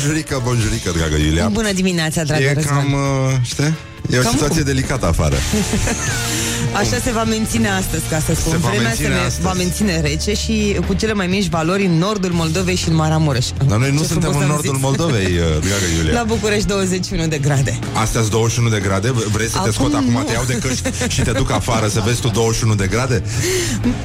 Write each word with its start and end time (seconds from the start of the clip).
Bonjurică, 0.00 0.40
bonjurică, 0.44 0.90
dragă 0.96 1.16
Iulia 1.16 1.48
Bună 1.48 1.72
dimineața, 1.72 2.22
dragă 2.22 2.42
E 2.42 2.52
Răzvan. 2.52 2.74
cam, 2.76 2.92
uh, 2.92 2.98
știi? 3.42 3.74
E 4.10 4.18
o 4.18 4.22
Cam 4.22 4.30
situație 4.32 4.62
cum? 4.62 4.64
delicată 4.72 5.06
afară 5.06 5.36
Așa 6.80 6.96
se 7.04 7.10
va 7.12 7.24
menține 7.24 7.68
astăzi, 7.68 8.02
ca 8.10 8.18
să 8.26 8.34
spun. 8.34 8.52
Se 8.52 8.56
va 8.58 8.68
Vremea 8.68 8.86
menține 8.88 9.08
se 9.08 9.14
astăzi. 9.14 9.40
va 9.40 9.52
menține 9.52 10.00
rece 10.00 10.34
și 10.34 10.76
cu 10.86 10.94
cele 10.94 11.12
mai 11.12 11.26
mici 11.26 11.48
valori 11.48 11.84
în 11.84 11.98
nordul 11.98 12.30
Moldovei 12.32 12.74
și 12.74 12.88
în 12.88 12.94
Maramureș. 12.94 13.46
Dar 13.68 13.78
noi 13.78 13.90
nu 13.92 14.00
Ce 14.00 14.06
suntem 14.06 14.30
frumos 14.30 14.36
în 14.36 14.42
am 14.42 14.48
nordul 14.54 14.72
zis. 14.74 14.82
Moldovei, 14.82 15.24
uh, 15.24 15.42
dragă 15.60 15.84
Iulia 15.98 16.12
La 16.12 16.22
București 16.24 16.66
21 16.66 17.26
de 17.26 17.38
grade. 17.38 17.78
Astea 17.92 18.20
21 18.22 18.68
de 18.68 18.80
grade? 18.80 19.10
Vrei 19.10 19.46
să 19.46 19.52
te 19.52 19.58
Acum 19.58 19.72
scot 19.72 19.94
acum, 19.94 20.10
nu. 20.12 20.22
te 20.22 20.32
iau 20.32 20.44
de 20.46 20.54
căști 20.58 20.88
și 21.08 21.20
te 21.20 21.30
duc 21.30 21.50
afară 21.50 21.88
să 21.88 22.02
vezi 22.06 22.20
tu 22.20 22.28
21 22.28 22.74
de 22.74 22.86
grade? 22.86 23.22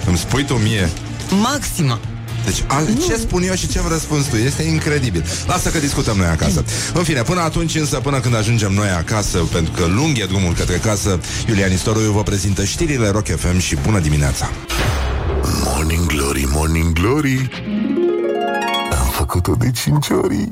Îmi 0.08 0.18
spui 0.18 0.44
tu 0.44 0.54
mie 0.54 0.90
Maxima. 1.42 2.00
Deci, 2.46 2.64
a, 2.68 2.84
ce 3.08 3.16
spun 3.16 3.44
eu 3.44 3.54
și 3.54 3.68
ce-mi 3.68 3.86
răspuns 3.90 4.26
tu? 4.26 4.36
Este 4.36 4.64
incredibil. 4.64 5.26
Lasă 5.48 5.70
că 5.70 5.80
discutăm 5.80 6.18
noi 6.18 6.28
acasă. 6.28 6.64
În 6.94 7.04
fine, 7.04 7.22
până 7.22 7.42
atunci 7.42 7.76
însă, 7.76 8.00
până 8.00 8.20
când 8.20 8.36
ajungem 8.36 8.72
noi 8.72 8.90
acasă, 8.90 9.38
pentru 9.38 9.72
că 9.72 9.86
lung 9.86 10.18
e 10.18 10.26
drumul 10.26 10.54
către 10.54 10.78
casă, 10.78 11.20
Iulian 11.48 11.72
Istoru 11.72 12.00
vă 12.00 12.24
prezintă 12.24 12.64
știrile 12.64 13.10
Rock 13.10 13.28
FM 13.28 13.60
și 13.60 13.76
bună 13.76 14.00
dimineața! 14.00 14.50
Morning 15.64 16.06
Glory, 16.06 16.48
Morning 16.52 16.94
Glory 16.94 17.50
Am 19.00 19.08
făcut-o 19.12 19.56
de 19.56 19.72
cinci 19.72 20.08
ori 20.10 20.52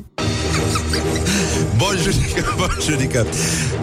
Bonjurică, 1.80 2.54
bonjurică 2.58 3.26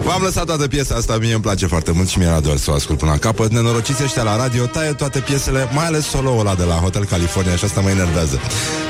V-am 0.02 0.22
lăsat 0.22 0.44
toată 0.44 0.68
piesa 0.68 0.94
asta, 0.94 1.18
mie 1.18 1.32
îmi 1.32 1.42
place 1.42 1.66
foarte 1.66 1.92
mult 1.92 2.08
și 2.08 2.18
mi-era 2.18 2.40
doar 2.40 2.56
să 2.56 2.70
o 2.70 2.74
ascult 2.74 2.98
până 2.98 3.10
la 3.10 3.18
capăt. 3.18 3.50
Nenorociți 3.50 4.02
ăștia 4.02 4.22
la 4.22 4.36
radio 4.36 4.66
taie 4.66 4.92
toate 4.92 5.18
piesele, 5.18 5.68
mai 5.72 5.86
ales 5.86 6.06
solo-ul 6.06 6.38
ăla 6.38 6.54
de 6.54 6.64
la 6.64 6.74
Hotel 6.74 7.04
California 7.04 7.56
și 7.56 7.64
asta 7.64 7.80
mă 7.80 7.90
enervează. 7.90 8.40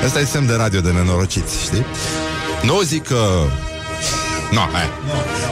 Asta 0.05 0.19
e 0.19 0.25
semn 0.25 0.47
de 0.47 0.53
radio 0.53 0.79
de 0.79 0.91
nenorociți, 0.91 1.61
știi? 1.63 1.85
Nu 2.63 2.81
zic 2.81 3.03
că... 3.03 3.17
No, 4.51 4.59
hai. 4.59 4.89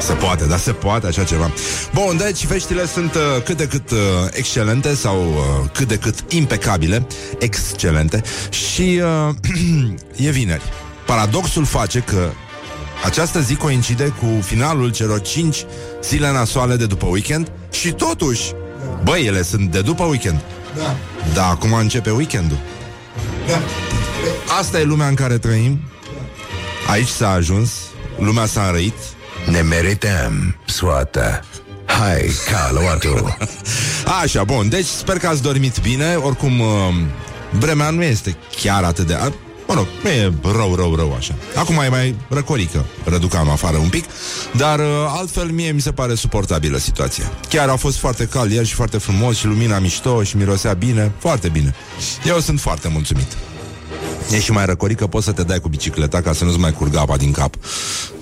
Se 0.02 0.14
poate, 0.14 0.46
dar 0.46 0.60
se 0.60 0.72
poate 0.72 1.08
așa 1.08 1.24
ceva. 1.24 1.52
Bun, 1.94 2.18
deci 2.18 2.46
veștile 2.46 2.88
sunt 2.88 3.16
uh, 3.16 3.22
cât 3.44 3.58
de 3.58 3.68
cât 3.68 3.92
uh, 3.92 3.98
excelente 4.32 4.96
Sau 4.96 5.18
uh, 5.18 5.70
cât 5.74 5.88
de 5.88 5.96
cât 5.96 6.16
impecabile 6.30 7.08
Excelente. 7.40 8.22
Și 8.50 9.02
uh, 9.28 9.36
e 10.28 10.30
vineri. 10.30 10.62
Paradoxul 11.06 11.66
face 11.66 12.00
că 12.00 12.30
această 13.04 13.40
zi 13.40 13.56
coincide 13.56 14.14
cu 14.20 14.42
finalul 14.42 14.92
celor 14.92 15.22
5 15.22 15.66
zile 16.04 16.32
nasoale 16.32 16.76
de 16.76 16.86
după 16.86 17.06
weekend 17.06 17.52
și 17.72 17.92
totuși, 17.92 18.52
băi, 19.04 19.26
ele 19.26 19.42
sunt 19.42 19.72
de 19.72 19.82
după 19.82 20.04
weekend. 20.04 20.42
Da. 20.78 20.96
Dar 21.34 21.50
acum 21.50 21.74
începe 21.74 22.10
weekendul. 22.10 22.58
Asta 24.60 24.80
e 24.80 24.84
lumea 24.84 25.08
în 25.08 25.16
care 25.16 25.38
trăim. 25.38 25.80
Aici 26.90 27.08
s-a 27.08 27.32
ajuns, 27.32 27.72
lumea 28.20 28.46
s-a 28.46 28.66
înrăit. 28.66 28.98
Ne 29.52 29.62
merităm 29.62 30.56
soata 30.66 31.42
Hai, 31.88 32.32
caluatu 32.52 33.38
Așa, 34.22 34.44
bun, 34.44 34.70
deci 34.70 34.86
sper 34.86 35.18
că 35.18 35.28
ați 35.28 35.42
dormit 35.42 35.82
bine. 35.82 36.16
Oricum, 36.16 36.60
uh, 36.60 36.68
vremea 37.52 37.90
nu 37.90 38.04
este 38.04 38.38
chiar 38.62 38.84
atât 38.84 39.08
de... 39.08 39.34
a- 39.68 39.74
Mă 39.74 39.74
rog, 39.74 39.88
nu 40.04 40.10
e 40.10 40.34
rău, 40.44 40.76
rău, 40.76 40.96
rău 40.96 41.14
așa. 41.18 41.36
Acum 41.56 41.76
e 41.78 41.88
mai 41.88 42.16
răcorică, 42.30 42.86
răducam 43.04 43.50
afară 43.50 43.78
un 43.78 43.90
pic, 43.90 44.06
dar 44.56 44.80
uh, 44.80 44.86
altfel 45.08 45.46
mie 45.50 45.72
mi 45.72 45.82
se 45.82 45.92
pare 45.92 46.16
suportabilă 46.16 46.78
situația. 46.78 47.32
Chiar 47.50 47.70
a 47.70 47.76
fost 47.76 47.98
foarte 47.98 48.26
cald 48.26 48.52
ieri 48.52 48.68
și 48.68 48.74
foarte 48.74 48.98
frumos 48.98 49.38
și 49.38 49.46
lumina 49.46 49.80
mișto 49.80 50.24
și 50.24 50.38
mirosea 50.38 50.74
bine, 50.74 51.12
foarte 51.20 51.50
bine. 51.50 51.76
Eu 52.26 52.40
sunt 52.40 52.60
foarte 52.60 52.88
mulțumit. 52.88 53.38
E 54.32 54.40
și 54.40 54.52
mai 54.52 54.66
răcorică, 54.66 55.08
poți 55.08 55.26
să 55.26 55.32
te 55.32 55.44
dai 55.44 55.60
cu 55.60 55.68
bicicleta 55.70 56.22
ca 56.22 56.34
să 56.34 56.44
nu-ți 56.44 56.60
mai 56.60 56.74
curgă 56.74 57.00
apa 57.00 57.18
din 57.18 57.32
cap, 57.32 57.56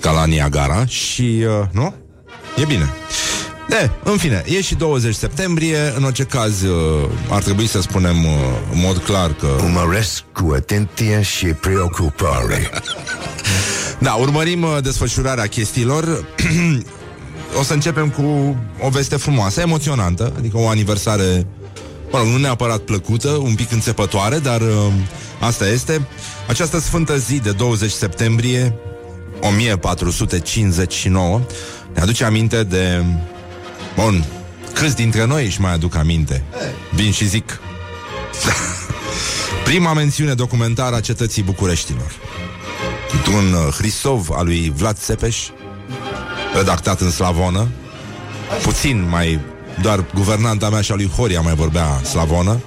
ca 0.00 0.10
la 0.10 0.24
Niagara 0.26 0.86
și, 0.86 1.44
uh, 1.60 1.66
nu? 1.70 1.94
E 2.56 2.64
bine. 2.64 2.88
De, 3.68 3.90
în 4.04 4.16
fine, 4.16 4.42
e 4.46 4.60
și 4.60 4.74
20 4.74 5.14
septembrie, 5.14 5.92
în 5.96 6.04
orice 6.04 6.24
caz 6.24 6.62
uh, 6.62 7.08
ar 7.30 7.42
trebui 7.42 7.66
să 7.66 7.80
spunem 7.80 8.24
uh, 8.24 8.30
în 8.72 8.80
mod 8.80 8.98
clar 8.98 9.32
că... 9.32 9.46
Urmăresc 9.46 10.22
cu 10.32 10.52
atenție 10.54 11.22
și 11.22 11.46
preocupare 11.46 12.70
Da, 13.98 14.12
urmărim 14.12 14.62
uh, 14.62 14.76
desfășurarea 14.82 15.46
chestiilor. 15.46 16.26
o 17.60 17.62
să 17.62 17.72
începem 17.72 18.10
cu 18.10 18.56
o 18.80 18.88
veste 18.88 19.16
frumoasă, 19.16 19.60
emoționantă, 19.60 20.32
adică 20.38 20.58
o 20.58 20.68
aniversare, 20.68 21.46
mă 22.10 22.18
rog, 22.18 22.26
nu 22.26 22.36
neapărat 22.36 22.78
plăcută, 22.78 23.28
un 23.28 23.54
pic 23.54 23.72
înțepătoare, 23.72 24.38
dar 24.38 24.60
uh, 24.60 24.92
asta 25.40 25.68
este. 25.68 26.06
Această 26.48 26.78
sfântă 26.78 27.16
zi 27.16 27.38
de 27.38 27.52
20 27.52 27.90
septembrie 27.90 28.74
1459 29.40 31.40
ne 31.94 32.00
aduce 32.00 32.24
aminte 32.24 32.62
de... 32.62 33.04
Bun, 33.96 34.24
câți 34.74 34.96
dintre 34.96 35.24
noi 35.24 35.44
își 35.44 35.60
mai 35.60 35.72
aduc 35.72 35.94
aminte? 35.94 36.42
Vin 36.94 37.12
și 37.12 37.28
zic. 37.28 37.60
Prima 39.64 39.92
mențiune 39.92 40.34
documentară 40.34 40.94
a 40.94 41.00
cetății 41.00 41.42
Bucureștilor. 41.42 42.12
Un 43.34 43.52
uh, 43.52 43.72
Hrisov 43.74 44.30
al 44.30 44.44
lui 44.44 44.72
Vlad 44.76 44.96
Țepeș, 44.96 45.38
redactat 46.54 47.00
în 47.00 47.10
slavonă. 47.10 47.68
Puțin 48.62 49.08
mai... 49.08 49.40
Doar 49.82 50.04
guvernanta 50.14 50.70
mea 50.70 50.80
și 50.80 50.92
a 50.92 50.94
lui 50.94 51.10
Horia 51.16 51.40
mai 51.40 51.54
vorbea 51.54 52.00
slavonă. 52.04 52.60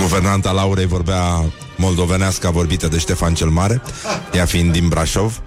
Guvernanta 0.00 0.50
Laurei 0.50 0.86
vorbea 0.86 1.44
moldovenească 1.76 2.50
vorbită 2.50 2.88
de 2.88 2.98
Ștefan 2.98 3.34
cel 3.34 3.48
Mare, 3.48 3.82
ea 4.32 4.44
fiind 4.44 4.72
din 4.72 4.88
Brașov. 4.88 5.40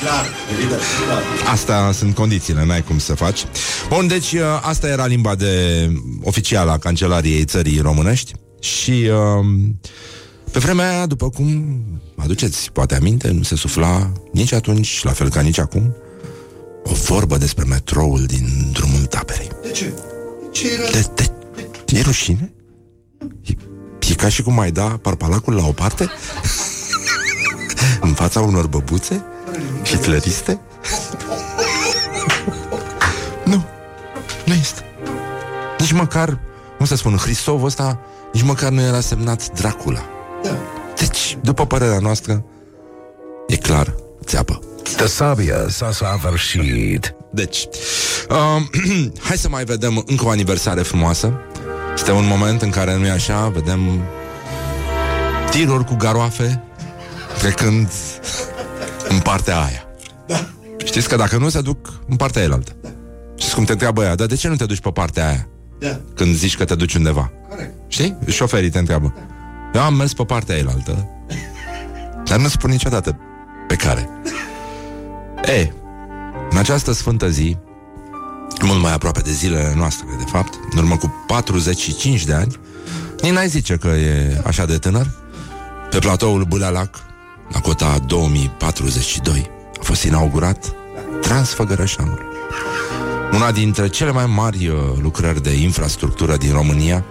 Clar, 0.00 0.26
evident, 0.52 0.80
clar. 1.04 1.22
Astea 1.52 1.92
sunt 1.92 2.14
condițiile, 2.14 2.64
n-ai 2.64 2.82
cum 2.82 2.98
să 2.98 3.14
faci. 3.14 3.44
Bun, 3.88 4.06
deci 4.06 4.32
uh, 4.32 4.40
asta 4.62 4.88
era 4.88 5.06
limba 5.06 5.34
de 5.34 5.52
oficială 6.22 6.70
a 6.70 6.78
Cancelariei 6.78 7.44
țării 7.44 7.80
românești 7.80 8.32
și 8.60 8.90
uh, 8.90 9.46
pe 10.52 10.58
vremea 10.58 10.90
aia, 10.90 11.06
după 11.06 11.28
cum 11.28 11.78
aduceți 12.16 12.72
poate 12.72 12.94
aminte, 12.94 13.30
nu 13.30 13.42
se 13.42 13.56
sufla 13.56 14.12
nici 14.32 14.52
atunci, 14.52 15.02
la 15.02 15.10
fel 15.10 15.28
ca 15.28 15.40
nici 15.40 15.58
acum, 15.58 15.96
o 16.82 16.94
vorbă 16.94 17.36
despre 17.36 17.64
metroul 17.64 18.24
din 18.26 18.70
drumul 18.72 19.04
taberei. 19.04 19.48
De 19.62 19.70
ce? 19.70 19.92
Ce 20.52 20.72
era? 20.72 20.90
De, 20.90 21.06
de, 21.14 21.98
e 21.98 22.02
rușine? 22.02 22.52
E, 23.42 23.52
e 24.10 24.14
ca 24.14 24.28
și 24.28 24.42
cum 24.42 24.58
ai 24.58 24.70
da 24.70 24.98
parpalacul 25.02 25.54
la 25.54 25.66
o 25.66 25.72
parte? 25.72 26.10
în 28.00 28.12
fața 28.12 28.40
unor 28.40 28.66
băbuțe? 28.66 29.24
Hitleriste? 29.86 30.60
nu, 33.44 33.64
nu 34.44 34.54
este. 34.54 34.84
Nici 35.78 35.92
măcar, 35.92 36.38
cum 36.76 36.86
să 36.86 36.96
spun, 36.96 37.16
Hristov 37.16 37.62
ăsta, 37.62 38.00
nici 38.32 38.42
măcar 38.42 38.70
nu 38.70 38.80
era 38.80 39.00
semnat 39.00 39.48
Dracula. 39.48 40.00
Da. 40.42 40.50
Deci, 40.98 41.38
după 41.42 41.66
părerea 41.66 41.98
noastră, 41.98 42.44
e 43.46 43.56
clar, 43.56 43.94
țeapă. 44.24 44.60
Tasabia 44.96 45.68
s-a 45.68 45.90
săvârșit 45.92 47.14
Deci, 47.30 47.68
um, 48.28 48.70
hai 49.26 49.36
să 49.36 49.48
mai 49.48 49.64
vedem 49.64 50.02
încă 50.06 50.24
o 50.24 50.28
aniversare 50.28 50.82
frumoasă. 50.82 51.32
Este 51.94 52.10
un 52.10 52.26
moment 52.26 52.62
în 52.62 52.70
care, 52.70 52.96
nu 52.96 53.06
e 53.06 53.10
așa, 53.10 53.48
vedem 53.48 54.02
tiruri 55.50 55.84
cu 55.84 55.94
garoafe 55.94 56.62
trecând 57.38 57.88
în 59.08 59.18
partea 59.18 59.58
aia. 59.60 59.82
Da. 60.26 60.46
Știți 60.84 61.08
că 61.08 61.16
dacă 61.16 61.36
nu 61.38 61.48
se 61.48 61.60
duc 61.60 61.92
în 62.08 62.16
partea 62.16 62.42
elaltă. 62.42 62.72
Știți 63.36 63.54
cum 63.54 63.64
te 63.64 63.72
întreabă 63.72 64.02
ea, 64.02 64.14
dar 64.14 64.26
de 64.26 64.34
ce 64.34 64.48
nu 64.48 64.56
te 64.56 64.64
duci 64.66 64.80
pe 64.80 64.90
partea 64.90 65.28
aia 65.28 65.48
Da. 65.78 66.00
când 66.14 66.34
zici 66.34 66.56
că 66.56 66.64
te 66.64 66.74
duci 66.74 66.94
undeva? 66.94 67.32
Corect. 67.48 67.72
Știi? 67.88 68.16
Șoferii 68.26 68.70
te 68.70 68.78
întreabă. 68.78 69.14
Eu 69.74 69.80
am 69.80 69.94
mers 69.94 70.12
pe 70.12 70.24
partea 70.24 70.56
elaltă, 70.56 71.08
dar 72.24 72.38
nu 72.38 72.48
spun 72.48 72.70
niciodată 72.70 73.18
pe 73.68 73.74
care. 73.76 74.08
E, 75.58 75.72
în 76.50 76.58
această 76.58 76.92
sfântă 76.92 77.28
zi, 77.30 77.56
mult 78.62 78.80
mai 78.80 78.92
aproape 78.92 79.20
de 79.20 79.30
zilele 79.32 79.72
noastre, 79.76 80.06
de 80.18 80.24
fapt, 80.30 80.54
în 80.72 80.78
urmă 80.78 80.96
cu 80.96 81.24
45 81.26 82.24
de 82.24 82.32
ani, 82.32 82.58
nici 83.22 83.32
n-ai 83.32 83.48
zice 83.48 83.76
că 83.76 83.88
e 83.88 84.40
așa 84.46 84.64
de 84.66 84.78
tânăr, 84.78 85.06
pe 85.90 85.98
platoul 85.98 86.44
Bulalac, 86.44 86.96
la 87.52 87.60
cota 87.60 87.98
2042, 88.06 89.50
a 89.80 89.82
fost 89.82 90.04
inaugurat 90.04 90.74
Transfăgărășanul. 91.20 92.24
Una 93.32 93.52
dintre 93.52 93.88
cele 93.88 94.10
mai 94.10 94.26
mari 94.26 94.68
uh, 94.68 94.76
lucrări 95.00 95.42
de 95.42 95.50
infrastructură 95.50 96.36
din 96.36 96.52
România, 96.52 97.04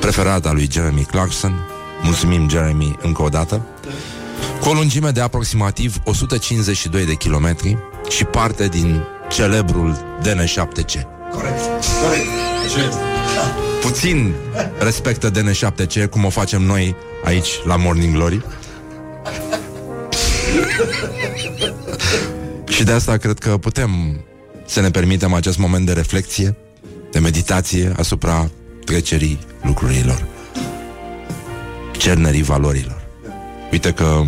preferata 0.00 0.52
lui 0.52 0.68
Jeremy 0.72 1.02
Clarkson. 1.02 1.60
Mulțumim, 2.02 2.48
Jeremy, 2.48 2.96
încă 3.02 3.22
o 3.22 3.28
dată. 3.28 3.66
Cu 4.60 4.68
o 4.68 4.72
lungime 4.72 5.10
de 5.10 5.20
aproximativ 5.20 5.96
152 6.04 7.06
de 7.06 7.14
kilometri 7.14 7.78
și 8.08 8.24
parte 8.24 8.68
din 8.68 9.02
celebrul 9.30 10.18
DN7C. 10.22 11.02
Corect. 11.30 11.60
Corect. 12.02 12.28
Ce? 12.74 12.92
Puțin 13.82 14.34
respectă 14.78 15.30
DN7C 15.30 16.10
cum 16.10 16.24
o 16.24 16.28
facem 16.28 16.62
noi 16.62 16.96
aici 17.24 17.48
la 17.64 17.76
Morning 17.76 18.14
Glory. 18.14 18.44
și 22.74 22.84
de 22.84 22.92
asta 22.92 23.16
cred 23.16 23.38
că 23.38 23.56
putem 23.56 24.20
să 24.66 24.80
ne 24.80 24.90
permitem 24.90 25.32
acest 25.32 25.58
moment 25.58 25.86
de 25.86 25.92
reflexie, 25.92 26.56
de 27.10 27.18
meditație 27.18 27.92
asupra 27.96 28.50
trecerii 28.84 29.38
lucrurilor, 29.62 30.26
cernerii 31.92 32.42
valorilor. 32.42 33.02
Uite 33.72 33.92
că 33.92 34.22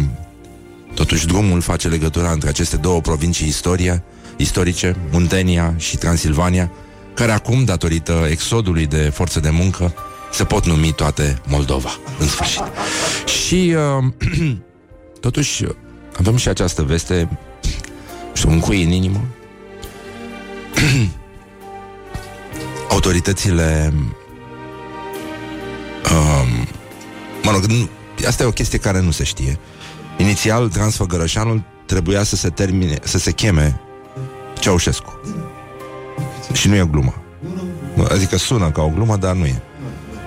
totuși 0.94 1.26
drumul 1.26 1.60
face 1.60 1.88
legătura 1.88 2.31
între 2.31 2.48
aceste 2.48 2.76
două 2.76 3.00
provincii 3.00 3.46
istorie, 3.46 4.02
istorice, 4.37 4.96
Muntenia 5.10 5.75
și 5.76 5.96
Transilvania, 5.96 6.70
care 7.14 7.32
acum, 7.32 7.64
datorită 7.64 8.26
exodului 8.31 8.87
de 8.87 9.10
forță 9.14 9.40
de 9.40 9.50
muncă, 9.50 9.94
se 10.32 10.44
pot 10.44 10.66
numi 10.66 10.93
toate 10.93 11.40
Moldova, 11.46 11.90
în 12.19 12.26
sfârșit. 12.26 12.62
Și 13.25 13.75
uh, 13.76 14.05
totuși 15.22 15.64
avem 16.19 16.36
și 16.36 16.48
această 16.48 16.82
veste, 16.82 17.38
știu, 18.32 18.50
un 18.50 18.60
cui 18.60 18.82
în 18.82 18.90
inimă. 18.90 19.24
Autoritățile 22.90 23.92
um, 26.10 26.66
Mă 27.42 27.50
rog, 27.50 27.64
nu, 27.64 27.88
asta 28.26 28.42
e 28.42 28.46
o 28.46 28.50
chestie 28.50 28.78
care 28.78 29.00
nu 29.00 29.10
se 29.10 29.24
știe. 29.24 29.58
Inițial, 30.19 30.69
Transfăgărășanul 30.69 31.62
trebuia 31.86 32.22
să 32.22 32.36
se 32.36 32.48
termine, 32.48 32.98
să 33.02 33.19
se 33.19 33.32
cheme 33.32 33.80
Ceaușescu. 34.58 35.20
Și 36.52 36.69
nu 36.69 36.74
e 36.74 36.82
o 36.82 36.86
glumă. 36.86 37.22
Adică 38.08 38.36
sună 38.36 38.70
ca 38.70 38.82
o 38.82 38.88
glumă, 38.88 39.16
dar 39.16 39.34
nu 39.34 39.44
e. 39.44 39.62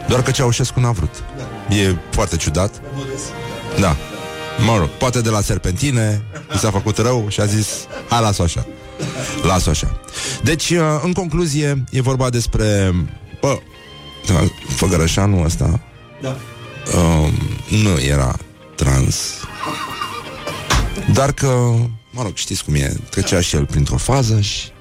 Doar 0.08 0.24
că 0.24 0.32
Ceaușescu 0.32 0.80
n-a 0.80 0.92
vrut. 0.92 1.24
E 1.70 1.96
foarte 2.10 2.36
ciudat. 2.36 2.82
Da. 3.80 3.96
Mă 4.60 4.78
rog, 4.78 4.88
poate 4.90 5.22
de 5.22 5.30
la 5.30 5.42
serpentine 5.42 6.22
i 6.56 6.58
s-a 6.58 6.72
făcut 6.72 6.98
rău 6.98 7.26
și 7.30 7.40
a 7.40 7.46
zis 7.46 7.68
hai, 8.10 8.22
las-o 8.22 8.44
așa. 8.44 8.68
Las-o 9.44 9.70
așa. 9.70 10.00
Deci, 10.44 10.70
uh, 10.70 10.80
în 11.04 11.14
concluzie, 11.14 11.84
e 11.92 12.02
vorba 12.02 12.30
despre 12.30 12.94
bă, 13.42 13.60
Făgărășanul 14.76 15.46
ăsta 15.46 15.80
Da. 16.22 16.38
um, 16.98 17.34
nu 17.82 18.00
era 18.00 18.36
trans. 18.76 19.16
Dar 21.14 21.32
că, 21.32 21.48
mă 22.12 22.22
rog, 22.22 22.36
știți 22.36 22.64
cum 22.64 22.74
e, 22.76 22.94
trecea 23.10 23.42
și 23.42 23.56
el 23.56 23.66
printr-o 23.66 23.98
fază 23.98 24.40
și 24.40 24.72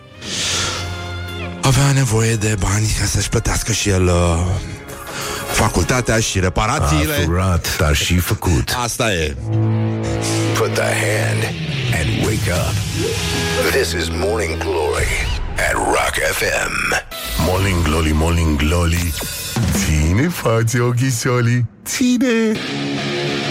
avea 1.62 1.92
nevoie 1.92 2.34
de 2.34 2.56
bani 2.60 2.86
ca 3.00 3.04
să-și 3.06 3.28
plătească 3.28 3.72
și 3.72 3.88
el 3.88 4.04
uh, 4.06 4.46
facultatea 5.54 6.20
și 6.20 6.38
A 6.38 6.40
reparațiile. 6.40 7.12
furat, 7.12 7.76
dar 7.78 7.94
și 7.94 8.18
făcut. 8.18 8.74
Asta 8.82 9.12
e. 9.12 9.34
Put 10.54 10.74
the 10.74 10.82
hand 10.82 11.42
and 11.98 12.24
wake 12.24 12.50
up. 12.52 12.74
This 13.70 13.92
is 13.92 14.08
Morning 14.08 14.58
Glory 14.58 15.26
at 15.56 15.72
Rock 15.72 16.14
FM. 16.32 17.02
Morning 17.46 17.82
Glory, 17.82 18.12
Morning 18.12 18.56
Glory. 18.56 19.12
Ține 19.84 20.28
față 20.28 20.82
ochișorii. 20.82 21.66
Ține. 21.84 22.52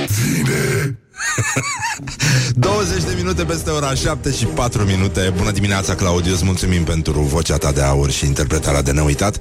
Ține. 0.06 0.98
20 2.56 3.04
de 3.04 3.14
minute 3.16 3.44
peste 3.44 3.70
ora 3.70 3.94
7 3.94 4.32
și 4.32 4.46
4 4.46 4.84
minute. 4.84 5.34
Bună 5.38 5.52
dimineața, 5.52 5.96
Claudiu, 5.96 6.34
îți 6.34 6.46
mulțumim 6.46 6.84
pentru 6.84 7.22
vocea 7.22 7.58
ta 7.58 7.72
de 7.72 7.82
aur 7.82 8.12
și 8.12 8.26
interpretarea 8.26 8.82
de 8.82 8.92
neuitat. 8.92 9.38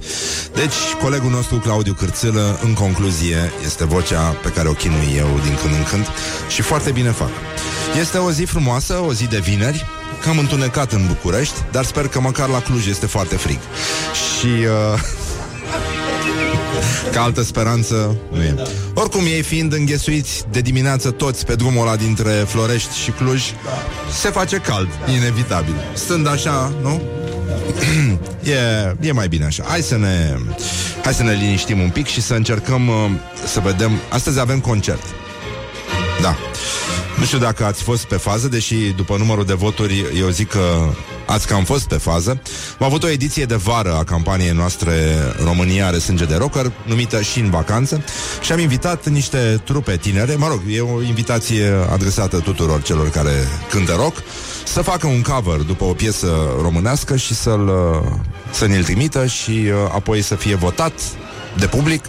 Deci, 0.53 0.73
colegul 1.01 1.29
nostru, 1.29 1.59
Claudiu 1.59 1.93
Cârțâlă, 1.93 2.59
în 2.63 2.73
concluzie, 2.73 3.51
este 3.65 3.85
vocea 3.85 4.21
pe 4.21 4.49
care 4.49 4.67
o 4.67 4.73
chinui 4.73 5.13
eu 5.17 5.39
din 5.43 5.57
când 5.61 5.73
în 5.73 5.83
când 5.83 6.07
Și 6.49 6.61
foarte 6.61 6.91
bine 6.91 7.09
fac. 7.09 7.29
Este 7.99 8.17
o 8.17 8.31
zi 8.31 8.43
frumoasă, 8.43 8.93
o 8.93 9.13
zi 9.13 9.27
de 9.27 9.39
vineri 9.39 9.85
Cam 10.21 10.37
întunecat 10.37 10.91
în 10.91 11.07
București 11.07 11.55
Dar 11.71 11.85
sper 11.85 12.07
că 12.07 12.19
măcar 12.19 12.49
la 12.49 12.61
Cluj 12.61 12.87
este 12.87 13.05
foarte 13.05 13.35
frig. 13.35 13.59
Și... 14.13 14.47
Uh... 14.47 14.99
Ca 17.11 17.21
altă 17.21 17.43
speranță 17.43 18.15
nu 18.31 18.41
e. 18.41 18.55
Oricum, 18.93 19.25
ei 19.25 19.41
fiind 19.41 19.73
înghesuiți 19.73 20.43
de 20.51 20.61
dimineață 20.61 21.11
toți 21.11 21.45
pe 21.45 21.55
drumul 21.55 21.87
ăla 21.87 21.95
dintre 21.95 22.31
Florești 22.31 22.97
și 22.97 23.11
Cluj, 23.11 23.43
se 24.21 24.29
face 24.29 24.57
cald, 24.57 24.87
inevitabil. 25.15 25.75
Stând 25.93 26.27
așa, 26.27 26.73
nu? 26.81 27.01
e, 28.99 29.07
e 29.07 29.11
mai 29.11 29.27
bine 29.27 29.45
așa. 29.45 29.63
Hai 29.67 29.81
să 29.81 29.97
ne 29.97 30.35
hai 31.03 31.13
să 31.13 31.23
ne 31.23 31.31
liniștim 31.31 31.79
un 31.79 31.89
pic 31.89 32.07
și 32.07 32.21
să 32.21 32.33
încercăm 32.33 32.87
uh, 32.87 33.09
să 33.45 33.59
vedem. 33.59 33.91
Astăzi 34.09 34.39
avem 34.39 34.59
concert. 34.59 35.03
Da. 36.21 36.37
Nu 37.17 37.25
știu 37.25 37.37
dacă 37.37 37.65
ați 37.65 37.83
fost 37.83 38.03
pe 38.03 38.15
fază, 38.15 38.47
deși 38.47 38.75
după 38.75 39.17
numărul 39.17 39.45
de 39.45 39.53
voturi 39.53 40.05
eu 40.19 40.29
zic 40.29 40.49
că 40.49 40.89
ați 41.25 41.47
cam 41.47 41.63
fost 41.63 41.87
pe 41.87 41.97
fază. 41.97 42.41
Am 42.79 42.85
avut 42.85 43.03
o 43.03 43.09
ediție 43.09 43.45
de 43.45 43.55
vară 43.55 43.93
a 43.93 44.03
campaniei 44.03 44.51
noastre 44.51 44.93
România 45.43 45.87
are 45.87 45.97
sânge 45.97 46.25
de 46.25 46.35
rocker, 46.35 46.71
numită 46.85 47.21
și 47.21 47.39
în 47.39 47.49
vacanță, 47.49 48.03
și 48.41 48.51
am 48.51 48.59
invitat 48.59 49.07
niște 49.07 49.61
trupe 49.63 49.97
tinere, 49.97 50.35
mă 50.35 50.47
rog, 50.47 50.61
e 50.69 50.79
o 50.79 51.01
invitație 51.01 51.71
adresată 51.91 52.39
tuturor 52.39 52.81
celor 52.81 53.09
care 53.09 53.31
cântă 53.69 53.93
rock, 53.93 54.15
să 54.65 54.81
facă 54.81 55.07
un 55.07 55.21
cover 55.21 55.57
după 55.57 55.83
o 55.83 55.93
piesă 55.93 56.27
românească 56.61 57.15
și 57.15 57.33
să-l, 57.33 57.71
să 58.51 58.67
ne-l 58.67 58.83
trimită 58.83 59.25
și 59.25 59.49
uh, 59.51 59.73
apoi 59.93 60.21
să 60.21 60.35
fie 60.35 60.55
votat 60.55 60.93
de 61.57 61.67
public 61.67 62.05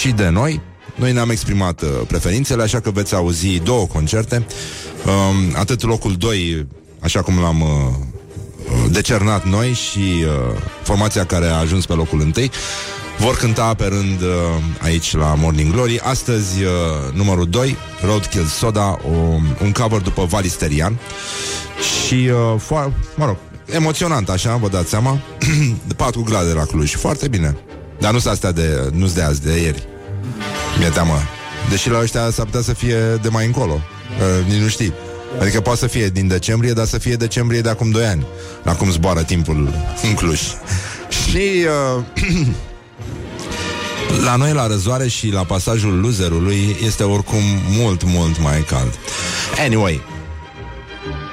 și 0.00 0.10
de 0.10 0.28
noi. 0.28 0.60
Noi 0.96 1.12
ne-am 1.12 1.30
exprimat 1.30 1.82
uh, 1.82 1.88
preferințele, 2.06 2.62
așa 2.62 2.80
că 2.80 2.90
veți 2.90 3.14
auzi 3.14 3.58
două 3.58 3.86
concerte. 3.86 4.46
Um, 5.06 5.54
atât 5.56 5.82
locul 5.82 6.14
2, 6.16 6.66
așa 7.00 7.22
cum 7.22 7.40
l-am 7.40 7.60
uh, 7.60 7.68
uh, 7.68 8.90
decernat 8.90 9.46
noi 9.46 9.72
și 9.72 9.98
uh, 9.98 10.60
formația 10.82 11.24
care 11.24 11.46
a 11.46 11.56
ajuns 11.58 11.86
pe 11.86 11.92
locul 11.92 12.20
1 12.20 12.30
vor 13.18 13.36
cânta 13.36 13.74
pe 13.74 13.84
rând 13.84 14.20
uh, 14.20 14.28
aici 14.82 15.16
la 15.16 15.34
Morning 15.34 15.72
Glory. 15.72 16.00
Astăzi, 16.00 16.62
uh, 16.62 16.70
numărul 17.14 17.48
2, 17.48 17.76
Roadkill 18.04 18.44
Soda, 18.44 18.98
o, 19.10 19.16
un 19.62 19.72
cover 19.72 20.00
după 20.00 20.24
Valisterian. 20.24 20.98
Și, 22.06 22.14
uh, 22.14 22.60
fo- 22.60 22.92
mă 23.14 23.24
rog, 23.24 23.36
emoționant 23.66 24.28
așa, 24.28 24.56
vă 24.56 24.68
dați 24.68 24.88
seama. 24.88 25.18
de 25.88 25.94
4 25.94 26.22
grade 26.22 26.52
la 26.52 26.64
Cluj, 26.64 26.94
foarte 26.94 27.28
bine. 27.28 27.56
Dar 27.98 28.12
nu 28.12 28.18
sunt 28.18 28.32
astea 28.32 28.52
de, 28.52 28.90
nu 28.92 29.06
de 29.06 29.22
azi, 29.22 29.42
de 29.42 29.60
ieri. 29.60 29.86
Mi-e 30.78 30.88
teamă. 30.88 31.18
Deși 31.70 31.90
la 31.90 32.00
ăștia 32.00 32.30
s-ar 32.30 32.44
putea 32.44 32.60
să 32.60 32.72
fie 32.72 32.98
de 33.22 33.28
mai 33.28 33.46
încolo. 33.46 33.72
Uh, 33.72 34.46
nici 34.46 34.60
nu 34.60 34.68
știi. 34.68 34.92
Adică 35.40 35.60
poate 35.60 35.78
să 35.78 35.86
fie 35.86 36.08
din 36.08 36.28
decembrie, 36.28 36.72
dar 36.72 36.86
să 36.86 36.98
fie 36.98 37.14
decembrie 37.14 37.60
de 37.60 37.68
acum 37.68 37.90
2 37.90 38.04
ani. 38.04 38.26
La 38.62 38.74
cum 38.74 38.90
zboară 38.90 39.22
timpul 39.22 39.74
în 40.02 40.14
Cluj. 40.14 40.40
Și 41.08 41.66
uh, 41.96 42.04
la 44.26 44.36
noi 44.36 44.52
la 44.52 44.66
răzoare 44.66 45.08
și 45.08 45.30
la 45.30 45.44
pasajul 45.44 46.00
loserului 46.00 46.76
este 46.84 47.02
oricum 47.02 47.42
mult, 47.70 48.04
mult 48.04 48.40
mai 48.40 48.64
cald. 48.68 48.98
Anyway, 49.58 50.00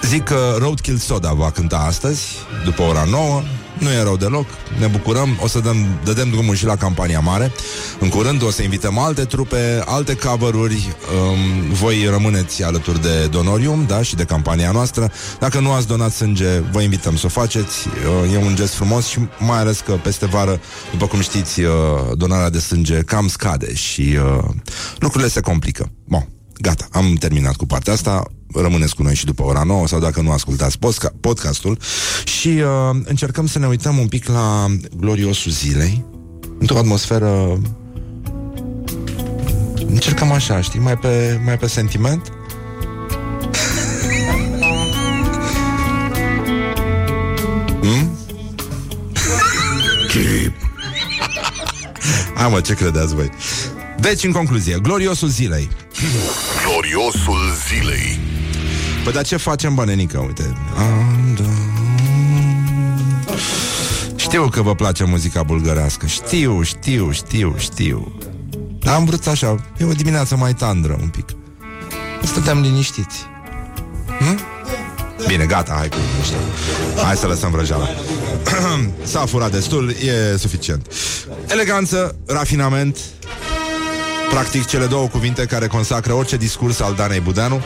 Zic 0.08 0.24
că 0.24 0.56
Roadkill 0.60 0.98
Soda 0.98 1.34
va 1.34 1.52
cânta 1.52 1.78
astăzi, 1.78 2.22
după 2.64 2.82
ora 2.82 3.04
9. 3.10 3.42
Nu 3.78 3.90
e 3.90 4.04
rău 4.04 4.18
deloc, 4.18 4.46
ne 4.80 4.88
bucurăm, 4.88 5.38
o 5.42 5.48
să 5.48 5.60
dăm, 5.60 5.76
dădem 6.04 6.30
drumul 6.30 6.56
și 6.56 6.66
la 6.66 6.76
campania 6.76 7.20
mare. 7.20 7.52
În 8.00 8.10
curând 8.10 8.44
o 8.44 8.50
să 8.50 8.64
invităm 8.64 8.98
alte 8.98 9.24
trupe, 9.24 9.84
alte 9.86 10.16
cover-uri. 10.16 10.96
Um, 11.16 11.72
voi 11.72 12.08
rămâneți 12.10 12.64
alături 12.64 13.02
de 13.02 13.28
Donorium, 13.32 13.86
da, 13.88 14.02
și 14.02 14.16
de 14.16 14.24
campania 14.24 14.72
noastră. 14.72 15.12
Dacă 15.40 15.60
nu 15.60 15.72
ați 15.72 15.88
donat 15.88 16.12
sânge, 16.12 16.60
vă 16.60 16.82
invităm 16.82 17.18
să 17.18 17.26
o 17.26 17.30
faceți. 17.30 17.88
Uh, 18.24 18.34
e 18.34 18.38
un 18.38 18.56
gest 18.56 18.74
frumos 18.74 19.08
și 19.08 19.20
mai 19.40 19.58
ales 19.58 19.80
că 19.80 19.92
peste 19.92 20.26
vară, 20.26 20.60
după 20.92 21.08
cum 21.08 21.22
știți, 21.22 21.62
uh, 21.62 21.72
donarea 22.14 22.50
de 22.50 22.60
sânge 22.60 23.00
cam 23.02 23.28
scade 23.28 23.74
și 23.74 24.02
uh, 24.02 24.44
lucrurile 24.98 25.30
se 25.30 25.40
complică. 25.40 25.92
Bun, 26.06 26.28
gata, 26.62 26.88
am 26.92 27.14
terminat 27.14 27.56
cu 27.56 27.66
partea 27.66 27.94
asta 27.94 28.24
rămâneți 28.56 28.96
cu 28.96 29.04
noi 29.04 29.16
și 29.16 29.26
după 29.26 29.44
ora 29.44 29.64
9 29.64 29.88
sau 29.88 30.00
dacă 30.00 30.22
nu 30.22 30.32
ascultați 30.32 30.78
posca- 30.78 31.14
podcastul 31.20 31.78
și 32.24 32.48
uh, 32.48 32.90
încercăm 33.04 33.48
să 33.48 33.60
ne 33.60 33.68
uităm 33.68 33.98
un 33.98 34.08
pic 34.08 34.28
la 34.28 34.66
gloriosul 34.98 35.52
zilei 35.52 36.06
într-o 36.60 36.78
atmosferă 36.78 37.60
încercăm 39.88 40.32
așa, 40.32 40.62
știi, 40.62 40.80
mai 40.80 40.98
pe, 40.98 41.40
mai 41.46 41.58
pe 41.58 41.68
sentiment 41.68 42.22
hmm? 47.82 48.18
Chip. 50.08 50.54
Hai 52.36 52.50
mă, 52.50 52.62
ce 52.62 52.74
credeți 52.74 53.16
voi? 53.16 53.30
Deci, 54.00 54.24
în 54.24 54.32
concluzie, 54.32 54.80
gloriosul 54.82 55.28
zilei 55.28 55.70
Gloriosul 56.66 57.54
zilei. 57.68 58.33
Păi 59.04 59.14
dar 59.14 59.24
ce 59.24 59.38
facem, 59.38 59.76
bănenică? 59.76 60.18
Uite 60.18 60.54
Știu 64.16 64.48
că 64.48 64.62
vă 64.62 64.76
place 64.76 65.04
muzica 65.04 65.44
bulgărească 65.44 66.06
Știu, 66.06 66.62
știu, 66.62 67.12
știu, 67.12 67.56
știu 67.58 68.16
Dar 68.80 68.96
am 68.96 69.06
vrut 69.06 69.28
așa 69.28 69.66
E 69.78 69.86
o 69.86 69.92
dimineață 69.92 70.36
mai 70.36 70.54
tandră 70.54 70.98
un 71.02 71.08
pic 71.08 71.26
Stăteam 72.24 72.62
liniștiți 72.62 73.26
Hm? 74.20 74.40
Bine, 75.28 75.46
gata, 75.46 75.74
hai 75.78 75.90
cu 75.90 75.98
niște. 76.18 76.36
Hai 77.04 77.16
să 77.16 77.28
lăsăm 77.28 77.52
vrăjeala. 77.52 77.88
S-a 79.12 79.26
furat 79.26 79.52
destul, 79.52 79.90
e 79.90 80.38
suficient. 80.38 80.88
Eleganță, 81.48 82.16
rafinament, 82.28 82.98
practic 84.30 84.66
cele 84.66 84.86
două 84.86 85.08
cuvinte 85.08 85.46
care 85.46 85.68
consacră 85.68 86.14
orice 86.14 86.38
discurs 86.38 86.80
al 86.80 86.94
Danei 86.94 87.20
Budeanu. 87.20 87.62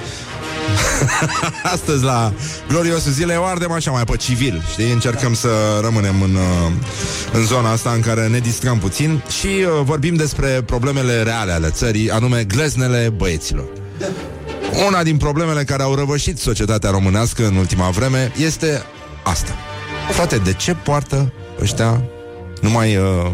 Astăzi 1.74 2.04
la 2.04 2.34
gloriosul 2.68 3.12
zilei 3.12 3.38
o 3.38 3.44
ardem 3.44 3.72
așa 3.72 3.92
mai 3.92 4.04
pe 4.04 4.16
civil 4.16 4.64
Știi, 4.72 4.92
încercăm 4.92 5.34
să 5.34 5.50
rămânem 5.82 6.22
în, 6.22 6.36
uh, 6.36 6.72
în 7.34 7.46
zona 7.46 7.72
asta 7.72 7.92
în 7.92 8.02
care 8.02 8.28
ne 8.28 8.40
distrăm 8.40 8.78
puțin 8.78 9.22
Și 9.40 9.48
uh, 9.48 9.82
vorbim 9.84 10.16
despre 10.16 10.48
problemele 10.66 11.24
reale 11.24 11.52
ale 11.52 11.70
țării 11.70 12.12
Anume 12.12 12.44
gleznele 12.44 13.14
băieților. 13.16 13.66
Una 14.88 15.04
din 15.04 15.18
problemele 15.18 15.64
care 15.64 15.84
au 15.84 15.96
răvășit 15.96 16.38
societatea 16.38 16.90
românească 16.90 17.48
în 17.48 17.56
ultima 17.56 17.90
vreme 17.90 18.32
Este 18.38 18.84
asta. 19.24 19.56
Frate, 20.10 20.38
de 20.38 20.54
ce 20.54 20.74
poartă 20.74 21.34
ăștia 21.62 22.02
numai 22.62 22.98
uh, 22.98 23.32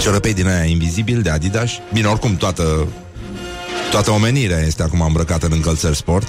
ciorăpei 0.00 0.34
din 0.34 0.46
aia 0.48 0.64
invizibil 0.64 1.22
de 1.22 1.30
Adidas? 1.30 1.70
Bine, 1.92 2.06
oricum 2.06 2.36
toată 2.36 2.86
Toată 3.96 4.10
omenirea 4.10 4.58
este 4.58 4.82
acum 4.82 5.00
îmbrăcată 5.00 5.46
în 5.46 5.52
încălțări 5.52 5.96
sport. 5.96 6.28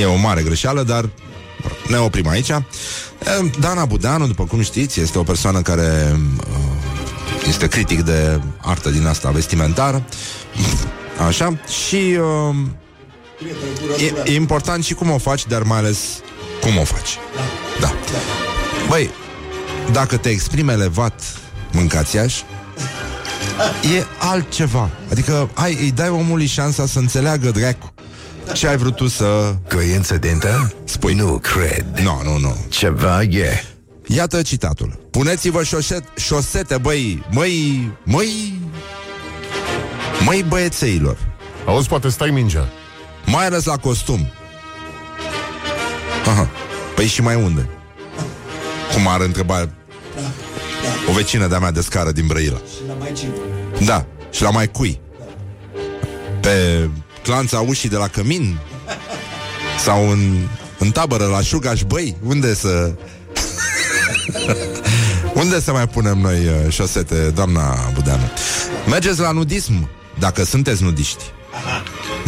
E 0.00 0.04
o 0.04 0.16
mare 0.16 0.42
greșeală, 0.42 0.82
dar 0.82 1.08
ne 1.88 1.96
oprim 1.96 2.28
aici. 2.28 2.50
Dana 3.58 3.84
Budeanu, 3.84 4.26
după 4.26 4.44
cum 4.44 4.60
știți, 4.60 5.00
este 5.00 5.18
o 5.18 5.22
persoană 5.22 5.62
care 5.62 6.16
uh, 6.16 7.48
este 7.48 7.68
critic 7.68 8.00
de 8.00 8.40
artă 8.60 8.90
din 8.90 9.06
asta 9.06 9.30
vestimentară. 9.30 10.04
Așa. 11.26 11.58
Și 11.86 11.94
uh, 11.94 12.56
e, 14.24 14.30
e 14.30 14.34
important 14.34 14.84
și 14.84 14.94
cum 14.94 15.10
o 15.10 15.18
faci, 15.18 15.46
dar 15.46 15.62
mai 15.62 15.78
ales 15.78 15.98
cum 16.60 16.76
o 16.76 16.84
faci. 16.84 17.18
Da. 17.80 17.92
Băi, 18.88 19.10
dacă 19.92 20.16
te 20.16 20.28
exprimi 20.28 20.70
elevat, 20.70 21.22
mâncați 21.72 22.16
iași, 22.16 22.44
e 23.96 24.04
altceva. 24.18 24.90
Adică 25.10 25.50
ai, 25.54 25.76
îi 25.80 25.92
dai 25.92 26.08
omului 26.08 26.46
șansa 26.46 26.86
să 26.86 26.98
înțeleagă 26.98 27.50
dracu 27.50 27.92
ce 28.52 28.68
ai 28.68 28.76
vrut 28.76 28.96
tu 28.96 29.06
să... 29.06 29.54
Coincidentă? 29.68 30.72
Spui. 30.84 31.14
Nu 31.14 31.38
cred. 31.38 31.86
Nu, 32.02 32.20
nu, 32.24 32.38
nu. 32.38 32.56
Ceva 32.68 33.22
e. 33.22 33.64
Iată 34.06 34.42
citatul. 34.42 35.00
Puneți-vă 35.10 35.62
șoset, 35.62 36.04
șosete, 36.16 36.78
băi, 36.78 37.24
măi, 37.30 37.90
măi, 38.04 38.60
măi 40.24 40.44
băiețeilor. 40.48 41.16
Auzi, 41.66 41.88
poate 41.88 42.08
stai 42.08 42.30
mingea. 42.30 42.68
Mai 43.26 43.46
ales 43.46 43.64
la 43.64 43.76
costum. 43.76 44.26
Aha. 46.26 46.48
Păi 46.94 47.06
și 47.06 47.22
mai 47.22 47.34
unde? 47.34 47.68
Cum 48.94 49.08
ar 49.08 49.20
întreba 49.20 49.68
o 51.08 51.12
vecină 51.12 51.46
de-a 51.46 51.58
mea 51.58 51.70
de 51.70 51.80
scară 51.80 52.12
din 52.12 52.26
Brăila. 52.26 52.60
Și 53.14 53.24
la 53.24 53.30
mai 53.30 53.40
cine? 53.72 53.86
Da, 53.86 54.06
și 54.30 54.42
la 54.42 54.50
mai 54.50 54.70
cui? 54.70 55.00
Pe 56.40 56.88
clanța 57.22 57.60
ușii 57.60 57.88
de 57.88 57.96
la 57.96 58.08
cămin? 58.08 58.58
Sau 59.84 60.10
în, 60.10 60.48
în 60.78 60.90
tabără 60.90 61.24
la 61.24 61.40
șugaș, 61.40 61.82
băi? 61.82 62.16
Unde 62.22 62.54
să... 62.54 62.94
Unde 65.34 65.60
să 65.60 65.72
mai 65.72 65.88
punem 65.88 66.18
noi 66.18 66.46
uh, 66.46 66.72
șosete, 66.72 67.30
doamna 67.30 67.90
Budeanu? 67.94 68.30
Mergeți 68.88 69.20
la 69.20 69.30
nudism, 69.30 69.88
dacă 70.18 70.44
sunteți 70.44 70.82
nudiști. 70.82 71.22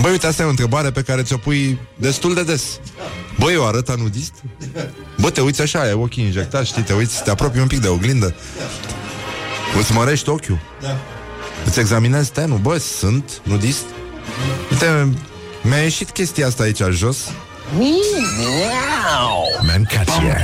Băi, 0.01 0.11
uite, 0.11 0.27
asta 0.27 0.43
e 0.43 0.47
o 0.47 0.49
întrebare 0.49 0.91
pe 0.91 1.03
care 1.03 1.23
ți-o 1.23 1.37
pui 1.37 1.79
destul 1.97 2.35
de 2.35 2.43
des. 2.43 2.63
Băi, 3.39 3.55
eu 3.55 3.67
arăt 3.67 3.97
nudist? 3.97 4.33
Bă, 5.21 5.31
te 5.31 5.41
uiți 5.41 5.63
așa, 5.63 5.89
e 5.89 5.93
ochii 5.93 6.25
injectați, 6.25 6.69
știi, 6.69 6.83
te 6.83 6.93
uiți, 6.93 7.23
te 7.23 7.31
apropii 7.31 7.61
un 7.61 7.67
pic 7.67 7.81
de 7.81 7.89
oglindă. 7.89 8.35
Îți 9.79 9.93
mărești 9.93 10.29
ochiul. 10.29 10.59
Da. 10.81 10.97
Îți 11.65 11.79
examinezi 11.79 12.31
tenul. 12.33 12.59
Bă, 12.59 12.79
sunt 12.79 13.41
nudist? 13.43 13.85
Uite, 14.71 15.13
mi-a 15.63 15.83
ieșit 15.83 16.11
chestia 16.11 16.47
asta 16.47 16.63
aici 16.63 16.83
jos. 16.91 17.19
Mancația. 19.67 20.41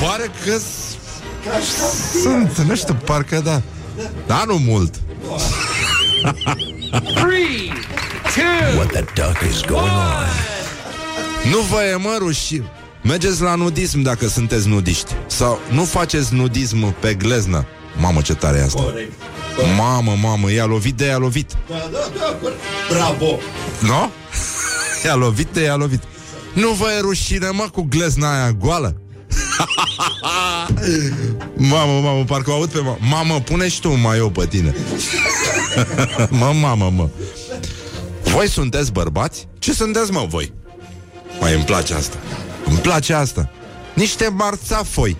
Pare 0.00 0.30
că 0.44 0.58
sunt, 2.22 2.58
nu 2.58 2.74
știu, 2.74 2.94
parcă 2.94 3.40
da. 3.44 3.62
Da, 4.26 4.42
nu 4.46 4.56
mult. 4.56 4.94
What 8.76 8.92
the 8.92 9.04
duck 9.14 9.40
is 9.50 9.60
going 9.60 9.92
on? 9.92 10.26
Nu 11.50 11.58
vă 11.58 11.82
e 11.82 11.94
mă 11.94 12.16
rușine. 12.18 12.70
Mergeți 13.02 13.42
la 13.42 13.54
nudism 13.54 14.00
dacă 14.00 14.28
sunteți 14.28 14.68
nudiști. 14.68 15.12
Sau 15.26 15.58
nu 15.70 15.84
faceți 15.84 16.34
nudism 16.34 16.94
pe 16.98 17.14
gleznă. 17.14 17.66
Mamă, 17.98 18.20
ce 18.20 18.34
tare 18.34 18.58
e 18.58 18.62
asta. 18.62 18.82
Corect. 18.82 19.12
Mamă, 19.76 20.16
mamă, 20.22 20.52
i-a 20.52 20.64
lovit 20.64 20.94
de 20.94 21.04
i-a 21.04 21.18
lovit. 21.18 21.56
Da, 21.68 21.88
da, 21.92 21.98
da, 22.18 22.38
corect. 22.42 22.60
Bravo. 22.90 23.38
Nu? 23.80 24.10
I-a 25.04 25.14
lovit 25.14 25.46
de 25.52 25.62
i-a 25.62 25.76
lovit. 25.76 26.02
Nu 26.52 26.68
vă 26.68 26.86
e 26.96 27.00
rușine, 27.00 27.48
mă, 27.48 27.68
cu 27.72 27.86
glezna 27.90 28.34
aia 28.34 28.52
goală? 28.52 29.00
mamă, 31.72 32.00
mamă, 32.00 32.24
parcă 32.24 32.50
o 32.50 32.54
aud 32.54 32.70
pe 32.70 32.78
mamă. 32.78 32.98
Mamă, 33.00 33.40
pune 33.40 33.68
și 33.68 33.80
tu 33.80 33.90
un 33.90 34.00
maiou 34.00 34.30
pe 34.30 34.46
tine. 34.46 34.74
mă, 36.40 36.52
mamă, 36.60 36.92
mă. 36.96 37.08
Voi 38.22 38.48
sunteți 38.48 38.92
bărbați? 38.92 39.48
Ce 39.58 39.72
sunteți, 39.72 40.12
mă, 40.12 40.26
voi? 40.28 40.52
Mai 41.40 41.54
îmi 41.54 41.64
place 41.64 41.94
asta. 41.94 42.16
Îmi 42.82 42.88
place 42.92 43.14
asta. 43.14 43.50
Niște 43.94 44.28
marțafoi. 44.28 45.16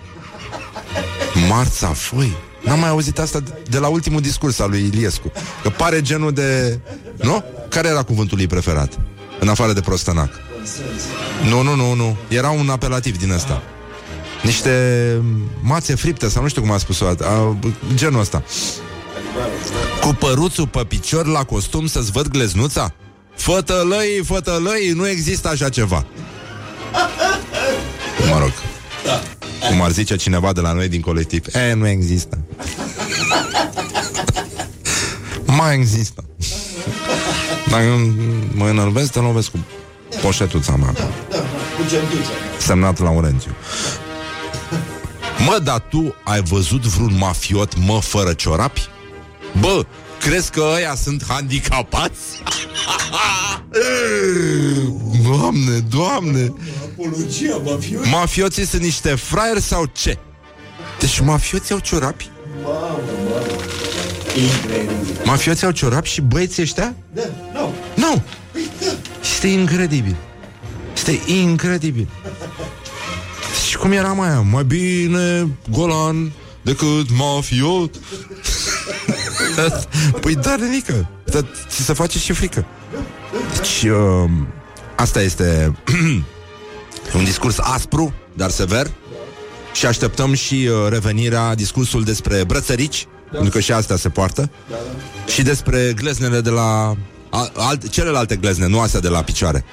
Marțafoi? 1.49 2.35
N-am 2.63 2.79
mai 2.79 2.89
auzit 2.89 3.19
asta 3.19 3.39
de- 3.39 3.53
de 3.69 3.77
la 3.77 3.87
ultimul 3.87 4.21
discurs 4.21 4.59
al 4.59 4.69
lui 4.69 4.79
Iliescu. 4.79 5.31
Că 5.63 5.69
pare 5.69 6.01
genul 6.01 6.31
de... 6.31 6.79
Nu? 7.15 7.43
Care 7.69 7.87
era 7.87 8.03
cuvântul 8.03 8.37
lui 8.37 8.47
preferat? 8.47 8.99
În 9.39 9.47
afară 9.47 9.73
de 9.73 9.81
prostănac. 9.81 10.29
Nu, 11.49 11.61
nu, 11.61 11.75
nu, 11.75 11.93
nu. 11.93 12.17
Era 12.27 12.49
un 12.49 12.69
apelativ 12.69 13.17
din 13.17 13.31
ăsta. 13.31 13.61
Niște 14.43 15.21
mațe 15.61 15.95
fripte 15.95 16.29
sau 16.29 16.41
nu 16.41 16.47
știu 16.47 16.61
cum 16.61 16.71
a 16.71 16.77
spus-o 16.77 17.05
a, 17.05 17.57
Genul 17.93 18.19
ăsta 18.19 18.43
Cu 20.01 20.07
păruțul 20.19 20.67
pe 20.67 20.83
picior 20.87 21.25
la 21.25 21.43
costum 21.43 21.87
să-ți 21.87 22.11
văd 22.11 22.27
gleznuța? 22.27 22.93
Fătălăi, 23.35 24.21
fătălăi, 24.25 24.91
nu 24.95 25.07
există 25.07 25.47
așa 25.49 25.69
ceva 25.69 26.05
Mă 28.29 28.37
rog 28.39 28.51
Cum 29.69 29.81
ar 29.81 29.91
zice 29.91 30.15
cineva 30.15 30.53
de 30.53 30.61
la 30.61 30.71
noi 30.71 30.87
din 30.87 31.01
colectiv 31.01 31.45
E, 31.55 31.73
nu 31.73 31.87
există 31.87 32.37
Mai 35.45 35.75
există 35.75 36.23
Dacă 37.69 38.13
mă 38.53 38.67
enervez, 38.67 39.09
te 39.09 39.19
lovesc 39.19 39.51
cu 39.51 39.65
poșetuța 40.21 40.75
mea 40.75 40.91
Cu 40.91 41.83
gentuța. 41.87 42.29
Semnat 42.57 42.99
Laurențiu 42.99 43.51
Mă, 45.45 45.59
dar 45.63 45.79
tu 45.79 46.15
ai 46.23 46.41
văzut 46.41 46.85
vreun 46.85 47.17
mafiot, 47.17 47.77
mă, 47.77 47.99
fără 48.01 48.33
ciorapi? 48.33 48.89
Bă, 49.59 49.85
crezi 50.19 50.51
că 50.51 50.63
ăia 50.75 50.95
sunt 50.95 51.23
handicapați? 51.27 52.43
doamne, 55.27 55.77
doamne 55.77 56.53
Apologia 57.05 57.57
mafiot. 57.63 58.05
Mafioții 58.05 58.65
sunt 58.65 58.81
niște 58.81 59.15
fraieri 59.15 59.61
sau 59.61 59.85
ce? 59.91 60.17
Deci 60.99 61.19
mafioții 61.19 61.73
au 61.73 61.79
ciorapi? 61.79 62.29
Incredibil. 64.35 65.21
Mafioții 65.25 65.65
au 65.65 65.71
ciorapi 65.71 66.09
și 66.09 66.21
băieții 66.21 66.61
ăștia? 66.61 66.95
Da, 67.13 67.21
nu. 67.53 67.73
Nu! 67.95 68.23
Este 69.21 69.47
incredibil 69.47 70.15
Este 70.93 71.19
incredibil 71.25 72.07
Și 73.67 73.77
cum 73.77 73.91
era 73.91 74.13
mai 74.13 74.29
aia? 74.29 74.39
Mai 74.39 74.63
bine 74.63 75.47
golan 75.69 76.31
decât 76.61 77.17
mafiot 77.17 77.95
Păi 80.21 80.35
da, 80.35 80.55
nenică 80.55 81.09
Dar 81.25 81.45
ți 81.69 81.83
se 81.83 81.93
face 81.93 82.19
și 82.19 82.33
frică 82.33 82.65
Deci 83.55 83.83
uh, 83.83 84.29
Asta 84.95 85.21
este 85.21 85.75
Un 87.15 87.23
discurs 87.23 87.57
aspru, 87.59 88.13
dar 88.33 88.49
sever 88.49 88.91
Și 89.73 89.85
așteptăm 89.85 90.33
și 90.33 90.69
uh, 90.71 90.89
revenirea 90.89 91.55
Discursul 91.55 92.03
despre 92.03 92.43
brățărici 92.43 93.07
Pentru 93.31 93.49
că 93.49 93.59
și 93.59 93.71
astea 93.71 93.95
se 93.95 94.09
poartă 94.09 94.51
Și 95.27 95.41
despre 95.41 95.93
gleznele 95.95 96.41
de 96.41 96.49
la 96.49 96.95
a, 97.29 97.51
alt, 97.55 97.89
Celelalte 97.89 98.35
glezne, 98.35 98.67
nu 98.67 98.79
astea 98.79 98.99
de 98.99 99.07
la 99.07 99.21
picioare 99.23 99.63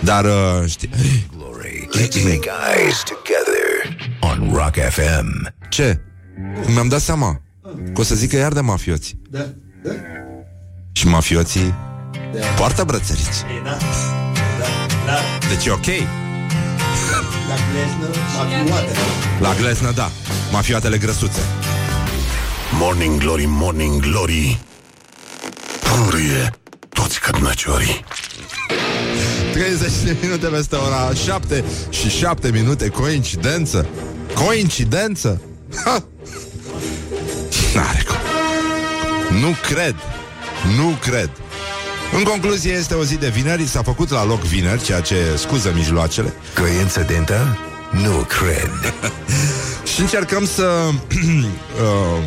Dar 0.00 0.24
uh, 0.24 0.68
știi 0.68 0.90
Glory. 1.36 1.88
Let's 1.94 2.22
make 2.24 2.50
eyes 2.76 3.02
together 3.02 3.96
on 4.20 4.52
Rock 4.54 4.74
FM. 4.90 5.54
Ce? 5.68 6.00
Mi-am 6.66 6.88
dat 6.88 7.00
seama 7.00 7.40
Că 7.94 8.00
o 8.00 8.02
să 8.02 8.14
zică 8.14 8.36
iar 8.36 8.52
de 8.52 8.60
mafioți 8.60 9.16
Da, 9.30 9.46
da. 9.84 9.90
Și 10.92 11.06
mafioții 11.06 11.74
Poartă 12.56 12.84
brățăriți. 12.84 13.42
E, 13.42 13.62
da. 13.64 13.76
Da, 14.58 14.66
da. 15.06 15.18
Deci 15.48 15.66
e 15.66 15.70
ok. 15.70 16.21
La 17.52 17.58
gleznă, 17.72 18.06
mafioatele. 18.36 18.98
La 19.40 19.54
gleznă, 19.54 19.90
da. 19.90 20.10
Mafioatele 20.52 20.98
grăsuțe. 20.98 21.40
Morning 22.78 23.20
Glory, 23.20 23.44
Morning 23.48 24.00
Glory 24.00 24.58
Purie 25.80 26.50
toți 26.88 27.20
cărnăciorii 27.20 28.04
30 29.52 29.90
de 30.04 30.16
minute 30.22 30.46
peste 30.46 30.76
ora 30.76 31.10
7 31.24 31.64
și 31.90 32.08
7 32.08 32.50
minute. 32.50 32.88
Coincidență? 32.88 33.86
Coincidență? 34.34 35.40
Ha! 35.84 36.04
N-are 37.74 38.02
cum. 38.06 38.16
Nu 39.40 39.54
cred. 39.68 39.94
Nu 40.76 40.96
cred. 41.00 41.30
În 42.16 42.22
concluzie, 42.22 42.72
este 42.72 42.94
o 42.94 43.04
zi 43.04 43.16
de 43.16 43.28
vineri, 43.28 43.66
s-a 43.66 43.82
făcut 43.82 44.10
la 44.10 44.24
loc 44.24 44.40
vineri, 44.40 44.82
ceea 44.82 45.00
ce 45.00 45.16
scuză 45.36 45.72
mijloacele. 45.74 46.34
Coincidentă? 46.60 47.58
Nu 47.90 48.26
cred 48.28 48.94
Și 49.94 50.00
încercăm 50.00 50.46
să 50.46 50.62
uh, 50.88 52.22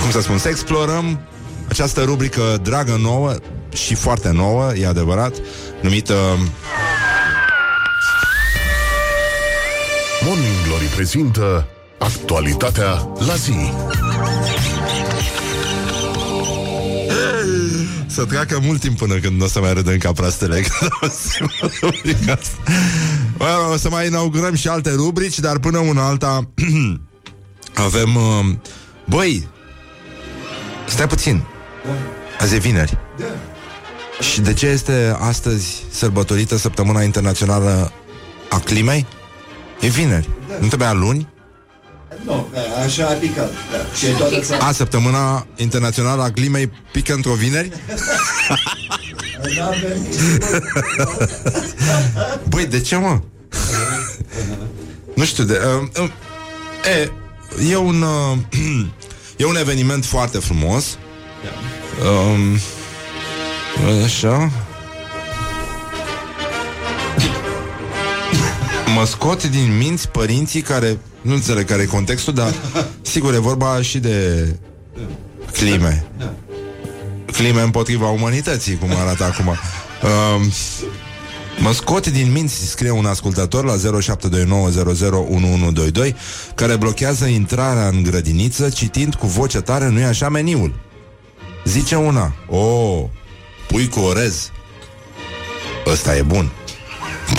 Cum 0.00 0.10
să 0.10 0.20
spun 0.20 0.38
Să 0.38 0.48
explorăm 0.48 1.20
această 1.68 2.02
rubrică 2.02 2.58
dragă 2.62 2.98
nouă 3.00 3.34
Și 3.72 3.94
foarte 3.94 4.30
nouă, 4.30 4.74
e 4.74 4.86
adevărat 4.86 5.34
Numită 5.80 6.14
Morning 10.24 10.54
Glory 10.66 10.84
prezintă 10.84 11.66
Actualitatea 11.98 13.08
la 13.26 13.34
zi 13.34 13.72
Să 18.18 18.24
treacă 18.24 18.58
mult 18.62 18.80
timp 18.80 18.98
până 18.98 19.14
când 19.14 19.38
nu 19.38 19.44
o 19.44 19.48
să 19.48 19.60
mai 19.60 19.72
râdem 19.72 19.98
ca 19.98 20.12
proastele 20.12 20.60
când 20.60 20.90
auzim 21.00 21.50
rubrica 21.80 22.32
asta. 22.32 22.56
Bă, 23.36 23.68
O 23.72 23.76
să 23.76 23.90
mai 23.90 24.06
inaugurăm 24.06 24.54
și 24.54 24.68
alte 24.68 24.90
rubrici 24.90 25.38
Dar 25.38 25.58
până 25.58 25.78
una 25.78 26.06
alta 26.06 26.50
Avem 27.86 28.14
uh, 28.14 28.54
Băi 29.08 29.48
Stai 30.86 31.06
puțin 31.06 31.42
Azi 32.40 32.54
e 32.54 32.58
vineri 32.58 32.98
Și 34.32 34.40
de 34.40 34.52
ce 34.52 34.66
este 34.66 35.16
astăzi 35.18 35.84
sărbătorită 35.90 36.56
Săptămâna 36.56 37.02
Internațională 37.02 37.92
a 38.50 38.58
Climei? 38.58 39.06
E 39.80 39.88
vineri 39.88 40.28
Nu 40.60 40.66
trebuia 40.66 40.92
luni? 40.92 41.28
Nu, 42.28 42.48
da, 42.52 42.60
așa 42.84 43.06
a 43.06 43.12
picat. 43.12 43.50
Da. 43.50 43.94
Și 43.96 44.06
e 44.06 44.10
toată 44.10 44.40
țara. 44.40 44.66
A, 44.66 44.72
săptămâna 44.72 45.46
internațională 45.56 46.22
a 46.22 46.30
climei 46.30 46.70
pică 46.92 47.14
într-o 47.14 47.32
vineri? 47.32 47.72
Da, 49.56 49.70
venit. 49.82 50.14
Băi, 52.48 52.66
de 52.66 52.80
ce, 52.80 52.96
mă? 52.96 53.20
nu 55.14 55.24
știu, 55.24 55.44
de... 55.44 55.60
Uh, 55.80 56.02
uh, 56.02 56.10
e, 57.00 57.12
e 57.70 57.76
un... 57.76 58.02
Uh, 58.02 58.38
e 59.36 59.44
un 59.44 59.56
eveniment 59.56 60.04
foarte 60.04 60.38
frumos. 60.38 60.98
Um, 62.04 62.58
așa. 64.04 64.50
Mă 68.94 69.04
scot 69.04 69.44
din 69.44 69.76
minți 69.76 70.08
părinții 70.08 70.60
care... 70.60 70.98
Nu 71.28 71.34
înțeleg 71.34 71.66
care 71.66 71.82
e 71.82 71.86
contextul, 71.86 72.34
dar 72.34 72.54
sigur 73.02 73.34
e 73.34 73.38
vorba 73.38 73.82
și 73.82 73.98
de 73.98 74.46
clime. 75.52 76.06
Clime 77.32 77.60
împotriva 77.60 78.08
umanității, 78.08 78.76
cum 78.76 78.90
arată 78.96 79.24
acum. 79.24 79.46
Um, 79.46 79.56
Mă 81.60 81.72
scot 81.72 82.06
din 82.06 82.32
minți, 82.32 82.68
scrie 82.68 82.90
un 82.90 83.06
ascultător 83.06 83.64
la 83.64 83.74
0729001122 84.00 86.14
care 86.54 86.76
blochează 86.76 87.26
intrarea 87.26 87.88
în 87.88 88.02
grădiniță 88.02 88.68
citind 88.68 89.14
cu 89.14 89.26
voce 89.26 89.60
tare, 89.60 89.88
nu-i 89.88 90.04
așa, 90.04 90.28
meniul. 90.28 90.74
Zice 91.64 91.94
una, 91.94 92.34
o, 92.48 92.56
oh, 92.56 93.04
pui 93.66 93.88
cu 93.88 94.00
orez. 94.00 94.50
Ăsta 95.86 96.16
e 96.16 96.22
bun. 96.22 96.52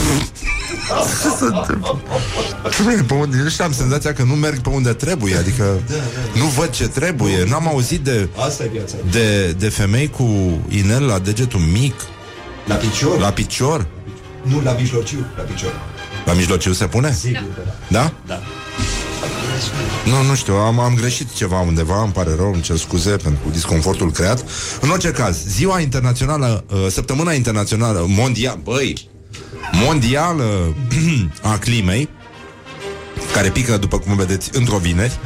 Ce 1.22 1.28
se 1.38 1.44
întâmplă? 1.44 2.02
Pe 3.08 3.14
unde, 3.14 3.38
eu 3.42 3.48
știu, 3.48 3.64
am 3.66 3.74
senzația 3.74 4.14
că 4.14 4.24
nu 4.24 4.34
merg 4.34 4.60
pe 4.60 4.70
unde 4.70 4.94
trebuie 4.94 5.36
Adică 5.36 5.80
nu 6.36 6.46
văd 6.46 6.70
ce 6.70 6.88
trebuie 6.88 7.46
N-am 7.50 7.68
auzit 7.68 8.00
de, 8.00 8.30
Asta 8.46 8.64
e 8.64 8.70
viața. 8.72 8.96
de, 9.12 9.52
de 9.52 9.70
femei 9.70 10.10
cu 10.10 10.60
inel 10.70 11.04
la 11.04 11.20
degetul 11.20 11.60
mic 11.60 11.94
La 12.66 12.76
picior? 12.76 13.20
La 13.20 13.30
picior 13.32 13.88
Nu, 14.42 14.62
la 14.64 14.72
mijlociu, 14.72 15.26
la 15.38 15.44
picior. 15.44 15.72
La 16.26 16.34
mijlociu 16.34 16.74
se 16.74 16.86
pune? 16.86 17.14
Sigur 17.20 17.40
că 17.56 17.62
da. 17.88 18.00
Da? 18.00 18.14
Da. 18.28 18.42
Nu, 20.06 20.24
nu 20.30 20.36
știu, 20.36 20.54
am, 20.54 20.80
am 20.80 20.96
greșit 20.96 21.34
ceva 21.34 21.60
undeva, 21.60 22.02
îmi 22.04 22.12
pare 22.12 22.36
rău, 22.36 22.54
îmi 22.54 22.62
cer 22.62 22.78
scuze 22.78 23.10
pentru 23.10 23.50
disconfortul 23.52 24.12
creat. 24.12 24.44
În 24.82 24.90
orice 24.90 25.12
caz, 25.12 25.38
ziua 25.48 25.80
internațională, 25.80 26.64
uh, 26.74 26.88
săptămâna 26.90 27.34
internațională, 27.34 28.06
mondial, 28.08 28.60
băi, 28.64 29.09
mondială 29.72 30.76
a 31.42 31.58
climei, 31.58 32.10
care 33.34 33.50
pică, 33.50 33.78
după 33.78 34.00
cum 34.00 34.16
vedeți, 34.16 34.50
într-o 34.54 34.78
vineri, 34.78 35.20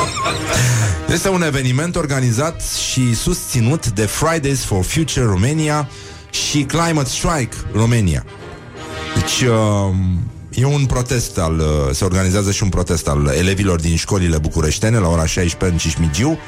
este 1.14 1.28
un 1.28 1.42
eveniment 1.42 1.96
organizat 1.96 2.62
și 2.92 3.14
susținut 3.14 3.88
de 3.88 4.06
Fridays 4.06 4.64
for 4.64 4.84
Future 4.84 5.24
Romania 5.24 5.88
și 6.30 6.62
Climate 6.62 7.08
Strike 7.08 7.56
Romania. 7.72 8.24
Deci 9.14 9.48
uh, 9.48 9.94
e 10.50 10.64
un 10.64 10.86
protest 10.86 11.38
al, 11.38 11.58
uh, 11.58 11.94
se 11.94 12.04
organizează 12.04 12.50
și 12.50 12.62
un 12.62 12.68
protest 12.68 13.08
al 13.08 13.32
elevilor 13.38 13.80
din 13.80 13.96
școlile 13.96 14.38
bucureștene 14.38 14.98
la 14.98 15.08
ora 15.08 15.26
16 15.26 15.70
în 15.70 15.78
Cismigiu 15.78 16.38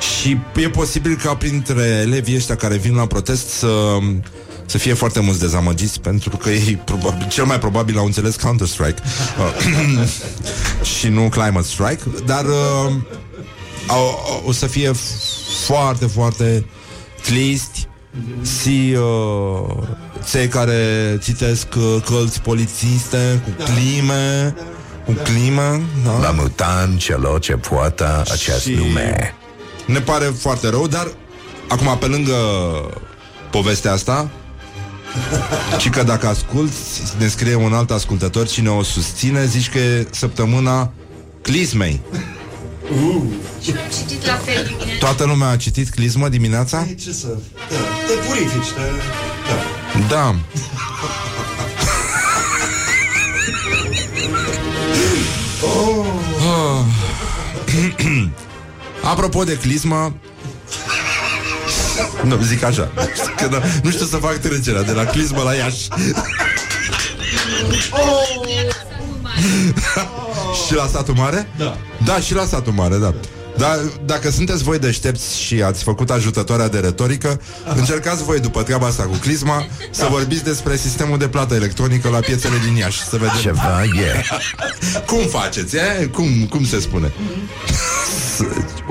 și 0.00 0.38
e 0.56 0.68
posibil 0.68 1.16
ca 1.22 1.34
printre 1.34 1.82
elevii 1.82 2.36
ăștia 2.36 2.56
care 2.56 2.76
vin 2.76 2.94
la 2.94 3.06
protest 3.06 3.48
să, 3.48 3.98
să 4.68 4.78
fie 4.78 4.94
foarte 4.94 5.20
mulți 5.20 5.40
dezamăgiți 5.40 6.00
pentru 6.00 6.36
că 6.36 6.50
ei 6.50 6.76
probabil, 6.84 7.28
cel 7.28 7.44
mai 7.44 7.58
probabil 7.58 7.98
au 7.98 8.04
înțeles 8.04 8.36
Counter-Strike 8.36 9.02
uh, 9.38 10.06
și 10.98 11.08
nu 11.08 11.28
Climate 11.28 11.66
Strike, 11.66 12.02
dar 12.26 12.44
uh, 12.44 12.92
au, 13.86 14.06
au, 14.06 14.42
o 14.46 14.52
să 14.52 14.66
fie 14.66 14.92
foarte, 15.66 16.06
foarte 16.06 16.66
tristi 17.22 17.86
și 18.62 18.96
uh, 18.96 19.76
cei 20.30 20.48
care 20.48 21.18
citesc 21.22 21.66
uh, 21.76 21.96
cărți 22.04 22.40
polițiste 22.40 23.42
cu 23.44 23.62
clime, 23.64 24.54
cu 25.04 25.12
clime, 25.12 25.82
da? 26.04 26.18
La 26.18 26.30
mutan 26.30 26.96
celor 26.96 27.40
ce 27.40 27.52
poată 27.52 28.22
acest 28.30 28.60
Și- 28.60 28.74
nume 28.74 29.34
Ne 29.86 30.00
pare 30.00 30.24
foarte 30.24 30.68
rău, 30.68 30.86
dar 30.86 31.08
acum 31.68 31.98
pe 31.98 32.06
lângă 32.06 32.34
povestea 33.50 33.92
asta, 33.92 34.30
și 35.82 35.88
că 35.88 36.02
dacă 36.02 36.26
asculti, 36.26 36.74
ne 37.18 37.28
scrie 37.28 37.54
un 37.54 37.72
alt 37.72 37.90
ascultător 37.90 38.48
cine 38.48 38.68
o 38.68 38.82
susține, 38.82 39.46
zici 39.46 39.70
că 39.70 39.78
e 39.78 40.06
săptămâna 40.10 40.92
clismei. 41.42 42.00
Și 43.62 43.70
am 43.70 43.90
citit 43.98 44.26
la 44.26 44.34
fel 44.34 44.64
dimineața. 44.64 44.98
Toată 44.98 45.24
lumea 45.24 45.48
a 45.48 45.56
citit 45.56 45.88
clismă 45.88 46.28
dimineața? 46.28 46.86
E, 46.90 46.94
ce 46.94 47.12
să... 47.12 47.26
Da, 47.68 47.76
te 48.06 48.12
purifici, 48.26 48.70
te... 48.72 48.80
Da. 50.08 50.08
Da. 50.08 50.34
Oh. 55.62 56.84
Apropo 59.12 59.44
de 59.44 59.56
clismă 59.56 60.14
Nu, 62.24 62.42
zic 62.42 62.62
așa 62.62 62.90
că 63.36 63.46
nu, 63.50 63.56
nu 63.82 63.90
știu 63.90 64.06
să 64.06 64.16
fac 64.16 64.36
trecerea 64.36 64.82
De 64.82 64.92
la 64.92 65.04
clismă 65.04 65.42
la 65.42 65.54
Iași 65.54 65.88
Și 70.66 70.74
la 70.74 70.86
satul 70.92 71.14
mare? 71.14 71.48
Da. 71.56 71.76
Da, 72.04 72.20
și 72.20 72.34
la 72.34 72.44
satul 72.44 72.72
mare, 72.72 72.96
da 72.96 73.14
dar 73.58 73.78
dacă 74.04 74.30
sunteți 74.30 74.62
voi 74.62 74.78
deștepți 74.78 75.40
și 75.40 75.62
ați 75.62 75.82
făcut 75.82 76.10
ajutătoarea 76.10 76.68
de 76.68 76.78
retorică, 76.78 77.40
încercați 77.74 78.24
voi 78.24 78.40
după 78.40 78.62
treaba 78.62 78.86
asta 78.86 79.02
cu 79.02 79.16
clisma 79.20 79.66
să 79.90 80.06
vorbiți 80.10 80.44
despre 80.44 80.76
sistemul 80.76 81.18
de 81.18 81.28
plată 81.28 81.54
electronică 81.54 82.08
la 82.08 82.18
piețele 82.18 82.54
din 82.64 82.76
Iași. 82.76 83.02
Să 83.02 83.16
vedem 83.16 83.40
Ceva 83.40 83.82
e 83.84 84.24
cum 85.06 85.26
faceți, 85.26 85.76
e? 85.76 86.08
Cum, 86.12 86.46
cum 86.50 86.64
se 86.64 86.80
spune? 86.80 87.12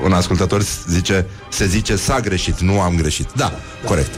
Un 0.04 0.12
ascultător 0.12 0.62
zice, 0.88 1.26
se 1.48 1.66
zice 1.66 1.96
s-a 1.96 2.20
greșit, 2.20 2.60
nu 2.60 2.80
am 2.80 2.96
greșit. 2.96 3.28
Da, 3.36 3.52
corect. 3.84 4.14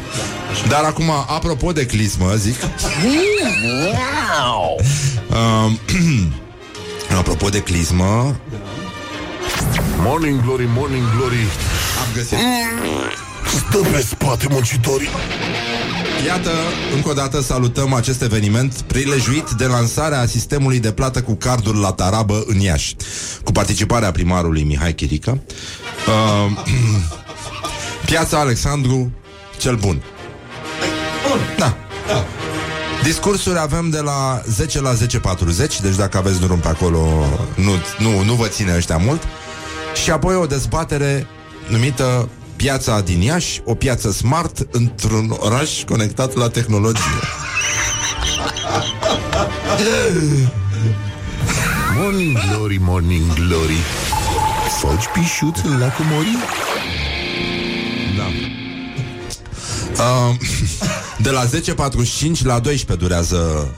Dar 0.68 0.84
acum, 0.84 1.10
apropo 1.10 1.72
de 1.72 1.86
clismă, 1.86 2.34
zic... 2.36 2.56
Um, 5.30 5.78
apropo 7.18 7.48
de 7.48 7.62
clismă, 7.62 8.36
Morning 10.02 10.42
Glory, 10.42 10.68
Morning 10.74 11.04
Glory 11.16 11.46
am 12.00 12.08
găsit. 12.14 12.38
Stă 13.56 13.78
pe 13.92 14.00
spate 14.00 14.46
muncitorii. 14.50 15.08
Iată, 16.26 16.50
încă 16.94 17.08
o 17.08 17.12
dată 17.12 17.40
salutăm 17.40 17.92
acest 17.92 18.22
eveniment 18.22 18.72
prilejuit 18.80 19.50
de 19.50 19.66
lansarea 19.66 20.26
sistemului 20.26 20.78
de 20.78 20.92
plată 20.92 21.22
cu 21.22 21.34
carduri 21.34 21.80
la 21.80 21.92
tarabă 21.92 22.44
în 22.46 22.60
Iași, 22.60 22.96
cu 23.44 23.52
participarea 23.52 24.10
primarului 24.10 24.62
Mihai 24.62 24.94
Chirică. 24.94 25.42
Uh, 26.06 26.58
Piața 28.10 28.38
Alexandru 28.38 29.12
cel 29.58 29.76
Bun. 29.76 30.02
Da. 31.58 31.76
Discursuri 33.02 33.58
avem 33.58 33.90
de 33.90 34.00
la 34.00 34.42
10 34.46 34.80
la 34.80 34.94
10.40 34.94 34.96
Deci 35.82 35.96
dacă 35.96 36.18
aveți 36.18 36.40
drum 36.40 36.58
pe 36.58 36.68
acolo 36.68 36.98
nu, 37.54 37.72
nu, 37.98 38.22
nu 38.24 38.34
vă 38.34 38.46
ține 38.46 38.74
ăștia 38.76 38.96
mult 38.96 39.22
Și 40.02 40.10
apoi 40.10 40.34
o 40.34 40.46
dezbatere 40.46 41.26
numită 41.68 42.28
Piața 42.60 43.00
din 43.00 43.20
Iași 43.20 43.60
O 43.64 43.74
piață 43.74 44.10
smart 44.10 44.66
într-un 44.70 45.36
oraș 45.38 45.84
conectat 45.84 46.34
la 46.34 46.48
tehnologie 46.48 47.20
Morning 51.96 52.38
glory, 52.48 52.78
morning 52.80 53.32
glory. 53.34 53.76
Foci 54.80 55.04
pișut 55.12 55.56
în 55.64 55.78
lacul 55.78 56.04
Mori? 56.10 56.36
Da 58.16 58.26
uh, 60.02 60.36
De 61.24 61.30
la 61.30 61.44
10.45 61.44 61.50
la 62.42 62.58
12 62.58 62.94
durează 62.94 63.68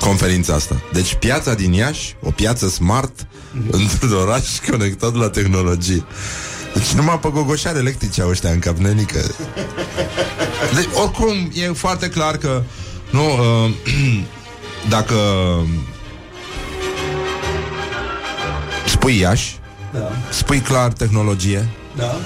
conferința 0.00 0.54
asta 0.54 0.82
Deci 0.92 1.14
piața 1.14 1.54
din 1.54 1.72
Iași 1.72 2.16
O 2.22 2.30
piață 2.30 2.68
smart 2.68 3.26
Într-un 3.70 4.12
oraș 4.12 4.58
conectat 4.70 5.14
la 5.14 5.28
tehnologie 5.28 6.04
deci 6.78 6.92
numai 6.92 7.18
pe 7.18 7.28
gogoșare 7.32 7.78
electrice 7.78 8.22
au 8.22 8.28
ăștia 8.28 8.50
în 8.50 8.58
cap, 8.58 8.76
nenică. 8.76 9.18
Deci, 10.74 10.88
oricum, 11.02 11.50
e 11.54 11.66
foarte 11.72 12.08
clar 12.08 12.36
că 12.36 12.62
nu, 13.10 13.24
uh, 13.24 13.70
dacă 14.94 15.14
spui 18.86 19.18
Iași, 19.18 19.58
Da, 19.92 20.10
spui 20.30 20.58
clar 20.60 20.92
tehnologie, 20.92 21.68
da. 21.96 22.16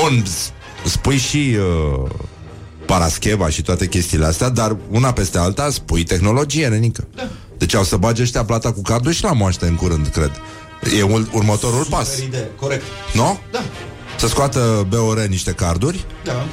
Bun, 0.00 0.24
s- 0.26 0.52
spui 0.90 1.16
și 1.16 1.56
uh, 1.58 2.10
Parascheva 2.86 3.48
și 3.48 3.62
toate 3.62 3.86
chestiile 3.88 4.26
astea, 4.26 4.48
dar 4.48 4.76
una 4.90 5.12
peste 5.12 5.38
alta 5.38 5.70
spui 5.70 6.02
tehnologie, 6.04 6.68
nenică. 6.68 7.06
Deci 7.58 7.74
au 7.74 7.82
să 7.84 7.96
bage 7.96 8.22
ăștia 8.22 8.44
plata 8.44 8.72
cu 8.72 8.82
cardul 8.82 9.12
și 9.12 9.22
la 9.22 9.32
moaște 9.32 9.66
în 9.66 9.74
curând, 9.74 10.06
cred. 10.06 10.30
E 10.98 11.02
ul- 11.02 11.28
următorul 11.32 11.86
pas, 11.90 12.08
Super 12.10 12.26
idee, 12.26 12.48
corect. 12.60 12.82
nu? 13.14 13.38
Da, 13.52 13.62
Să 14.18 14.26
scoată 14.28 14.86
BOR 14.88 15.20
niște 15.26 15.50
carduri, 15.52 16.04
da. 16.24 16.44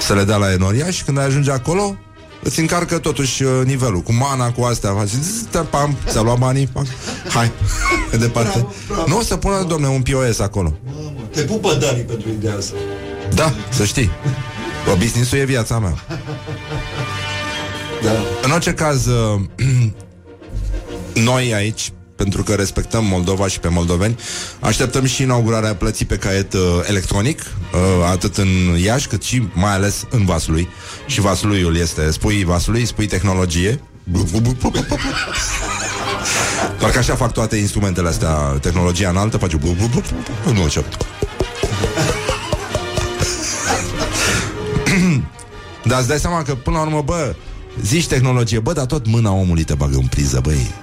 să 0.00 0.14
le 0.14 0.24
dea 0.24 0.36
la 0.36 0.52
Enoria 0.52 0.90
și 0.90 1.02
când 1.04 1.18
ajunge 1.18 1.50
acolo, 1.50 1.96
îți 2.42 2.60
încarcă 2.60 2.98
totuși 2.98 3.42
uh, 3.42 3.50
nivelul. 3.64 4.00
Cu 4.00 4.12
mana, 4.12 4.50
cu 4.52 4.62
astea, 4.64 4.92
faci, 4.94 5.08
zzz, 5.08 5.42
tă, 5.50 5.58
pam, 5.70 5.96
ți-a 6.08 6.20
luat 6.20 6.38
banii, 6.38 6.66
pam, 6.66 6.86
hai, 7.28 7.50
mai 8.10 8.18
departe. 8.26 8.50
Bravo, 8.58 8.72
bravo. 8.88 9.04
Nu 9.08 9.18
o 9.18 9.22
să 9.22 9.36
pună, 9.36 9.62
domne, 9.68 9.88
un 9.88 10.02
POS 10.02 10.38
acolo. 10.38 10.76
Mamă, 10.94 11.20
te 11.30 11.40
pupă 11.42 11.74
Dani 11.74 12.00
pentru 12.00 12.28
ideea 12.28 12.54
asta. 12.56 12.74
Da, 13.34 13.52
să 13.70 13.84
știi. 13.84 14.10
Bă, 14.86 14.94
business-ul 14.98 15.38
e 15.38 15.44
viața 15.44 15.78
mea. 15.78 15.94
Da. 18.02 18.10
În 18.42 18.50
orice 18.50 18.72
caz, 18.72 19.06
uh, 19.06 19.40
noi 21.28 21.54
aici, 21.54 21.92
pentru 22.16 22.42
că 22.42 22.54
respectăm 22.54 23.04
Moldova 23.04 23.48
și 23.48 23.60
pe 23.60 23.68
moldoveni, 23.68 24.18
așteptăm 24.60 25.04
și 25.04 25.22
inaugurarea 25.22 25.74
plății 25.74 26.04
pe 26.04 26.16
caiet 26.16 26.52
uh, 26.52 26.60
electronic, 26.88 27.40
uh, 27.40 27.80
atât 28.10 28.36
în 28.36 28.48
Iași, 28.82 29.06
cât 29.06 29.22
și 29.22 29.48
mai 29.52 29.72
ales 29.72 30.04
în 30.10 30.24
Vaslui. 30.24 30.68
Și 31.06 31.20
Vasluiul 31.20 31.76
este, 31.76 32.10
spui 32.10 32.44
Vaslui, 32.44 32.86
spui 32.86 33.06
tehnologie. 33.06 33.80
Doar 36.78 36.90
că 36.90 36.98
așa 36.98 37.14
fac 37.14 37.32
toate 37.32 37.56
instrumentele 37.56 38.08
astea, 38.08 38.34
tehnologia 38.60 39.08
înaltă, 39.08 39.36
face... 39.36 39.58
Nu, 40.52 40.68
ce... 40.68 40.84
Dar 45.84 45.98
îți 45.98 46.08
dai 46.08 46.18
seama 46.18 46.42
că, 46.42 46.54
până 46.54 46.76
la 46.76 46.82
urmă, 46.82 47.02
bă, 47.02 47.34
zici 47.82 48.06
tehnologie, 48.06 48.58
bă, 48.58 48.72
dar 48.72 48.86
tot 48.86 49.06
mâna 49.06 49.32
omului 49.32 49.64
te 49.64 49.74
bagă 49.74 49.96
în 49.96 50.06
priză, 50.06 50.40
băi. 50.42 50.74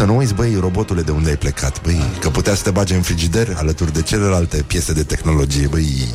Tu 0.00 0.06
să 0.06 0.12
nu 0.12 0.18
uiți, 0.18 0.34
băi, 0.34 0.56
robotule, 0.60 1.02
de 1.02 1.10
unde 1.10 1.28
ai 1.28 1.36
plecat, 1.36 1.82
băi, 1.82 2.00
că 2.20 2.30
putea 2.30 2.54
să 2.54 2.62
te 2.62 2.70
bage 2.70 2.94
în 2.94 3.02
frigider 3.02 3.54
alături 3.56 3.92
de 3.92 4.02
celelalte 4.02 4.64
piese 4.66 4.92
de 4.92 5.02
tehnologie, 5.02 5.66
băi. 5.66 6.14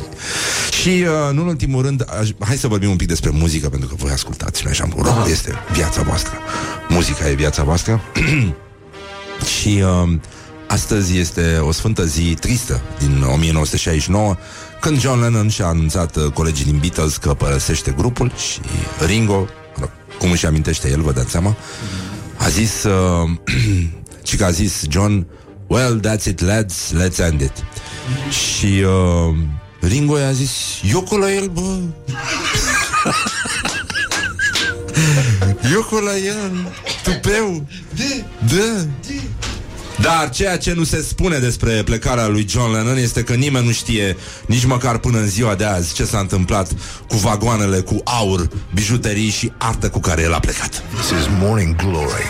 Și, 0.80 0.88
uh, 0.88 1.34
nu 1.34 1.42
în 1.42 1.48
ultimul 1.48 1.82
rând, 1.82 2.04
aș, 2.20 2.28
hai 2.38 2.56
să 2.56 2.68
vorbim 2.68 2.90
un 2.90 2.96
pic 2.96 3.08
despre 3.08 3.30
muzică, 3.30 3.68
pentru 3.68 3.88
că 3.88 3.94
voi 3.98 4.10
ascultați, 4.10 4.62
noi 4.64 4.72
așa, 4.72 4.88
rock 4.96 5.28
este 5.30 5.52
viața 5.72 6.02
voastră. 6.02 6.32
Muzica 6.88 7.28
e 7.28 7.34
viața 7.34 7.62
voastră. 7.62 8.00
Și 9.60 9.82
uh, 9.82 10.18
astăzi 10.68 11.18
este 11.18 11.58
o 11.60 11.72
sfântă 11.72 12.04
zi 12.04 12.36
tristă 12.40 12.80
din 12.98 13.22
1969, 13.32 14.36
când 14.80 15.00
John 15.00 15.20
Lennon 15.20 15.48
și-a 15.48 15.66
anunțat 15.66 16.16
uh, 16.16 16.32
colegii 16.32 16.64
din 16.64 16.78
Beatles 16.78 17.16
că 17.16 17.34
părăsește 17.34 17.94
grupul 17.96 18.32
și 18.36 18.60
Ringo, 19.06 19.38
mă 19.76 19.80
rog, 19.80 19.90
cum 20.18 20.30
își 20.30 20.46
amintește 20.46 20.90
el, 20.90 21.00
vă 21.00 21.12
dați 21.12 21.30
seama, 21.30 21.56
a 22.38 22.48
zis, 22.48 22.82
uh, 22.84 23.30
și 24.28 24.36
că 24.36 24.44
a 24.44 24.50
zis 24.50 24.84
John, 24.88 25.26
well, 25.66 26.00
that's 26.00 26.24
it, 26.24 26.40
lads, 26.40 26.92
let's 26.92 27.18
end 27.18 27.40
it. 27.40 27.52
Și 28.30 28.82
uh, 28.84 29.36
Ringo 29.80 30.18
i-a 30.18 30.32
zis, 30.32 30.50
eu 30.92 31.00
cu 31.00 31.16
la 31.16 31.32
el, 31.32 31.48
bă. 31.48 31.78
eu 35.72 35.82
cu 35.82 35.94
la 35.94 36.16
el, 36.16 36.72
tupeu. 37.02 37.66
Da. 38.48 38.86
Dar 40.00 40.30
ceea 40.30 40.58
ce 40.58 40.72
nu 40.72 40.84
se 40.84 41.02
spune 41.02 41.38
despre 41.38 41.82
plecarea 41.84 42.26
lui 42.26 42.46
John 42.48 42.72
Lennon 42.72 42.96
este 42.96 43.22
că 43.22 43.32
nimeni 43.34 43.66
nu 43.66 43.72
știe 43.72 44.16
nici 44.46 44.64
măcar 44.64 44.98
până 44.98 45.18
în 45.18 45.26
ziua 45.26 45.54
de 45.54 45.64
azi 45.64 45.94
ce 45.94 46.04
s-a 46.04 46.18
întâmplat 46.18 46.68
cu 47.08 47.16
vagoanele 47.16 47.80
cu 47.80 48.00
aur, 48.04 48.48
bijuterii 48.74 49.30
și 49.30 49.52
artă 49.58 49.88
cu 49.88 50.00
care 50.00 50.22
el 50.22 50.32
a 50.34 50.38
plecat. 50.38 50.82
This 50.94 51.08
is 51.20 51.26
Morning 51.38 51.76
Glory 51.76 52.24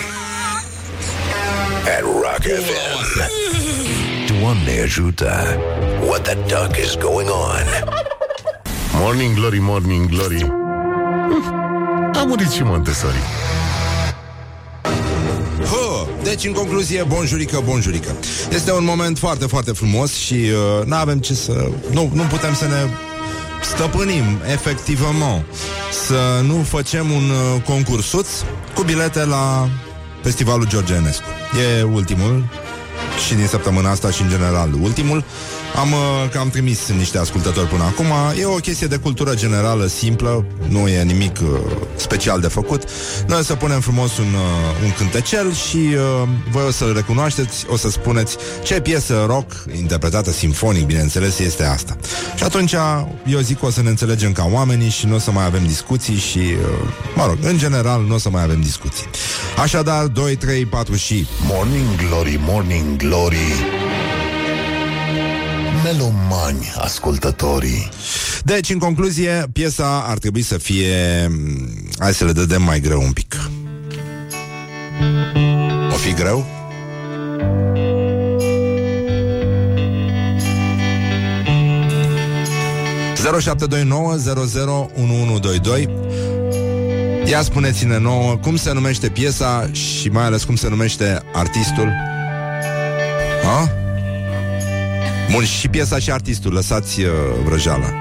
at 1.97 2.01
Rock 2.03 2.43
FM. 2.43 3.21
Doamne 4.41 4.81
ajută! 4.83 5.57
What 6.07 6.23
the 6.23 6.35
duck 6.35 6.77
is 6.85 6.95
going 6.95 7.29
on? 7.29 7.93
Morning 8.93 9.35
glory, 9.35 9.59
morning 9.61 10.09
glory. 10.09 10.43
Uf, 10.43 11.47
A 12.21 12.25
murit 12.27 12.51
și 12.51 12.63
Montessori. 12.63 13.17
Hă, 16.27 16.33
deci, 16.33 16.45
în 16.45 16.53
concluzie, 16.53 17.03
bonjurică, 17.03 17.63
bonjurică. 17.65 18.17
Este 18.51 18.73
un 18.73 18.85
moment 18.85 19.19
foarte, 19.19 19.47
foarte 19.47 19.71
frumos 19.73 20.15
și 20.15 20.35
uh, 20.35 20.85
nu 20.87 20.95
avem 20.95 21.19
ce 21.19 21.35
să... 21.35 21.69
Nu, 21.91 22.11
nu 22.13 22.23
putem 22.23 22.55
să 22.55 22.65
ne 22.65 22.89
stăpânim, 23.63 24.25
efectivament, 24.53 25.45
să 26.07 26.43
nu 26.47 26.63
facem 26.63 27.11
un 27.11 27.31
uh, 27.31 27.63
concursuț 27.65 28.29
cu 28.75 28.83
bilete 28.83 29.25
la 29.25 29.69
Festivalul 30.23 30.69
George 30.69 30.95
Enescu. 30.95 31.29
E 31.79 31.83
ultimul 31.83 32.45
și 33.27 33.35
din 33.35 33.47
săptămâna 33.47 33.91
asta 33.91 34.11
și 34.11 34.23
în 34.23 34.29
general 34.29 34.71
ultimul. 34.81 35.25
Am 35.77 35.93
uh, 35.93 36.31
cam 36.33 36.49
trimis 36.49 36.89
niște 36.89 37.19
ascultători 37.19 37.67
până 37.67 37.83
acum. 37.83 38.07
E 38.41 38.45
o 38.45 38.55
chestie 38.55 38.87
de 38.87 38.97
cultură 38.97 39.35
generală 39.35 39.87
simplă, 39.87 40.45
nu 40.69 40.89
e 40.89 41.03
nimic 41.03 41.37
uh, 41.43 41.49
special 41.97 42.41
de 42.41 42.47
făcut. 42.47 42.83
Noi 43.27 43.39
o 43.39 43.43
să 43.43 43.55
punem 43.55 43.81
frumos 43.81 44.19
un, 44.19 44.25
uh, 44.35 44.85
un 44.85 44.93
cântecel 44.93 45.53
și 45.53 45.77
uh, 45.77 46.29
voi 46.51 46.65
o 46.67 46.71
să-l 46.71 46.93
recunoașteți, 46.95 47.67
o 47.69 47.77
să 47.77 47.91
spuneți 47.91 48.37
ce 48.63 48.81
piesă 48.81 49.25
rock, 49.27 49.53
interpretată 49.77 50.31
simfonic, 50.31 50.87
bineînțeles, 50.87 51.39
este 51.39 51.65
asta. 51.65 51.97
Și 52.35 52.45
atunci 52.45 52.75
eu 53.27 53.41
zic 53.41 53.59
că 53.59 53.67
o 53.67 53.71
să 53.71 53.83
ne 53.83 53.89
înțelegem 53.89 54.33
ca 54.33 54.49
oamenii 54.53 54.91
și 54.91 55.07
nu 55.07 55.15
o 55.15 55.19
să 55.19 55.31
mai 55.31 55.45
avem 55.45 55.67
discuții 55.67 56.17
și, 56.17 56.39
uh, 56.39 56.89
mă 57.15 57.27
rog, 57.27 57.39
în 57.43 57.59
general 57.59 58.05
nu 58.09 58.15
o 58.15 58.19
să 58.19 58.31
mai 58.31 58.43
avem 58.43 58.61
discuții. 58.61 59.07
Așadar, 59.63 60.05
2, 60.05 60.37
3, 60.37 60.67
4 60.67 60.95
și... 60.95 61.27
Morning 61.47 61.87
Glory, 62.09 62.41
Morning 62.47 63.06
Glory 63.09 63.53
Melomani 65.85 66.73
ascultătorii 66.79 67.89
Deci, 68.45 68.71
în 68.71 68.79
concluzie, 68.79 69.45
piesa 69.53 70.05
ar 70.09 70.19
trebui 70.19 70.43
să 70.43 70.59
fie... 70.59 71.27
m, 71.31 71.69
Hai 71.99 72.15
să 72.15 72.25
le 72.25 72.33
dădem 72.33 72.63
mai 72.63 72.81
greu 72.81 73.03
un 73.03 73.13
pic. 73.13 73.37
O 75.93 75.95
fi 75.95 76.13
greu? 76.13 76.47
...0729 83.15 83.19
Ia 87.29 87.43
spuneți-ne 87.43 87.99
nouă 87.99 88.37
cum 88.37 88.57
se 88.57 88.73
numește 88.73 89.09
piesa 89.09 89.69
și 89.73 90.09
mai 90.09 90.25
ales 90.25 90.45
cum 90.45 90.57
se 90.57 90.69
numește 90.69 91.23
artistul. 91.33 92.15
Ha? 93.47 93.71
Bun, 95.31 95.45
și 95.45 95.69
piesa 95.69 95.99
și 95.99 96.11
artistul, 96.11 96.53
lăsați 96.53 97.01
uh, 97.01 97.11
vrăjeala. 97.45 97.93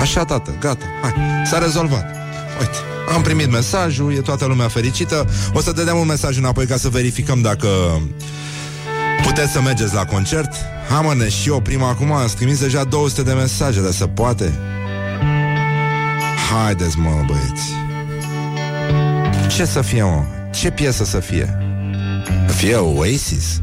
Așa, 0.00 0.24
tată, 0.24 0.56
gata, 0.60 0.84
hai, 1.02 1.12
s-a 1.44 1.58
rezolvat. 1.58 2.04
Uite, 2.60 2.76
am 3.14 3.22
primit 3.22 3.50
mesajul, 3.50 4.14
e 4.14 4.20
toată 4.20 4.46
lumea 4.46 4.68
fericită. 4.68 5.28
O 5.52 5.60
să 5.60 5.72
te 5.72 5.84
dăm 5.84 5.98
un 5.98 6.06
mesaj 6.06 6.38
înapoi 6.38 6.66
ca 6.66 6.76
să 6.76 6.88
verificăm 6.88 7.40
dacă 7.40 7.68
puteți 9.22 9.52
să 9.52 9.60
mergeți 9.60 9.94
la 9.94 10.04
concert. 10.04 10.52
Hamăne 10.88 11.28
și 11.28 11.48
eu 11.48 11.60
prima 11.60 11.88
acum 11.88 12.12
am 12.12 12.26
trimis 12.36 12.60
deja 12.60 12.84
200 12.84 13.22
de 13.22 13.32
mesaje, 13.32 13.80
dar 13.80 13.92
se 13.92 14.06
poate. 14.06 14.52
Haideți, 16.50 16.98
mă, 16.98 17.24
băieți. 17.26 17.62
Ce 19.56 19.64
să 19.64 19.82
fie, 19.82 20.02
mă? 20.02 20.22
Ce 20.54 20.70
piesă 20.70 21.04
să 21.04 21.18
fie? 21.18 21.58
Să 22.46 22.52
fie 22.52 22.76
Oasis? 22.76 23.60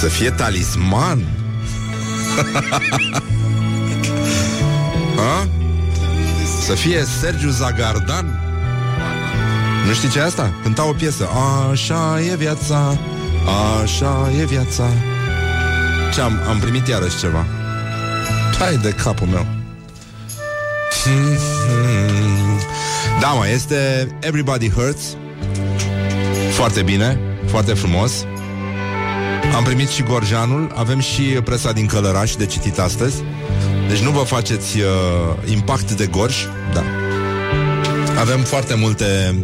Să 0.00 0.08
fie 0.08 0.30
talisman? 0.30 1.22
ha? 5.16 5.48
Să 6.64 6.72
fie 6.72 7.04
Sergiu 7.20 7.48
Zagardan? 7.48 8.40
Nu 9.86 9.92
știi 9.92 10.08
ce 10.08 10.18
e 10.18 10.22
asta? 10.22 10.52
Cânta 10.62 10.88
o 10.88 10.92
piesă 10.92 11.28
Așa 11.70 12.20
e 12.30 12.36
viața 12.36 12.98
Așa 13.82 14.30
e 14.40 14.44
viața 14.44 14.84
Ce 16.12 16.20
am, 16.20 16.40
am 16.48 16.58
primit 16.58 16.88
iarăși 16.88 17.18
ceva 17.18 17.46
Hai 18.58 18.76
de 18.76 18.90
capul 18.90 19.26
meu 19.26 19.46
Da, 23.20 23.28
mă, 23.28 23.48
este 23.48 24.08
Everybody 24.20 24.70
Hurts 24.70 25.02
Foarte 26.50 26.82
bine 26.82 27.18
Foarte 27.46 27.74
frumos 27.74 28.12
Am 29.54 29.64
primit 29.64 29.88
și 29.88 30.02
Gorjanul 30.02 30.72
Avem 30.74 31.00
și 31.00 31.22
presa 31.22 31.72
din 31.72 31.86
Călăraș 31.86 32.34
de 32.34 32.46
citit 32.46 32.78
astăzi 32.78 33.16
Deci 33.88 33.98
nu 33.98 34.10
vă 34.10 34.22
faceți 34.22 34.78
uh, 34.78 35.50
impact 35.50 35.92
de 35.92 36.06
gorj 36.06 36.36
Da 36.72 36.82
Avem 38.20 38.40
foarte 38.40 38.74
multe 38.74 39.34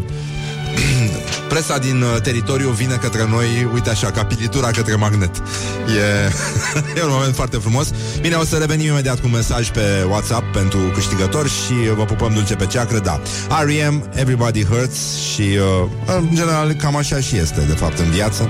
Presa 1.49 1.79
din 1.79 2.03
uh, 2.03 2.21
teritoriu 2.23 2.69
vine 2.69 2.95
către 2.95 3.27
noi, 3.29 3.71
uite 3.75 3.90
așa, 3.90 4.11
ca 4.11 4.25
pilitura 4.25 4.71
către 4.71 4.95
magnet. 4.95 5.37
E, 5.37 6.31
e 6.99 7.03
un 7.03 7.11
moment 7.11 7.35
foarte 7.35 7.57
frumos. 7.57 7.90
Bine, 8.21 8.35
o 8.35 8.45
să 8.45 8.57
revenim 8.57 8.87
imediat 8.87 9.21
cu 9.21 9.27
un 9.27 9.33
mesaj 9.33 9.71
pe 9.71 10.07
WhatsApp 10.09 10.53
pentru 10.53 10.79
câștigători 10.79 11.49
și 11.49 11.95
vă 11.97 12.05
pupăm 12.05 12.33
dulce 12.33 12.55
pe 12.55 12.66
ceacră, 12.66 12.99
da. 12.99 13.21
R.E.M., 13.49 14.09
Everybody 14.14 14.64
Hurts 14.64 15.19
și, 15.33 15.40
uh, 15.40 16.16
în 16.16 16.29
general, 16.35 16.73
cam 16.73 16.97
așa 16.97 17.21
și 17.21 17.37
este, 17.37 17.61
de 17.61 17.75
fapt, 17.75 17.99
în 17.99 18.11
viață. 18.11 18.49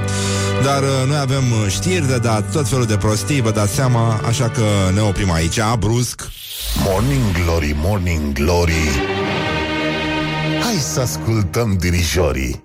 Dar 0.66 0.83
uh, 0.83 1.07
noi 1.07 1.16
avem 1.16 1.52
uh, 1.52 1.66
știri 1.68 2.07
de 2.07 2.18
dat, 2.18 2.52
tot 2.52 2.68
felul 2.68 2.87
de 2.87 2.96
prostii, 2.96 3.40
vă 3.40 3.50
dați 3.50 3.74
seama, 3.74 4.14
așa 4.14 4.50
că 4.50 4.64
ne 4.94 5.00
oprim 5.00 5.31
aici, 5.31 5.59
brusc. 5.79 6.31
Morning 6.85 7.22
Glory, 7.33 7.74
Morning 7.76 8.33
Glory 8.33 8.72
Hai 10.62 10.74
să 10.74 11.00
ascultăm 11.00 11.76
dirijorii 11.76 12.62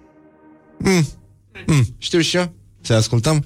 Mm, 1.65 1.95
știu 1.97 2.19
și 2.19 2.35
eu. 2.35 2.53
Să 2.81 2.93
ascultăm? 2.93 3.45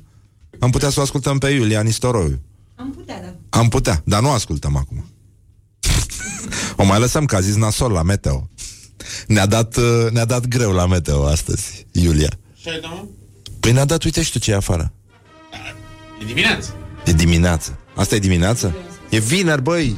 Am 0.59 0.69
putea 0.69 0.89
să 0.89 0.99
o 0.99 1.03
ascultăm 1.03 1.37
pe 1.37 1.49
Iulia 1.49 1.81
Nistoroiu. 1.81 2.41
Am 2.75 2.91
putea, 2.91 3.21
da. 3.21 3.59
Am 3.59 3.69
putea, 3.69 4.01
dar 4.05 4.21
nu 4.21 4.29
ascultăm 4.29 4.75
acum. 4.75 5.05
o 6.81 6.83
mai 6.83 6.99
lăsăm, 6.99 7.25
că 7.25 7.35
a 7.35 7.39
zis 7.39 7.55
nasol 7.55 7.91
la 7.91 8.01
meteo. 8.01 8.49
Ne-a 9.27 9.45
dat, 9.45 9.75
uh, 9.75 10.11
ne-a 10.11 10.25
dat 10.25 10.47
greu 10.47 10.71
la 10.71 10.85
meteo 10.85 11.25
astăzi, 11.25 11.85
Iulia. 11.91 12.31
Ce 12.61 12.79
da, 12.81 12.87
mă? 12.87 13.05
Păi 13.65 13.73
ne-a 13.73 13.85
dat, 13.85 14.03
uite 14.03 14.23
și 14.23 14.31
tu 14.31 14.39
ce 14.39 14.51
e 14.51 14.55
afară. 14.55 14.91
E 16.21 16.25
dimineață. 16.25 16.73
E 17.05 17.11
dimineață. 17.11 17.79
Asta 17.95 18.15
e 18.15 18.19
dimineață? 18.19 18.75
E 19.09 19.19
vineri, 19.19 19.61
băi. 19.61 19.97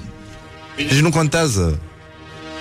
Deci 0.75 0.99
nu 0.99 1.09
contează. 1.09 1.79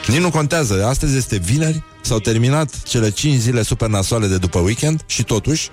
Nici 0.07 0.19
nu 0.19 0.31
contează. 0.31 0.87
Astăzi 0.87 1.16
este 1.16 1.37
vineri. 1.37 1.83
S-au 2.01 2.19
terminat 2.19 2.83
cele 2.83 3.11
5 3.11 3.38
zile 3.38 3.62
super 3.62 3.88
nasoale 3.88 4.27
de 4.27 4.38
după 4.38 4.59
weekend 4.59 5.01
și 5.07 5.23
totuși 5.23 5.71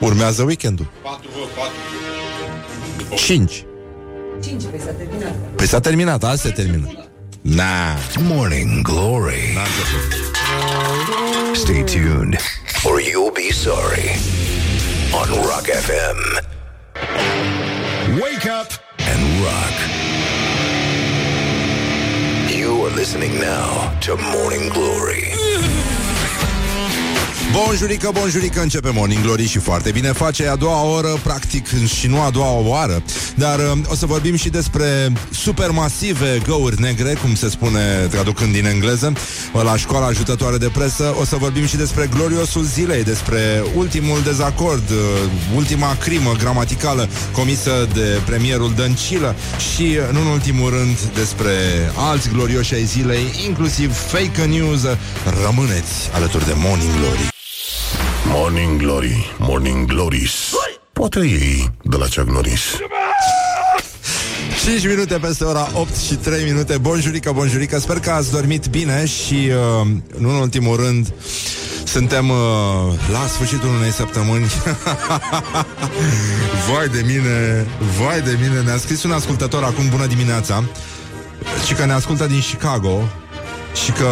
urmează 0.00 0.42
weekendul. 0.42 0.90
4 1.02 1.28
vă, 1.32 1.62
4. 3.08 3.16
5. 3.16 3.64
5, 4.42 4.62
păi 4.70 4.80
s-a 4.84 4.90
terminat. 4.90 5.34
Păi 5.56 5.66
s-a 5.66 5.80
terminat, 5.80 6.24
azi 6.24 6.42
se 6.42 6.50
termină. 6.50 7.08
Na. 7.40 7.96
Morning 8.20 8.82
Glory. 8.82 9.58
Stay 11.52 11.84
tuned, 11.84 12.36
or 12.84 13.00
you'll 13.00 13.34
be 13.34 13.52
sorry. 13.52 14.46
On 15.14 15.28
Rock 15.46 15.64
FM. 15.64 16.18
Wake 18.20 18.46
up 18.46 18.70
and 18.98 19.44
rock. 19.44 19.74
You 22.54 22.84
are 22.84 22.90
listening 22.90 23.40
now 23.40 23.98
to 24.00 24.16
Morning 24.16 24.68
Glory. 24.68 25.47
Bonjurică, 27.52 28.10
bonjurică, 28.12 28.60
începe 28.60 28.90
Morning 28.94 29.22
Glory 29.22 29.46
și 29.46 29.58
foarte 29.58 29.90
bine 29.90 30.12
face 30.12 30.48
a 30.48 30.56
doua 30.56 30.82
oră, 30.82 31.08
practic 31.22 31.66
și 31.86 32.06
nu 32.06 32.20
a 32.20 32.30
doua 32.30 32.52
oară, 32.52 33.02
dar 33.34 33.58
uh, 33.58 33.78
o 33.88 33.94
să 33.94 34.06
vorbim 34.06 34.36
și 34.36 34.48
despre 34.48 35.12
supermasive 35.30 36.40
găuri 36.46 36.80
negre, 36.80 37.14
cum 37.22 37.34
se 37.34 37.48
spune 37.48 38.06
traducând 38.10 38.52
din 38.52 38.66
engleză, 38.66 39.12
la 39.52 39.76
școala 39.76 40.06
ajutătoare 40.06 40.56
de 40.56 40.70
presă, 40.72 41.14
o 41.20 41.24
să 41.24 41.36
vorbim 41.36 41.66
și 41.66 41.76
despre 41.76 42.08
gloriosul 42.14 42.62
zilei, 42.62 43.04
despre 43.04 43.62
ultimul 43.74 44.22
dezacord, 44.22 44.90
uh, 44.90 44.96
ultima 45.54 45.96
crimă 46.00 46.32
gramaticală 46.38 47.08
comisă 47.32 47.88
de 47.94 48.20
premierul 48.26 48.72
Dăncilă 48.76 49.34
și, 49.74 49.82
uh, 49.82 50.12
nu 50.12 50.20
în 50.20 50.26
ultimul 50.26 50.70
rând, 50.70 50.98
despre 51.14 51.52
alți 51.96 52.28
glorioși 52.28 52.74
ai 52.74 52.84
zilei, 52.84 53.24
inclusiv 53.46 53.92
fake 53.96 54.44
news. 54.44 54.82
Rămâneți 55.44 56.10
alături 56.12 56.46
de 56.46 56.52
Morning 56.56 56.90
Glory. 56.90 57.36
Morning 58.24 58.80
Glory, 58.80 59.34
Morning 59.38 59.86
Glories. 59.86 60.32
Poate 60.92 61.18
ei 61.18 61.70
de 61.82 61.96
la 61.96 62.04
Chuck 62.04 62.30
Norris. 62.30 62.60
5 64.64 64.86
minute 64.86 65.14
peste 65.14 65.44
ora 65.44 65.70
8 65.74 65.96
și 65.96 66.14
3 66.14 66.44
minute. 66.44 66.78
Bonjurică, 66.78 67.32
bonjurică. 67.32 67.78
Sper 67.78 67.98
că 67.98 68.10
ați 68.10 68.30
dormit 68.30 68.66
bine 68.66 69.06
și 69.06 69.50
uh, 69.80 69.86
Nu 70.18 70.28
în 70.28 70.34
ultimul 70.34 70.76
rând 70.76 71.12
Suntem 71.84 72.30
uh, 72.30 72.36
la 73.12 73.26
sfârșitul 73.26 73.68
unei 73.68 73.90
săptămâni. 73.90 74.44
Vai 76.70 76.88
de 76.88 77.02
mine 77.06 77.66
Vai 78.00 78.20
de 78.20 78.38
mine. 78.40 78.60
Ne-a 78.60 78.76
scris 78.76 79.02
un 79.02 79.10
ascultător 79.10 79.62
acum 79.62 79.88
Bună 79.88 80.06
dimineața 80.06 80.64
Și 81.66 81.74
că 81.74 81.84
ne 81.84 81.92
ascultă 81.92 82.26
din 82.26 82.40
Chicago 82.40 83.08
Și 83.84 83.92
că 83.92 84.08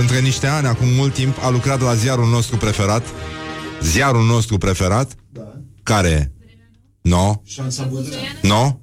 între 0.00 0.20
niște 0.20 0.46
ani, 0.46 0.66
acum 0.66 0.88
mult 0.88 1.14
timp 1.14 1.36
A 1.44 1.50
lucrat 1.50 1.80
la 1.80 1.94
ziarul 1.94 2.28
nostru 2.28 2.56
preferat 2.56 3.02
Ziarul 3.82 4.24
nostru 4.24 4.58
preferat 4.58 5.14
Da. 5.32 5.60
Care 5.82 6.08
e? 6.08 6.30
No? 7.00 7.34
Șansa 7.44 7.84
bună. 7.84 8.06
No? 8.42 8.78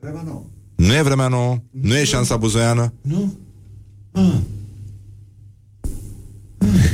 Vremea 0.00 0.22
nouă. 0.22 0.44
Nu 0.76 0.94
e 0.94 1.02
vremea 1.02 1.28
nouă, 1.28 1.56
nu 1.70 1.96
e 1.96 2.04
șansa 2.04 2.36
buzoiană. 2.36 2.92
Nu? 3.00 3.38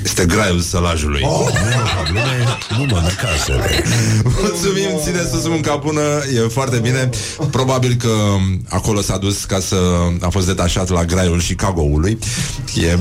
Este 0.05 0.27
graiul 0.27 0.61
sălajului. 0.61 1.21
Oh. 1.25 1.49
Nu 2.79 2.85
mă 2.85 3.11
casele 3.23 3.83
Mulțumim, 4.41 4.89
ține 5.03 5.23
sus 5.33 5.49
munca 5.49 5.77
bună, 5.77 6.01
e 6.35 6.41
foarte 6.41 6.79
bine. 6.79 7.11
Probabil 7.51 7.95
că 7.95 8.15
acolo 8.69 9.01
s-a 9.01 9.17
dus 9.17 9.45
ca 9.45 9.61
să 9.61 9.77
a 10.21 10.29
fost 10.29 10.47
detașat 10.47 10.89
la 10.89 11.05
graiul 11.05 11.41
Chicago-ului. 11.41 12.19
E... 12.75 12.99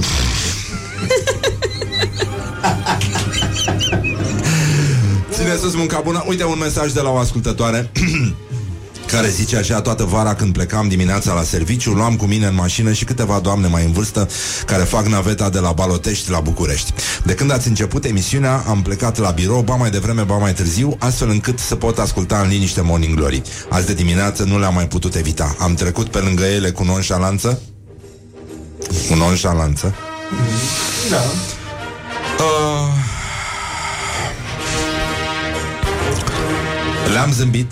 Ține 5.31 5.55
sus 5.62 5.75
munca 5.75 6.01
bună. 6.03 6.23
Uite 6.27 6.43
un 6.43 6.57
mesaj 6.59 6.91
de 6.91 6.99
la 6.99 7.09
o 7.09 7.17
ascultătoare. 7.17 7.91
care 9.13 9.30
zice 9.30 9.58
așa, 9.58 9.82
toată 9.82 10.04
vara 10.04 10.36
când 10.36 10.54
plecam 10.54 10.88
dimineața 10.88 11.34
la 11.34 11.43
serviciu, 11.43 11.91
luam 11.91 12.15
cu 12.15 12.26
mine 12.26 12.45
în 12.45 12.56
mașină 12.56 12.91
și 12.91 13.04
câteva 13.04 13.39
doamne 13.39 13.67
mai 13.67 13.86
în 13.86 13.91
vârstă 13.91 14.30
care 14.65 14.84
fac 14.84 15.06
naveta 15.06 15.49
de 15.49 15.60
la 15.60 15.71
Balotești 15.71 16.30
la 16.30 16.39
București. 16.39 16.93
De 17.23 17.34
când 17.34 17.52
ați 17.52 17.67
început 17.67 18.06
emisiunea, 18.06 18.63
am 18.67 18.82
plecat 18.82 19.17
la 19.17 19.30
birou, 19.30 19.62
ba 19.62 19.76
mai 19.76 19.89
devreme, 19.89 20.21
ba 20.21 20.38
mai 20.38 20.54
târziu, 20.54 20.95
astfel 20.99 21.30
încât 21.30 21.60
să 21.60 21.76
pot 21.76 21.97
asculta 21.97 22.39
în 22.39 22.47
liniște 22.47 22.82
Morning 22.82 23.15
Glory. 23.15 23.41
Azi 23.69 23.86
de 23.86 23.93
dimineață 23.93 24.43
nu 24.43 24.60
le-am 24.60 24.73
mai 24.73 24.88
putut 24.88 25.15
evita. 25.15 25.56
Am 25.60 25.73
trecut 25.73 26.08
pe 26.08 26.19
lângă 26.19 26.43
ele 26.43 26.71
cu 26.71 26.84
nonșalanță. 26.84 27.62
Cu 29.10 29.15
nonșalanță. 29.15 29.95
Da. 31.10 31.21
Uh, 32.43 32.93
le-am 37.13 37.32
zâmbit 37.32 37.71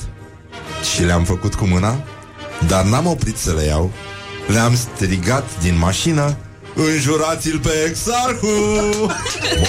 și 0.94 1.04
le-am 1.04 1.24
făcut 1.24 1.56
cu 1.56 1.66
mâna, 1.66 2.04
dar 2.68 2.84
n-am 2.84 3.06
oprit 3.06 3.38
să 3.38 3.54
le 3.54 3.64
iau. 3.64 3.92
Le-am 4.48 4.76
strigat 4.76 5.60
din 5.62 5.78
mașină, 5.78 6.38
înjurați-l 6.76 7.60
pe 7.60 7.72
exarhul! 7.88 9.12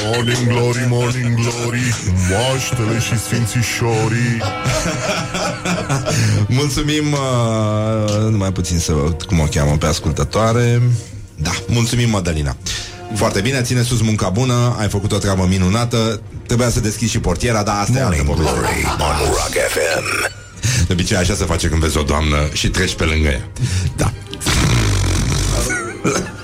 Morning 0.04 0.46
Glory, 0.46 0.86
Morning 0.88 1.34
Glory 1.34 1.94
Moaștele 2.30 2.98
și 3.00 3.18
sfințișorii. 3.18 4.42
Mulțumim 6.58 7.12
uh, 7.12 8.30
Numai 8.30 8.52
puțin 8.52 8.78
să 8.78 8.92
văd 8.92 9.22
cum 9.22 9.40
o 9.40 9.44
cheamă 9.44 9.76
pe 9.76 9.86
ascultătoare. 9.86 10.82
Da, 11.34 11.50
mulțumim 11.66 12.10
Madalina. 12.10 12.56
Foarte 13.14 13.40
bine, 13.40 13.62
ține 13.62 13.82
sus 13.82 14.00
munca 14.00 14.28
bună 14.28 14.76
Ai 14.78 14.88
făcut 14.88 15.12
o 15.12 15.18
treabă 15.18 15.46
minunată. 15.48 16.20
Trebuia 16.46 16.70
să 16.70 16.80
deschizi 16.80 17.10
și 17.10 17.20
portiera, 17.20 17.62
dar 17.62 17.80
asta 17.80 17.98
e 17.98 18.02
altă 18.02 18.22
Morning 18.24 18.46
poveste 18.48 20.41
De 20.92 20.98
obicei 20.98 21.16
așa 21.16 21.34
se 21.34 21.44
face 21.44 21.68
când 21.68 21.80
vezi 21.80 21.98
o 21.98 22.02
doamnă 22.02 22.36
Și 22.52 22.68
treci 22.68 22.94
pe 22.94 23.04
lângă 23.04 23.28
ea 23.28 23.48
Da 23.96 24.12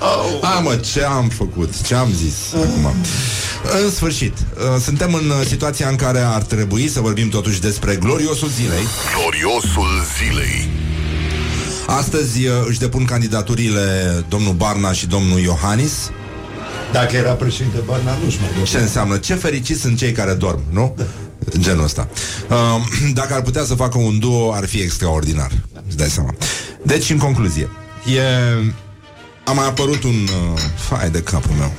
A, 0.41 0.59
mă, 0.59 0.75
ce 0.75 1.03
am 1.03 1.27
făcut? 1.27 1.81
Ce 1.81 1.95
am 1.95 2.09
zis 2.13 2.35
acum? 2.53 2.93
În 3.83 3.91
sfârșit, 3.91 4.33
uh, 4.33 4.81
suntem 4.81 5.13
în 5.13 5.29
uh, 5.29 5.45
situația 5.47 5.87
în 5.89 5.95
care 5.95 6.19
ar 6.19 6.41
trebui 6.41 6.87
să 6.87 6.99
vorbim 6.99 7.29
totuși 7.29 7.61
despre 7.61 7.95
gloriosul 7.95 8.47
zilei. 8.47 8.83
Gloriosul 9.15 9.89
zilei. 10.17 10.69
Astăzi 11.87 12.45
uh, 12.47 12.53
își 12.67 12.79
depun 12.79 13.05
candidaturile 13.05 14.25
domnul 14.29 14.53
Barna 14.53 14.91
și 14.91 15.07
domnul 15.07 15.39
Iohannis. 15.39 16.11
Dacă 16.91 17.15
era 17.15 17.31
președinte 17.31 17.77
Barna, 17.85 18.17
nu-și 18.23 18.37
mai 18.41 18.63
Ce 18.63 18.77
înseamnă? 18.77 19.17
Ce 19.17 19.33
fericiți 19.33 19.81
sunt 19.81 19.97
cei 19.97 20.11
care 20.11 20.33
dorm, 20.33 20.61
nu? 20.69 20.95
Genul 21.57 21.83
ăsta. 21.83 22.07
Uh, 22.49 22.57
Dacă 23.19 23.33
ar 23.33 23.41
putea 23.41 23.63
să 23.63 23.75
facă 23.75 23.97
un 23.97 24.19
duo, 24.19 24.53
ar 24.53 24.65
fi 24.65 24.79
extraordinar. 24.79 25.51
Îți 25.87 25.97
dai 25.97 26.09
seama. 26.09 26.33
Deci, 26.83 27.09
în 27.09 27.17
concluzie, 27.17 27.69
e... 28.15 28.21
a 29.45 29.51
mai 29.51 29.65
apărut 29.67 30.03
un... 30.03 30.27
Uh, 30.53 30.59
fai 30.75 31.09
de 31.09 31.21
capul 31.21 31.55
meu. 31.57 31.71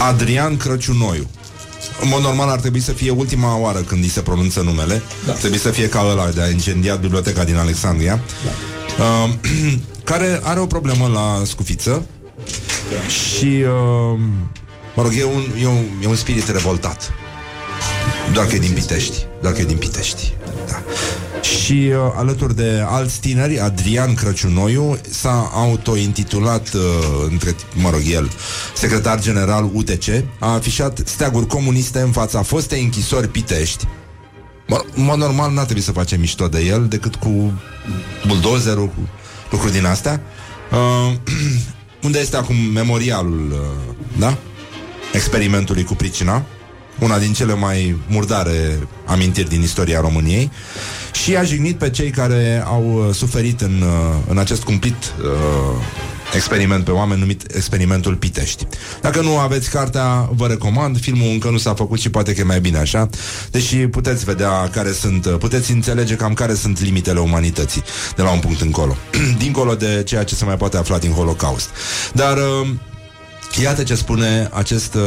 Adrian 0.00 0.56
Crăciunoiu. 0.56 1.28
În 2.00 2.08
mod 2.08 2.22
normal 2.22 2.48
ar 2.48 2.60
trebui 2.60 2.80
să 2.80 2.92
fie 2.92 3.10
ultima 3.10 3.56
oară 3.56 3.78
când 3.78 4.02
îi 4.02 4.08
se 4.08 4.20
pronunță 4.20 4.60
numele. 4.60 5.02
Da. 5.26 5.32
Trebuie 5.32 5.60
să 5.60 5.70
fie 5.70 5.88
ca 5.88 6.06
ăla 6.10 6.28
de 6.28 6.42
a 6.42 6.50
incendiat 6.50 7.00
biblioteca 7.00 7.44
din 7.44 7.56
Alexandria. 7.56 8.20
Da. 8.44 9.04
Uh, 9.04 9.30
care 10.10 10.40
are 10.42 10.60
o 10.60 10.66
problemă 10.66 11.10
la 11.12 11.42
scufiță 11.44 12.06
și, 13.08 13.44
uh, 13.46 14.20
mă 14.94 15.02
rog, 15.02 15.12
e 15.18 15.24
un, 15.24 15.44
e, 15.60 15.66
un, 15.66 15.84
e 16.02 16.06
un 16.06 16.16
spirit 16.16 16.48
revoltat. 16.48 17.12
Doar 18.32 18.46
că 18.46 18.54
e 18.54 18.58
din 18.58 18.72
Pitești. 18.72 19.26
Doar 19.42 19.52
că 19.52 19.60
e 19.60 19.64
din 19.64 19.76
Pitești. 19.76 20.34
Da. 20.66 20.82
Și 21.40 21.72
uh, 21.72 22.12
alături 22.16 22.56
de 22.56 22.84
alți 22.86 23.20
tineri, 23.20 23.58
Adrian 23.58 24.14
Crăciunoiu 24.14 24.98
s-a 25.10 25.50
autointitulat, 25.54 26.72
uh, 26.72 26.80
între, 27.30 27.54
mă 27.74 27.90
rog, 27.90 28.00
el, 28.10 28.30
secretar 28.74 29.20
general 29.20 29.70
UTC, 29.72 30.08
a 30.38 30.52
afișat 30.52 31.00
steaguri 31.04 31.46
comuniste 31.46 32.00
în 32.00 32.10
fața 32.10 32.42
fostei 32.42 32.82
închisori 32.82 33.28
Pitești. 33.28 33.84
Mă, 34.66 34.84
în 34.94 35.04
mod 35.04 35.18
normal 35.18 35.52
n-ar 35.52 35.64
trebui 35.64 35.82
să 35.82 35.92
facem 35.92 36.20
mișto 36.20 36.48
de 36.48 36.60
el 36.60 36.86
decât 36.88 37.14
cu 37.14 37.52
buldozerul, 38.26 38.86
cu 38.86 39.08
lucruri 39.50 39.72
din 39.72 39.84
astea. 39.84 40.20
Uh, 40.72 41.14
unde 42.06 42.18
este 42.18 42.36
acum 42.36 42.56
memorialul, 42.56 43.50
uh, 43.52 43.94
da? 44.18 44.38
Experimentului 45.14 45.84
cu 45.84 45.94
pricina 45.94 46.44
una 46.98 47.18
din 47.18 47.32
cele 47.32 47.54
mai 47.54 47.96
murdare 48.08 48.78
amintiri 49.06 49.48
din 49.48 49.62
istoria 49.62 50.00
României 50.00 50.50
și 51.12 51.36
a 51.36 51.42
jignit 51.42 51.78
pe 51.78 51.90
cei 51.90 52.10
care 52.10 52.62
au 52.66 53.06
uh, 53.08 53.14
suferit 53.14 53.60
în, 53.60 53.82
uh, 53.82 54.16
în 54.28 54.38
acest 54.38 54.62
cumplit 54.62 54.94
uh, 54.94 55.82
experiment 56.34 56.84
pe 56.84 56.90
oameni 56.90 57.20
numit 57.20 57.54
experimentul 57.54 58.14
Pitești. 58.14 58.66
Dacă 59.00 59.20
nu 59.20 59.38
aveți 59.38 59.70
cartea, 59.70 60.28
vă 60.32 60.46
recomand. 60.46 61.00
Filmul 61.00 61.28
încă 61.28 61.50
nu 61.50 61.58
s-a 61.58 61.74
făcut 61.74 62.00
și 62.00 62.10
poate 62.10 62.34
că 62.34 62.40
e 62.40 62.44
mai 62.44 62.60
bine 62.60 62.78
așa. 62.78 63.08
Deși 63.50 63.76
puteți 63.76 64.24
vedea 64.24 64.68
care 64.68 64.92
sunt, 64.92 65.26
uh, 65.26 65.34
puteți 65.38 65.72
înțelege 65.72 66.14
cam 66.14 66.34
care 66.34 66.54
sunt 66.54 66.80
limitele 66.80 67.20
umanității 67.20 67.82
de 68.16 68.22
la 68.22 68.30
un 68.30 68.38
punct 68.38 68.60
încolo. 68.60 68.96
Dincolo 69.42 69.74
de 69.74 70.02
ceea 70.06 70.24
ce 70.24 70.34
se 70.34 70.44
mai 70.44 70.56
poate 70.56 70.76
afla 70.76 70.98
din 70.98 71.10
Holocaust. 71.10 71.68
Dar 72.12 72.36
uh, 72.36 72.68
iată 73.62 73.82
ce 73.82 73.94
spune 73.94 74.48
acest 74.52 74.94
uh, 74.94 75.02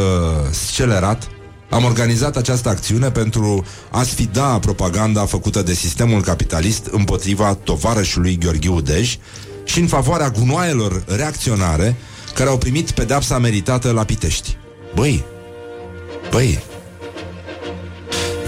scelerat 0.49 1.29
am 1.69 1.83
organizat 1.83 2.36
această 2.36 2.69
acțiune 2.69 3.12
pentru 3.12 3.65
a 3.91 4.03
sfida 4.03 4.60
propaganda 4.60 5.25
făcută 5.25 5.62
de 5.62 5.73
sistemul 5.73 6.21
capitalist 6.21 6.86
împotriva 6.86 7.53
tovarășului 7.53 8.38
Gheorghiu 8.38 8.81
Dej 8.81 9.17
și 9.63 9.79
în 9.79 9.88
favoarea 9.88 10.29
gunoaielor 10.29 11.03
reacționare 11.07 11.95
care 12.33 12.49
au 12.49 12.57
primit 12.57 12.91
pedepsa 12.91 13.38
meritată 13.38 13.91
la 13.91 14.03
Pitești. 14.03 14.57
Băi, 14.95 15.25
băi, 16.31 16.63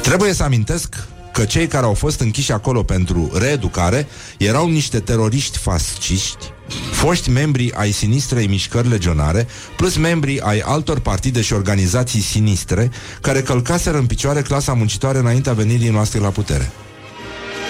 trebuie 0.02 0.34
să 0.34 0.44
amintesc 0.44 0.96
că 1.40 1.46
cei 1.46 1.68
care 1.68 1.86
au 1.86 1.94
fost 1.94 2.20
închiși 2.20 2.52
acolo 2.52 2.84
pentru 2.84 3.32
reeducare 3.34 4.08
erau 4.38 4.70
niște 4.70 5.00
teroriști 5.00 5.58
fasciști, 5.58 6.52
foști 6.92 7.30
membri 7.30 7.74
ai 7.74 7.92
sinistrei 7.92 8.48
mișcări 8.48 8.90
legionare, 8.90 9.48
plus 9.78 9.98
membri 9.98 10.40
ai 10.40 10.60
altor 10.60 11.00
partide 11.00 11.42
și 11.42 11.54
organizații 11.54 12.22
sinistre, 12.22 12.92
care 13.22 13.42
călcaseră 13.42 13.98
în 13.98 14.06
picioare 14.06 14.42
clasa 14.42 14.74
muncitoare 14.74 15.18
înaintea 15.18 15.54
venirii 15.54 15.90
noastre 15.90 16.20
la 16.20 16.30
putere. 16.30 16.72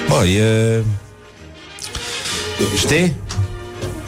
Bă, 0.08 0.26
e... 0.26 0.84
Știi? 2.78 3.16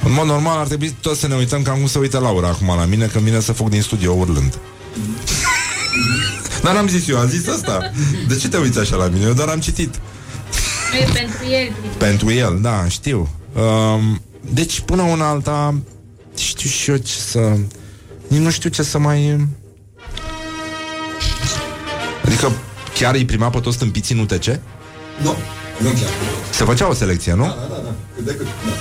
În 0.03 0.13
mod 0.13 0.25
normal 0.25 0.59
ar 0.59 0.67
trebui 0.67 0.95
toți 1.01 1.19
să 1.19 1.27
ne 1.27 1.35
uităm 1.35 1.61
cam 1.61 1.77
cum 1.77 1.87
se 1.87 1.99
uită 1.99 2.19
Laura 2.19 2.47
acum 2.47 2.67
la 2.67 2.85
mine 2.85 3.05
când 3.05 3.23
vine 3.23 3.39
să 3.39 3.51
fug 3.51 3.69
din 3.69 3.81
studio 3.81 4.11
urlând. 4.11 4.59
Dar 6.63 6.73
n-am 6.73 6.87
zis 6.87 7.07
eu, 7.07 7.17
am 7.17 7.27
zis 7.27 7.47
asta. 7.47 7.91
De 8.27 8.35
ce 8.35 8.49
te 8.49 8.57
uiți 8.57 8.79
așa 8.79 8.95
la 8.95 9.07
mine? 9.07 9.25
Eu 9.25 9.33
doar 9.33 9.47
am 9.47 9.59
citit. 9.59 9.99
E 11.01 11.03
pentru 11.13 11.45
el. 11.49 11.71
Pentru 11.97 12.31
el, 12.31 12.59
da, 12.61 12.87
știu. 12.87 13.29
Um, 13.53 14.21
deci, 14.41 14.79
până 14.79 15.01
una 15.01 15.29
alta, 15.29 15.75
știu 16.37 16.69
și 16.69 16.89
eu 16.89 16.97
ce 16.97 17.13
să... 17.13 17.39
Nici 18.27 18.39
nu 18.39 18.49
știu 18.49 18.69
ce 18.69 18.83
să 18.83 18.97
mai... 18.97 19.47
Adică 22.25 22.51
chiar 22.93 23.13
îi 23.13 23.25
prima 23.25 23.49
pe 23.49 23.59
toți 23.59 23.75
stâmpiții 23.75 24.15
în 24.15 24.21
UTC? 24.21 24.45
Nu, 25.21 25.35
nu 25.77 25.89
chiar. 25.89 26.09
Se 26.51 26.63
făcea 26.63 26.89
o 26.89 26.93
selecție, 26.93 27.33
nu? 27.33 27.43
Da, 27.43 27.67
da, 27.69 27.75
da. 27.83 27.93
Cât 28.15 28.25
de 28.25 28.35
cât. 28.35 28.45
Da. 28.45 28.71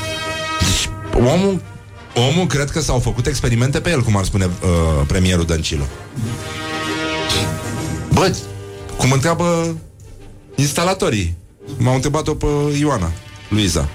Deci, 0.58 0.88
omul, 1.28 1.62
omul 2.14 2.46
cred 2.46 2.70
că 2.70 2.80
s-au 2.80 2.98
făcut 2.98 3.26
experimente 3.26 3.80
pe 3.80 3.90
el, 3.90 4.02
cum 4.02 4.16
ar 4.16 4.24
spune 4.24 4.44
uh, 4.44 5.06
premierul 5.06 5.44
Dăncilă. 5.44 5.86
Bă, 8.20 8.36
cum 8.96 9.12
întreabă 9.12 9.76
instalatorii. 10.54 11.36
M-au 11.78 11.94
întrebat-o 11.94 12.34
pe 12.34 12.46
Ioana, 12.78 13.12
Luiza. 13.48 13.88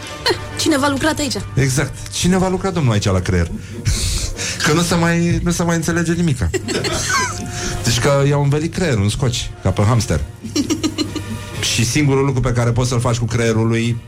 Cineva 0.60 0.86
a 0.86 0.90
lucrat 0.90 1.18
aici. 1.18 1.34
Exact. 1.54 2.10
Cine 2.10 2.38
va 2.38 2.48
lucra 2.48 2.70
domnul 2.70 2.92
aici 2.92 3.04
la 3.04 3.20
creier? 3.20 3.50
Că 4.66 4.72
nu 4.72 4.80
se 4.80 4.94
mai, 4.94 5.40
nu 5.42 5.50
se 5.50 5.62
mai 5.62 5.76
înțelege 5.76 6.12
nimica. 6.12 6.50
Deci 7.84 7.98
că 8.00 8.24
i-au 8.28 8.42
învelit 8.42 8.74
creierul 8.74 9.02
în 9.02 9.08
scoci, 9.08 9.50
ca 9.62 9.70
pe 9.70 9.82
hamster. 9.82 10.20
Și 11.74 11.84
singurul 11.84 12.24
lucru 12.24 12.40
pe 12.40 12.52
care 12.52 12.70
poți 12.70 12.88
să-l 12.88 13.00
faci 13.00 13.16
cu 13.16 13.24
creierul 13.24 13.66
lui 13.66 14.00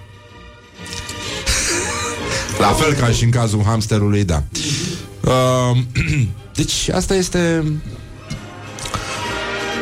La 2.59 2.68
fel 2.68 2.92
ca 2.92 3.09
și 3.09 3.24
în 3.24 3.31
cazul 3.31 3.62
hamsterului, 3.64 4.24
da 4.24 4.42
uh, 5.20 5.79
Deci 6.55 6.88
asta 6.88 7.14
este 7.14 7.64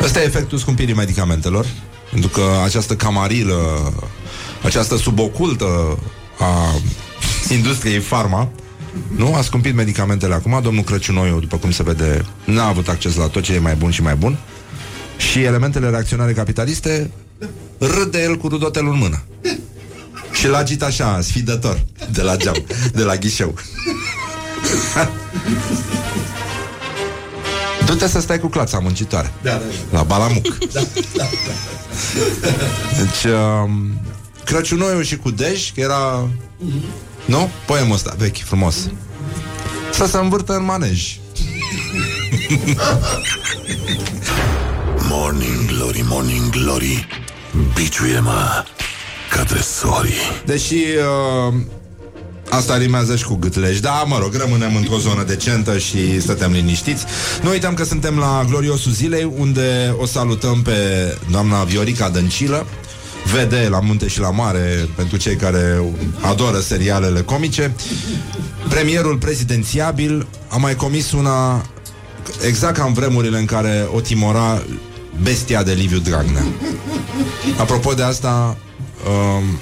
Ăsta 0.03 0.21
e 0.21 0.25
efectul 0.25 0.59
scumpirii 0.59 0.95
medicamentelor 0.95 1.67
Pentru 2.11 2.29
că 2.29 2.43
această 2.65 2.97
camarilă 2.97 3.93
Această 4.63 4.97
subocultă 4.97 5.99
A 6.39 6.75
industriei 7.49 7.99
farma 7.99 8.49
nu? 9.17 9.35
A 9.35 9.43
scumpit 9.43 9.75
medicamentele 9.75 10.35
acum. 10.35 10.61
Domnul 10.63 10.83
Crăciunoiu, 10.83 11.41
după 11.41 11.57
cum 11.57 11.71
se 11.71 11.83
vede 11.83 12.25
N-a 12.45 12.67
avut 12.67 12.89
acces 12.89 13.17
la 13.17 13.27
tot 13.27 13.43
ce 13.43 13.55
e 13.55 13.59
mai 13.59 13.75
bun 13.75 13.91
și 13.91 14.03
mai 14.03 14.15
bun. 14.15 14.39
Și 15.17 15.43
elementele 15.43 15.91
reacționare 15.91 16.33
capitaliste 16.33 17.11
Râd 17.79 18.11
de 18.11 18.23
el 18.23 18.37
cu 18.37 18.49
rudotelul 18.49 18.93
în 18.93 18.99
mână. 18.99 19.23
Și 20.33 20.49
l 20.49 20.55
agit 20.55 20.83
așa, 20.83 21.21
sfidător 21.21 21.85
De 22.13 22.23
la 22.23 22.37
geam, 22.37 22.65
de 22.93 23.03
la 23.03 23.17
ghișeu 23.17 23.55
Du-te 27.93 28.09
să 28.09 28.21
stai 28.21 28.39
cu 28.39 28.47
clața 28.47 28.79
muncitoare. 28.79 29.33
Da, 29.43 29.51
da, 29.51 29.57
da. 29.59 29.99
La 29.99 30.03
Balamuc. 30.03 30.59
Da, 30.73 30.81
da, 31.17 31.25
da. 31.47 31.53
Deci 32.97 33.33
um, 33.33 34.01
Crăciunoiul 34.45 35.03
și 35.03 35.17
cu 35.17 35.31
Dej 35.31 35.73
că 35.73 35.81
Era 35.81 36.29
Nu? 37.25 37.49
Poemul 37.67 37.95
ăsta 37.95 38.15
vechi, 38.19 38.37
frumos. 38.37 38.77
Să 39.93 40.07
se 40.07 40.17
învârtă 40.17 40.53
în 40.53 40.65
manej. 40.65 41.19
Morning 45.09 45.67
Glory, 45.67 46.05
Morning 46.09 46.51
Glory. 46.51 47.07
Biciuie-mă 47.75 48.65
ca 49.31 49.45
tresorii 49.45 50.43
Deși 50.45 50.75
uh, 50.75 51.55
Asta 52.53 52.77
rimează 52.77 53.17
și 53.17 53.25
cu 53.25 53.35
gâtleș 53.35 53.81
Da, 53.81 54.05
mă 54.07 54.19
rog, 54.19 54.35
rămânem 54.35 54.77
într-o 54.77 54.99
zonă 54.99 55.23
decentă 55.23 55.79
Și 55.79 56.21
stătem 56.21 56.53
liniștiți 56.53 57.05
Nu 57.43 57.51
uităm 57.51 57.75
că 57.75 57.85
suntem 57.85 58.19
la 58.19 58.45
gloriosul 58.49 58.93
zilei 58.93 59.33
Unde 59.39 59.95
o 59.99 60.07
salutăm 60.07 60.63
pe 60.63 60.73
doamna 61.31 61.65
Viorica 61.65 62.09
Dăncilă 62.09 62.67
VD 63.25 63.69
la 63.71 63.81
munte 63.81 64.09
și 64.09 64.21
la 64.21 64.31
mare 64.31 64.89
pentru 64.97 65.17
cei 65.17 65.37
care 65.37 65.85
adoră 66.21 66.59
serialele 66.59 67.21
comice. 67.21 67.75
Premierul 68.69 69.17
prezidențiabil 69.17 70.27
a 70.49 70.57
mai 70.57 70.75
comis 70.75 71.13
una 71.13 71.67
exact 72.47 72.77
ca 72.77 72.85
în 72.85 72.93
vremurile 72.93 73.39
în 73.39 73.45
care 73.45 73.89
o 73.95 74.01
timora 74.01 74.63
bestia 75.23 75.63
de 75.63 75.73
Liviu 75.73 75.99
Dragnea. 75.99 76.45
Apropo 77.59 77.93
de 77.93 78.03
asta, 78.03 78.57
um, 79.07 79.59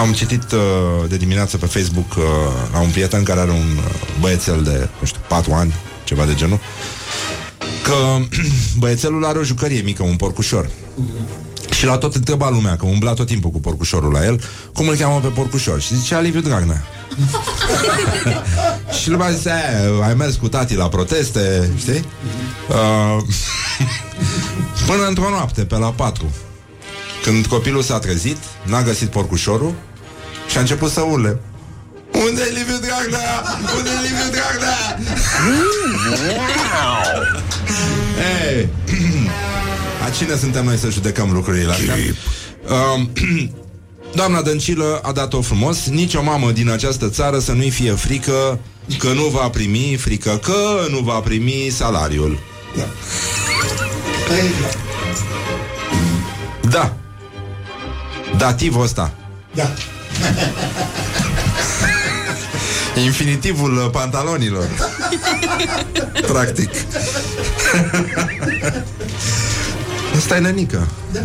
am 0.00 0.12
citit 0.12 0.52
uh, 0.52 1.08
de 1.08 1.16
dimineață 1.16 1.56
pe 1.56 1.66
Facebook 1.66 2.10
uh, 2.16 2.24
la 2.72 2.80
un 2.80 2.90
prieten 2.90 3.22
care 3.22 3.40
are 3.40 3.50
un 3.50 3.76
uh, 3.76 3.84
băiețel 4.20 4.62
de, 4.62 4.88
nu 5.00 5.06
știu, 5.06 5.20
4 5.28 5.52
ani, 5.52 5.74
ceva 6.04 6.24
de 6.24 6.34
genul, 6.34 6.58
că 7.82 7.94
băiețelul 8.80 9.24
are 9.24 9.38
o 9.38 9.42
jucărie 9.42 9.80
mică, 9.80 10.02
un 10.02 10.16
porcușor. 10.16 10.70
Și 11.74 11.84
la 11.86 11.98
tot 11.98 12.14
întreba 12.14 12.50
lumea, 12.50 12.76
că 12.76 12.86
umbla 12.86 13.12
tot 13.14 13.26
timpul 13.26 13.50
cu 13.50 13.60
porcușorul 13.60 14.12
la 14.12 14.24
el, 14.24 14.40
cum 14.74 14.88
îl 14.88 14.96
cheamă 14.96 15.20
pe 15.20 15.28
porcușor. 15.28 15.80
Și 15.80 15.96
zicea 15.96 16.20
Liviu 16.20 16.40
Dragnea. 16.40 16.84
și 19.00 19.10
lumea 19.10 19.30
zicea, 19.30 19.58
"E, 19.58 20.04
ai 20.04 20.14
mers 20.14 20.34
cu 20.34 20.48
tati 20.48 20.74
la 20.74 20.88
proteste, 20.88 21.70
știi? 21.78 22.04
Uh, 22.68 23.22
până 24.86 25.06
într-o 25.08 25.28
noapte, 25.30 25.64
pe 25.64 25.76
la 25.76 25.92
patru, 25.92 26.30
când 27.22 27.46
copilul 27.46 27.82
s-a 27.82 27.98
trezit, 27.98 28.36
n-a 28.64 28.82
găsit 28.82 29.08
porcușorul 29.08 29.74
și 30.50 30.56
a 30.56 30.60
început 30.60 30.90
să 30.90 31.00
urle. 31.00 31.38
Unde 32.12 32.42
e 32.48 32.52
Liviu 32.58 32.76
Dragnea? 32.80 33.58
Unde 33.76 33.90
e 33.90 34.00
Liviu 34.08 34.30
Dragnea? 34.30 34.98
Ei, 38.48 38.68
a 40.06 40.10
cine 40.10 40.36
suntem 40.36 40.64
noi 40.64 40.76
să 40.76 40.90
judecăm 40.90 41.32
lucrurile 41.32 41.72
astea? 41.72 41.94
Um, 42.94 43.10
Doamna 44.14 44.42
Dăncilă 44.42 45.00
a 45.02 45.12
dat-o 45.12 45.40
frumos 45.40 45.86
Nici 45.88 46.14
o 46.14 46.22
mamă 46.22 46.50
din 46.50 46.70
această 46.70 47.08
țară 47.08 47.38
să 47.38 47.52
nu-i 47.52 47.70
fie 47.70 47.92
frică 47.92 48.58
Că 48.98 49.12
nu 49.12 49.24
va 49.24 49.48
primi 49.48 49.96
Frică 50.00 50.40
că 50.42 50.86
nu 50.90 50.98
va 50.98 51.20
primi 51.20 51.68
salariul 51.70 52.38
Da 56.70 56.96
Dativul 58.36 58.82
ăsta 58.82 59.14
Da. 59.54 59.70
Infinitivul 63.04 63.76
uh, 63.76 63.90
pantalonilor 63.90 64.68
Practic 66.32 66.70
Asta 70.16 70.36
e 70.36 70.40
nănică 70.40 70.88
Deci, 71.12 71.24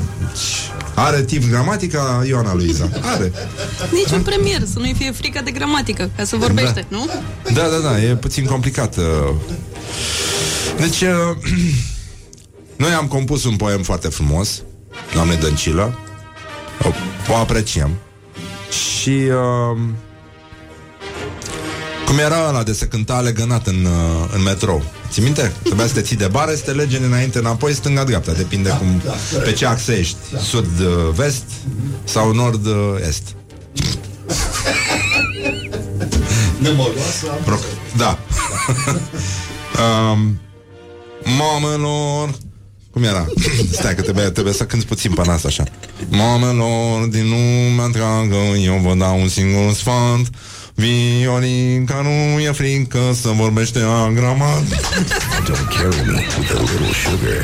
Are 0.96 1.24
tip 1.24 1.50
gramatica 1.50 2.24
Ioana 2.28 2.54
Luiza 2.54 2.89
Are 3.02 3.32
Nici 3.91 4.12
un 4.12 4.22
premier, 4.22 4.62
să 4.74 4.80
nu-i 4.80 4.93
fie 4.98 5.12
frică 5.12 5.41
de 5.43 5.52
gramatică, 5.52 6.10
ca 6.16 6.24
să 6.24 6.36
vorbește, 6.36 6.86
nu? 6.88 7.10
Da, 7.54 7.62
da, 7.62 7.78
da, 7.89 8.02
e 8.02 8.16
puțin 8.16 8.46
complicat. 8.46 8.98
uh. 8.98 9.04
Deci, 10.78 11.02
uh, 11.02 11.08
noi 12.84 12.91
am 12.91 13.08
compus 13.08 13.43
un 13.43 13.56
poem 13.56 13.84
foarte 13.84 14.08
frumos, 14.08 14.62
doamne 15.14 15.36
Dăncilă, 15.36 16.00
o, 16.84 16.88
o 17.32 17.36
apreciem. 17.36 17.89
Și 19.06 19.12
uh, 19.12 19.78
cum 22.06 22.18
era 22.18 22.47
ăla 22.47 22.64
de 22.64 22.74
se 22.74 22.88
cânta 22.88 23.20
legănat 23.20 23.68
în, 23.68 23.86
uh, 23.86 24.30
în 24.34 24.43
metrou. 24.43 24.84
Ți 25.10 25.20
minte? 25.22 25.53
Trebuia 25.64 25.88
să 25.88 25.93
te 25.93 26.01
ții 26.01 26.16
de 26.16 26.28
bare, 26.28 26.56
să 26.56 26.62
te 26.64 26.72
legi 26.72 26.97
înainte, 26.97 27.38
înapoi, 27.38 27.74
stânga-dreapta. 27.74 28.32
Depinde 28.32 28.70
Da, 28.70 28.76
cum, 28.76 29.01
da, 29.06 29.12
pe 29.43 29.51
ce 29.51 29.66
axe 29.66 29.93
ești. 29.93 30.18
Sud-vest 30.41 31.43
sau 32.03 32.34
nord-est. 32.34 33.24
Nemoroasă. 36.58 37.28
Roc. 37.47 37.62
Da. 37.97 38.18
um, 40.12 40.39
mamelor... 41.38 42.30
Cum 42.96 43.04
era? 43.04 43.26
Stai 43.80 43.96
că 43.96 44.02
trebuie, 44.02 44.26
trebuie 44.26 44.54
să 44.54 44.64
cânti 44.66 44.86
puțin 44.86 45.14
pe 45.14 45.22
nas 45.26 45.43
așa. 45.43 45.64
Mamelor 46.10 47.06
din 47.10 47.30
lumea 47.30 47.86
întreagă, 47.86 48.36
eu 48.64 48.80
vă 48.84 48.93
dau 48.98 49.22
un 49.22 49.28
singur 49.28 49.74
sfat. 49.74 50.20
Violinca 50.74 52.02
nu 52.04 52.39
e 52.39 52.52
frică 52.52 53.00
să 53.22 53.30
vorbește 53.30 53.80
agramat. 54.08 54.64
Don't 55.48 55.68
carry 55.78 56.12
me 56.12 56.26
with 56.38 56.52
a 56.52 56.60
little 56.60 56.93
sugar. 57.04 57.41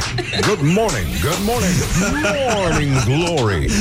Good 0.47 0.61
morning, 0.61 1.07
good 1.21 1.41
morning, 1.45 1.77
morning 2.55 3.03
glory. 3.03 3.71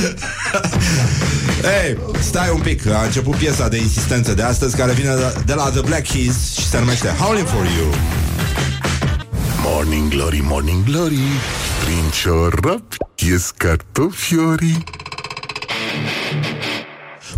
Ei, 1.83 1.97
stai 2.19 2.49
un 2.53 2.61
pic, 2.61 2.87
a 2.87 3.03
început 3.03 3.35
piesa 3.35 3.67
de 3.67 3.77
insistență 3.77 4.33
de 4.33 4.41
astăzi 4.41 4.75
care 4.75 4.91
vine 4.91 5.13
de, 5.15 5.41
de 5.45 5.53
la 5.53 5.69
The 5.69 5.81
Black 5.81 6.07
Keys 6.07 6.53
și 6.59 6.67
se 6.67 6.79
numește 6.79 7.07
Howling 7.07 7.47
For 7.47 7.65
You. 7.77 8.20
Morning 9.73 10.09
glory, 10.09 10.41
morning 10.43 10.83
glory. 10.83 11.19
Prin 11.83 12.09
ciorapi 12.21 12.95
ies 13.15 13.51
cartofiorii. 13.57 14.83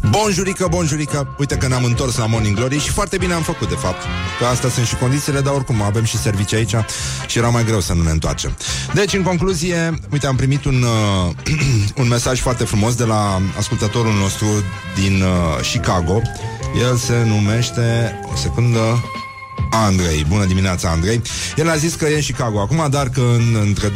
Bonjurică, 0.09 0.67
bonjurică 0.69 1.35
Uite 1.39 1.57
că 1.57 1.67
ne-am 1.67 1.83
întors 1.83 2.17
la 2.17 2.25
Morning 2.25 2.55
Glory 2.55 2.79
Și 2.79 2.89
foarte 2.89 3.17
bine 3.17 3.33
am 3.33 3.41
făcut, 3.41 3.69
de 3.69 3.75
fapt 3.75 4.01
Că 4.39 4.45
astea 4.45 4.69
sunt 4.69 4.85
și 4.85 4.95
condițiile, 4.95 5.41
dar 5.41 5.53
oricum 5.53 5.81
avem 5.81 6.03
și 6.03 6.17
servicii 6.17 6.57
aici 6.57 6.75
Și 7.27 7.37
era 7.37 7.49
mai 7.49 7.63
greu 7.63 7.79
să 7.79 7.93
nu 7.93 8.01
ne 8.01 8.09
întoarcem 8.09 8.57
Deci, 8.93 9.13
în 9.13 9.23
concluzie, 9.23 9.99
uite, 10.11 10.27
am 10.27 10.35
primit 10.35 10.65
un, 10.65 10.83
uh, 10.83 11.33
un 12.01 12.07
mesaj 12.07 12.39
foarte 12.39 12.63
frumos 12.63 12.95
De 12.95 13.03
la 13.03 13.41
ascultătorul 13.57 14.13
nostru 14.13 14.45
din 14.95 15.21
uh, 15.21 15.71
Chicago 15.71 16.21
El 16.79 16.95
se 16.95 17.23
numește 17.27 18.19
O 18.33 18.35
secundă 18.35 19.03
Andrei, 19.73 20.25
bună 20.27 20.45
dimineața 20.45 20.89
Andrei. 20.89 21.21
El 21.55 21.69
a 21.69 21.75
zis 21.75 21.93
că 21.93 22.05
e 22.05 22.15
în 22.15 22.21
Chicago 22.21 22.59
acum 22.59 22.87
Dar 22.89 23.09
că 23.09 23.19
în, 23.19 23.57
între 23.61 23.89
2005-2007 23.89 23.93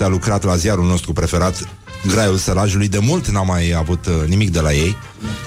a 0.00 0.06
lucrat 0.06 0.44
la 0.44 0.56
ziarul 0.56 0.84
nostru 0.84 1.12
preferat 1.12 1.68
Graiul 2.06 2.36
Sărajului 2.36 2.88
De 2.88 2.98
mult 2.98 3.28
n-am 3.28 3.46
mai 3.46 3.74
avut 3.76 4.06
uh, 4.06 4.28
nimic 4.28 4.50
de 4.50 4.60
la 4.60 4.72
ei. 4.72 4.96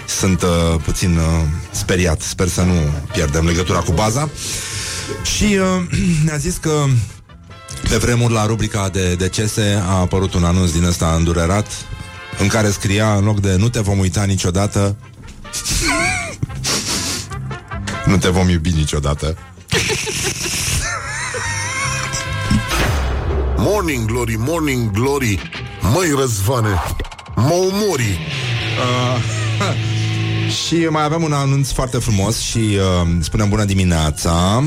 Sunt 0.07 0.41
uh, 0.41 0.49
puțin 0.83 1.17
uh, 1.17 1.23
speriat. 1.71 2.21
Sper 2.21 2.47
să 2.47 2.61
nu 2.61 2.73
pierdem 3.11 3.45
legătura 3.45 3.79
cu 3.79 3.91
baza. 3.91 4.29
Și 5.35 5.43
uh, 5.43 5.97
ne-a 6.25 6.37
zis 6.37 6.55
că 6.55 6.83
pe 7.89 7.95
vremuri 7.95 8.33
la 8.33 8.45
rubrica 8.45 8.89
de 8.89 9.15
decese 9.15 9.83
a 9.87 9.99
apărut 9.99 10.33
un 10.33 10.43
anunț 10.43 10.71
din 10.71 10.83
ăsta 10.83 11.13
îndurerat 11.17 11.67
în 12.39 12.47
care 12.47 12.69
scria 12.69 13.13
în 13.13 13.23
loc 13.23 13.39
de 13.39 13.55
nu 13.57 13.69
te 13.69 13.79
vom 13.79 13.99
uita 13.99 14.23
niciodată 14.23 14.95
nu 18.05 18.17
te 18.17 18.29
vom 18.29 18.49
iubi 18.49 18.69
niciodată 18.69 19.37
Morning 23.57 24.05
glory, 24.05 24.35
morning 24.37 24.91
glory. 24.91 25.51
Măi, 25.93 26.13
Răzvane, 26.19 26.81
mă 27.35 27.53
umori. 27.71 28.19
Și 30.65 30.75
mai 30.75 31.03
avem 31.03 31.23
un 31.23 31.33
anunț 31.33 31.71
foarte 31.71 31.97
frumos 31.97 32.39
și 32.39 32.57
uh, 32.57 33.07
spunem 33.19 33.49
bună 33.49 33.63
dimineața. 33.63 34.63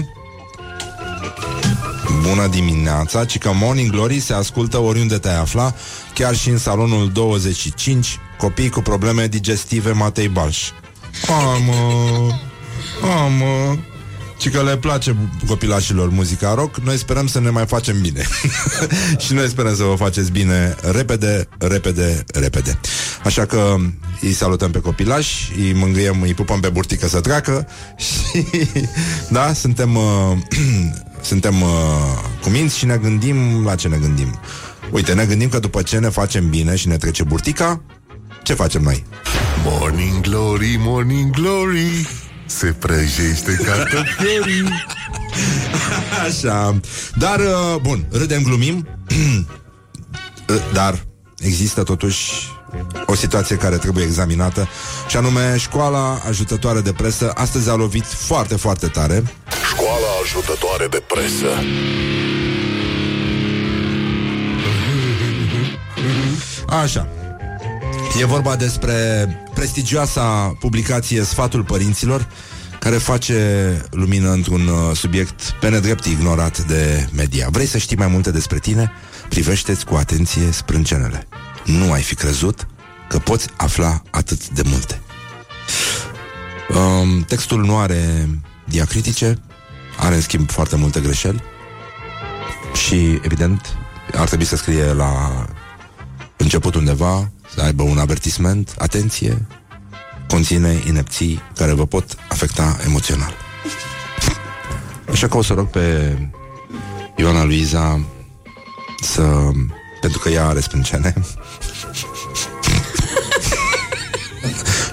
Bună 2.22 2.46
dimineața, 2.46 3.24
ci 3.24 3.38
că 3.38 3.50
Morning 3.54 3.90
Glory 3.90 4.20
se 4.20 4.32
ascultă 4.32 4.78
oriunde 4.78 5.18
te 5.18 5.28
afla, 5.28 5.74
chiar 6.14 6.36
și 6.36 6.48
în 6.48 6.58
salonul 6.58 7.10
25, 7.12 8.18
copii 8.38 8.68
cu 8.68 8.80
probleme 8.80 9.26
digestive 9.26 9.92
Matei 9.92 10.28
Balș. 10.28 10.70
Amă, 11.28 12.40
amă, 13.02 13.78
ci 14.38 14.50
că 14.50 14.62
le 14.62 14.76
place 14.76 15.16
copilașilor 15.46 16.08
muzica 16.08 16.54
rock, 16.54 16.76
noi 16.76 16.96
sperăm 16.96 17.26
să 17.26 17.40
ne 17.40 17.50
mai 17.50 17.66
facem 17.66 18.00
bine. 18.00 18.22
și 19.24 19.32
noi 19.32 19.48
sperăm 19.48 19.76
să 19.76 19.82
vă 19.82 19.94
faceți 19.94 20.30
bine 20.30 20.76
repede, 20.92 21.48
repede, 21.58 22.24
repede. 22.34 22.80
Așa 23.24 23.46
că 23.46 23.76
îi 24.20 24.32
salutăm 24.32 24.70
pe 24.70 24.80
copilași, 24.80 25.52
îi 25.56 25.72
mângâiem, 25.72 26.22
îi 26.22 26.34
pupăm 26.34 26.60
pe 26.60 26.68
burtică 26.68 27.08
să 27.08 27.20
treacă 27.20 27.68
și 28.06 28.44
da, 29.28 29.52
suntem 29.52 29.96
uh, 29.96 30.36
suntem 31.20 31.62
uh, 31.62 31.68
cu 32.42 32.48
minți 32.48 32.78
și 32.78 32.86
ne 32.86 32.96
gândim 32.96 33.64
la 33.64 33.74
ce 33.74 33.88
ne 33.88 33.96
gândim. 33.96 34.38
Uite, 34.90 35.14
ne 35.14 35.24
gândim 35.24 35.48
că 35.48 35.58
după 35.58 35.82
ce 35.82 35.98
ne 35.98 36.08
facem 36.08 36.48
bine 36.48 36.76
și 36.76 36.88
ne 36.88 36.96
trece 36.96 37.22
burtica, 37.22 37.82
ce 38.42 38.54
facem 38.54 38.82
noi? 38.82 39.04
Morning 39.64 40.20
glory, 40.20 40.76
morning 40.78 41.30
glory. 41.30 42.08
Se 42.48 42.66
prăjește 42.78 43.60
cartofiorii. 43.64 44.68
Așa. 46.26 46.80
Dar, 47.16 47.38
uh, 47.38 47.80
bun, 47.82 48.06
râdem, 48.10 48.42
glumim, 48.42 48.86
Uh, 50.48 50.56
dar 50.72 51.06
există 51.38 51.82
totuși 51.82 52.48
o 53.06 53.14
situație 53.14 53.56
care 53.56 53.76
trebuie 53.76 54.04
examinată 54.04 54.68
și 55.08 55.16
anume 55.16 55.56
școala 55.58 56.20
ajutătoare 56.28 56.80
de 56.80 56.92
presă 56.92 57.30
astăzi 57.34 57.70
a 57.70 57.74
lovit 57.74 58.04
foarte, 58.04 58.56
foarte 58.56 58.86
tare. 58.86 59.22
Școala 59.70 60.06
ajutătoare 60.22 60.86
de 60.86 61.02
presă. 61.06 61.46
Așa. 66.82 67.08
E 68.16 68.24
vorba 68.24 68.56
despre 68.56 69.28
prestigioasa 69.54 70.56
publicație 70.58 71.22
Sfatul 71.22 71.64
Părinților, 71.64 72.28
care 72.80 72.96
face 72.96 73.36
lumină 73.90 74.30
într-un 74.30 74.66
uh, 74.66 74.96
subiect 74.96 75.54
pe 75.60 75.68
nedrept 75.68 76.04
ignorat 76.04 76.58
de 76.66 77.08
media. 77.16 77.48
Vrei 77.50 77.66
să 77.66 77.78
știi 77.78 77.96
mai 77.96 78.06
multe 78.06 78.30
despre 78.30 78.58
tine? 78.58 78.92
Privește-ți 79.28 79.84
cu 79.84 79.94
atenție 79.94 80.50
sprâncenele. 80.50 81.28
Nu 81.64 81.92
ai 81.92 82.02
fi 82.02 82.14
crezut 82.14 82.66
că 83.08 83.18
poți 83.18 83.48
afla 83.56 84.02
atât 84.10 84.48
de 84.48 84.62
multe. 84.64 85.00
Um, 86.68 87.22
textul 87.22 87.64
nu 87.64 87.78
are 87.78 88.28
diacritice, 88.64 89.38
are 89.98 90.14
în 90.14 90.20
schimb 90.20 90.50
foarte 90.50 90.76
multe 90.76 91.00
greșeli 91.00 91.42
și, 92.86 93.20
evident, 93.22 93.76
ar 94.14 94.26
trebui 94.26 94.44
să 94.44 94.56
scrie 94.56 94.92
la 94.92 95.44
început 96.36 96.74
undeva, 96.74 97.30
să 97.58 97.64
aibă 97.64 97.82
un 97.82 97.98
avertisment, 97.98 98.74
atenție, 98.78 99.46
conține 100.28 100.82
inepții 100.86 101.42
care 101.54 101.72
vă 101.72 101.86
pot 101.86 102.16
afecta 102.28 102.76
emoțional. 102.86 103.34
Așa 105.10 105.28
că 105.28 105.36
o 105.36 105.42
să 105.42 105.54
rog 105.54 105.66
pe 105.66 106.16
Ioana 107.16 107.44
Luiza 107.44 108.00
să... 109.00 109.22
pentru 110.00 110.18
că 110.18 110.28
ea 110.28 110.46
are 110.46 110.60
sprâncene. 110.60 111.14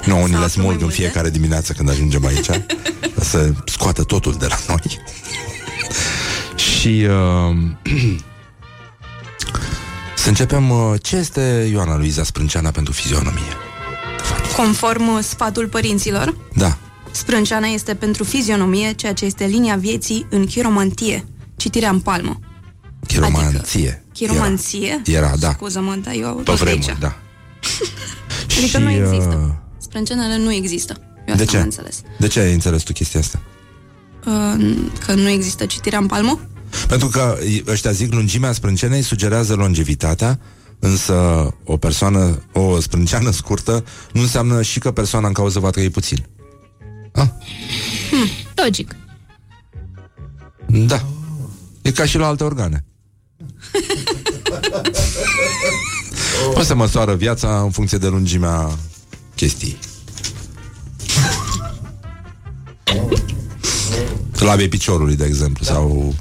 Nu, 0.05 0.21
unii 0.21 0.39
le 0.39 0.47
smulg 0.47 0.81
în 0.81 0.89
fiecare 0.89 1.29
dimineață 1.29 1.73
când 1.73 1.89
ajungem 1.89 2.25
aici 2.25 2.49
Să 3.19 3.51
scoată 3.65 4.03
totul 4.03 4.33
de 4.33 4.47
la 4.47 4.57
noi 4.67 4.99
Și 6.67 7.07
uh, 7.09 7.55
Să 10.25 10.31
începem 10.31 10.69
uh, 10.69 10.93
Ce 11.01 11.15
este 11.15 11.67
Ioana 11.71 11.97
Luiza 11.97 12.23
Sprânceana 12.23 12.71
pentru 12.71 12.93
fizionomie? 12.93 13.41
Conform 14.55 15.07
uh, 15.15 15.19
sfatul 15.23 15.67
părinților, 15.67 16.35
Da, 16.53 16.77
sprânceana 17.11 17.67
este 17.67 17.93
pentru 17.95 18.23
fizionomie, 18.23 18.91
ceea 18.91 19.13
ce 19.13 19.25
este 19.25 19.45
linia 19.45 19.75
vieții 19.75 20.25
în 20.29 20.45
chiromantie, 20.45 21.25
citirea 21.55 21.89
în 21.89 21.99
palmă. 21.99 22.39
chiromanție 23.07 24.03
Chiromanție? 24.13 25.01
Era, 25.05 25.17
era 25.25 25.35
da 25.39 25.51
Scuză-mă, 25.51 25.95
dar 26.03 26.13
eu 26.13 26.33
Pe 26.35 26.43
tot 26.43 26.57
vremuri, 26.57 26.87
aici. 26.89 26.97
da 26.99 27.15
Adică 28.57 28.77
nu 28.77 28.89
există. 28.89 29.43
uh, 29.47 29.53
Sprâncenele 29.77 30.37
nu 30.37 30.53
există. 30.53 30.93
Eu 31.27 31.35
De 31.35 31.41
asta 31.41 31.45
ce? 31.45 31.57
am 31.57 31.63
înțeles. 31.63 32.01
De 32.19 32.27
ce 32.27 32.39
ai 32.39 32.53
înțeles 32.53 32.83
tu 32.83 32.93
chestia 32.93 33.19
asta? 33.19 33.39
Uh, 34.25 34.75
că 35.05 35.13
nu 35.13 35.29
există 35.29 35.65
citirea 35.65 35.99
în 35.99 36.05
palmă? 36.05 36.39
Pentru 36.87 37.07
că 37.07 37.37
ăștia 37.67 37.91
zic 37.91 38.13
lungimea 38.13 38.51
sprâncenei 38.51 39.01
sugerează 39.01 39.53
longevitatea, 39.53 40.39
însă 40.79 41.13
o 41.63 41.77
persoană, 41.77 42.43
o 42.51 42.79
sprânceană 42.79 43.31
scurtă 43.31 43.83
nu 44.13 44.21
înseamnă 44.21 44.61
și 44.61 44.79
că 44.79 44.91
persoana 44.91 45.27
în 45.27 45.33
cauză 45.33 45.59
va 45.59 45.69
trăi 45.69 45.89
puțin. 45.89 46.25
Logic. 48.55 48.95
Da. 50.67 51.05
E 51.81 51.91
ca 51.91 52.05
și 52.05 52.17
la 52.17 52.27
alte 52.27 52.43
organe. 52.43 52.85
O 56.53 56.61
să 56.63 56.75
măsoară 56.75 57.15
viața 57.15 57.61
în 57.61 57.71
funcție 57.71 57.97
de 57.97 58.07
lungimea 58.07 58.77
chestii. 59.35 59.77
Labei 64.45 64.67
piciorului, 64.67 65.15
de 65.15 65.25
exemplu, 65.25 65.65
sau... 65.65 66.13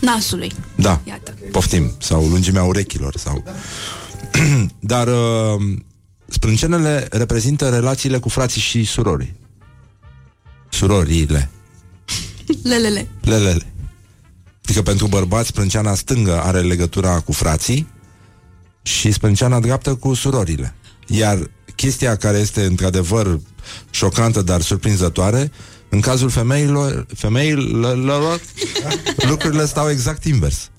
Nasului. 0.00 0.52
Da, 0.76 1.00
Iată. 1.04 1.34
poftim. 1.50 1.92
Sau 1.98 2.26
lungimea 2.26 2.62
urechilor, 2.62 3.16
sau... 3.16 3.44
Dar 4.80 5.08
uh, 5.08 5.62
sprâncenele 6.26 7.06
reprezintă 7.10 7.68
relațiile 7.68 8.18
cu 8.18 8.28
frații 8.28 8.60
și 8.60 8.84
surorii. 8.84 9.34
Surorile. 10.70 11.50
Lelele. 12.62 13.08
Lelele. 13.20 13.72
Adică 14.64 14.82
pentru 14.82 15.06
bărbați, 15.06 15.48
sprânceana 15.48 15.94
stângă 15.94 16.42
are 16.42 16.60
legătura 16.60 17.20
cu 17.20 17.32
frații 17.32 17.88
și 18.82 19.12
sprânceana 19.12 19.60
dreaptă 19.60 19.94
cu 19.94 20.14
surorile. 20.14 20.74
Iar 21.06 21.50
chestia 21.76 22.16
care 22.16 22.38
este 22.38 22.64
într-adevăr 22.64 23.40
șocantă, 23.90 24.42
dar 24.42 24.60
surprinzătoare, 24.60 25.52
în 25.92 26.00
cazul 26.00 26.30
femeilor, 26.30 27.06
femeilor 27.14 28.40
lucrurile 29.28 29.66
stau 29.66 29.90
exact 29.90 30.24
invers. 30.24 30.70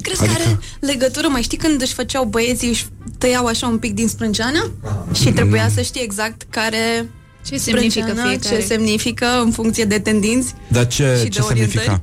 Crezi 0.00 0.22
adică... 0.22 0.36
că 0.36 0.42
are 0.48 0.58
legătură? 0.80 1.28
Mai 1.28 1.42
știi 1.42 1.58
când 1.58 1.82
își 1.82 1.92
făceau 1.92 2.24
băieții, 2.24 2.68
își 2.68 2.86
tăiau 3.18 3.46
așa 3.46 3.66
un 3.66 3.78
pic 3.78 3.94
din 3.94 4.08
sprânceană? 4.08 4.70
Și 5.14 5.32
trebuia 5.32 5.68
să 5.68 5.82
știi 5.82 6.02
exact 6.02 6.42
care 6.50 7.10
Ce 7.46 7.56
semnifică 7.56 8.00
sprânceana, 8.00 8.28
fiecare? 8.28 8.60
ce 8.60 8.66
semnifică 8.66 9.26
în 9.44 9.50
funcție 9.50 9.84
de 9.84 9.98
tendinți. 9.98 10.54
Dar 10.68 10.86
ce, 10.86 11.14
Și 11.16 11.22
de 11.22 11.28
ce 11.28 11.42
semnifica? 11.42 12.02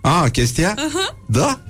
A, 0.00 0.28
chestia? 0.28 0.74
Uh-huh. 0.74 1.26
Da? 1.26 1.60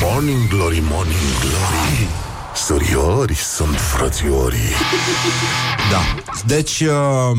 Morning 0.00 0.48
Glory, 0.48 0.82
Morning 0.90 1.38
Glory 1.40 2.08
Suriori 2.56 3.34
sunt 3.34 3.78
frățiorii 3.78 4.58
Da. 5.92 6.00
Deci, 6.46 6.80
uh, 6.80 7.38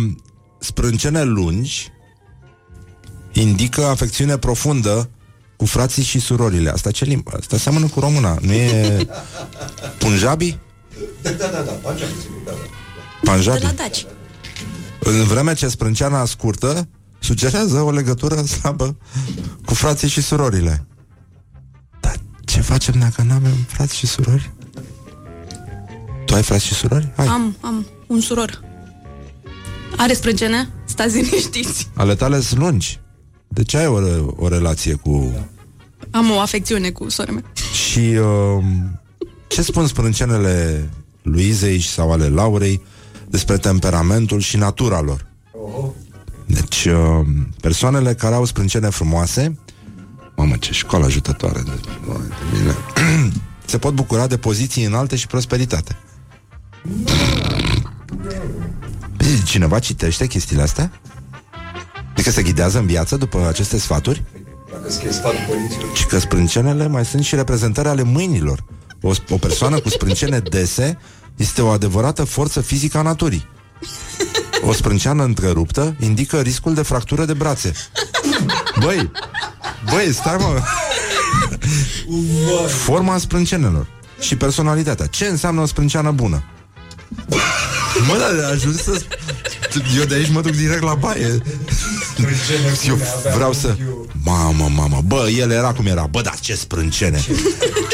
sprâncene 0.59 1.23
lungi 1.23 1.93
indică 3.41 3.85
afecțiune 3.85 4.37
profundă 4.37 5.09
cu 5.55 5.65
frații 5.65 6.03
și 6.03 6.19
surorile. 6.19 6.69
Asta 6.69 6.91
ce 6.91 7.05
limbă? 7.05 7.31
Asta 7.39 7.57
seamănă 7.57 7.87
cu 7.87 7.99
româna. 7.99 8.37
Nu 8.41 8.51
e 8.53 9.07
punjabi? 9.99 10.57
Da, 11.21 11.29
da, 11.29 11.45
da, 11.47 11.61
da, 11.61 11.71
Punjabi, 11.71 12.11
sigur, 12.21 12.37
da, 12.45 12.51
da. 12.51 12.57
De 13.21 13.31
Punjabi? 13.31 13.63
la 13.63 13.71
Daci. 13.71 14.05
În 14.99 15.23
vreme 15.23 15.53
ce 15.53 15.67
sprânceana 15.67 16.25
scurtă 16.25 16.87
sugerează 17.19 17.81
o 17.81 17.91
legătură 17.91 18.41
slabă 18.41 18.97
cu 19.65 19.73
frații 19.73 20.07
și 20.07 20.21
surorile. 20.21 20.85
Dar 21.99 22.15
ce 22.45 22.61
facem 22.61 22.93
dacă 22.99 23.21
nu 23.21 23.33
avem 23.33 23.55
frați 23.67 23.95
și 23.95 24.07
surori? 24.07 24.51
Tu 26.25 26.33
ai 26.35 26.43
frați 26.43 26.65
și 26.65 26.73
surori? 26.73 27.11
Hai. 27.15 27.27
Am, 27.27 27.57
am 27.61 27.85
un 28.07 28.19
suror. 28.21 28.63
Are 29.97 30.13
sprâncene? 30.13 30.69
Stați 30.85 31.15
liniștiți. 31.15 31.89
Ale 31.93 32.15
tale 32.15 32.39
sunt 32.41 32.59
lungi. 32.59 32.99
De 33.55 33.63
ce 33.63 33.77
ai 33.77 33.87
o, 33.87 33.99
re- 33.99 34.25
o 34.35 34.47
relație 34.47 34.93
cu... 34.93 35.33
Am 36.11 36.31
o 36.31 36.39
afecțiune 36.39 36.89
cu 36.89 37.09
sora 37.09 37.31
mea. 37.31 37.43
Și 37.73 37.99
uh, 37.99 38.63
ce 39.47 39.61
spun 39.61 39.87
sprâncenele 39.87 40.89
Luizei 41.21 41.79
sau 41.81 42.11
ale 42.11 42.27
Laurei 42.29 42.81
despre 43.27 43.57
temperamentul 43.57 44.39
și 44.39 44.57
natura 44.57 45.01
lor? 45.01 45.25
Deci, 46.45 46.85
uh, 46.85 47.25
persoanele 47.61 48.13
care 48.13 48.35
au 48.35 48.45
sprâncene 48.45 48.89
frumoase 48.89 49.59
Mamă, 50.35 50.55
ce 50.57 50.73
școală 50.73 51.05
ajutătoare 51.05 51.61
de, 51.61 51.71
Doamne, 52.05 52.27
de 52.27 52.57
mine. 52.57 52.75
Se 53.65 53.77
pot 53.77 53.93
bucura 53.93 54.27
de 54.27 54.37
poziții 54.37 54.83
înalte 54.85 55.15
și 55.15 55.27
prosperitate 55.27 55.97
Bine, 59.17 59.43
Cineva 59.51 59.79
citește 59.79 60.27
chestiile 60.27 60.61
astea? 60.61 60.91
Adică 62.15 62.31
se 62.31 62.41
ghidează 62.41 62.77
în 62.77 62.85
viață 62.85 63.17
după 63.17 63.47
aceste 63.47 63.79
sfaturi? 63.79 64.23
Dacă 64.71 64.91
scrie 64.91 65.11
sfatul 65.11 65.45
părinților. 65.47 65.95
Și 65.95 66.05
că 66.05 66.19
sprâncenele 66.19 66.87
mai 66.87 67.05
sunt 67.05 67.23
și 67.23 67.35
reprezentări 67.35 67.87
ale 67.87 68.03
mâinilor. 68.03 68.63
O, 69.01 69.11
o 69.29 69.37
persoană 69.37 69.79
cu 69.79 69.89
sprâncene 69.89 70.39
dese 70.39 70.97
este 71.35 71.61
o 71.61 71.67
adevărată 71.67 72.23
forță 72.23 72.61
fizică 72.61 72.97
a 72.97 73.01
naturii. 73.01 73.47
O 74.61 74.73
sprânceană 74.73 75.23
întreruptă 75.23 75.95
indică 75.99 76.39
riscul 76.39 76.73
de 76.73 76.81
fractură 76.81 77.25
de 77.25 77.33
brațe. 77.33 77.71
Băi, 78.79 79.11
băi, 79.91 80.13
stai 80.13 80.35
mă. 80.39 80.61
Forma 82.67 83.17
sprâncenelor 83.17 83.87
și 84.19 84.35
personalitatea. 84.35 85.05
Ce 85.05 85.25
înseamnă 85.25 85.61
o 85.61 85.65
sprânceană 85.65 86.11
bună? 86.11 86.43
Mă, 88.07 88.17
dar 88.19 88.51
ajuns 88.51 88.83
să... 88.83 89.01
Eu 89.97 90.03
de 90.03 90.15
aici 90.15 90.29
mă 90.31 90.41
duc 90.41 90.51
direct 90.51 90.81
la 90.81 90.93
baie. 90.93 91.41
Eu 92.87 92.97
vreau 93.35 93.53
să... 93.53 93.75
Mamă, 94.23 94.69
mamă, 94.75 95.01
bă, 95.05 95.29
el 95.37 95.51
era 95.51 95.73
cum 95.73 95.85
era. 95.85 96.07
Bă, 96.11 96.21
dar 96.21 96.39
ce 96.39 96.55
sprâncene. 96.55 97.25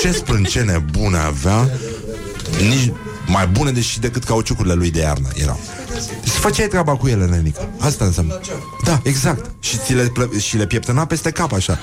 Ce 0.01 0.11
sprâncene. 0.11 0.85
Bune 0.91 1.17
avea. 1.17 1.69
Nici 2.59 2.91
mai 3.25 3.47
bune 3.47 3.71
deși 3.71 3.99
decât 3.99 4.23
cauciucurile 4.23 4.73
lui 4.73 4.91
de 4.91 4.99
iarnă 4.99 5.27
erau. 5.35 5.59
Deci 6.23 6.33
făceai 6.33 6.67
treaba 6.67 6.95
cu 6.95 7.07
ele, 7.07 7.25
nenică 7.25 7.69
Asta 7.79 8.05
înseamnă. 8.05 8.39
Da, 8.83 8.99
exact. 9.03 9.51
Și, 9.59 9.77
ți 9.85 9.93
le, 9.93 10.03
plă- 10.03 10.39
și 10.39 10.57
le 10.57 10.65
pieptăna 10.65 11.05
peste 11.05 11.31
cap 11.31 11.53
așa. 11.53 11.79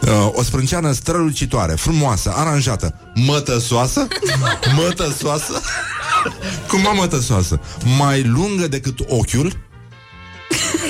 Uh, 0.00 0.28
o 0.32 0.42
sprânceană 0.42 0.92
strălucitoare, 0.92 1.72
frumoasă, 1.74 2.32
aranjată, 2.36 2.94
mătăsoasă, 3.14 4.06
mătăsoasă, 4.76 5.60
cum 6.68 6.80
mă 6.80 6.92
mătăsoasă, 6.94 7.60
mai 7.98 8.22
lungă 8.22 8.68
decât 8.68 8.98
ochiul, 9.08 9.68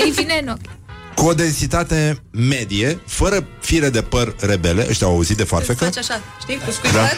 Îi 0.05 0.11
vine 0.11 0.39
în 0.43 0.49
ochi. 0.49 0.79
cu 1.15 1.27
o 1.27 1.33
densitate 1.35 2.23
medie, 2.31 3.01
fără 3.07 3.47
fire 3.61 3.89
de 3.91 4.03
păr 4.03 4.35
rebele, 4.41 4.87
ăștia 4.89 5.07
au 5.07 5.13
auzit 5.13 5.37
de 5.37 5.45
farfecă, 5.45 5.85
Faci 5.85 5.97
așa, 5.99 6.21
știi, 6.41 6.57
cu 6.65 6.71
scuipat. 6.71 7.17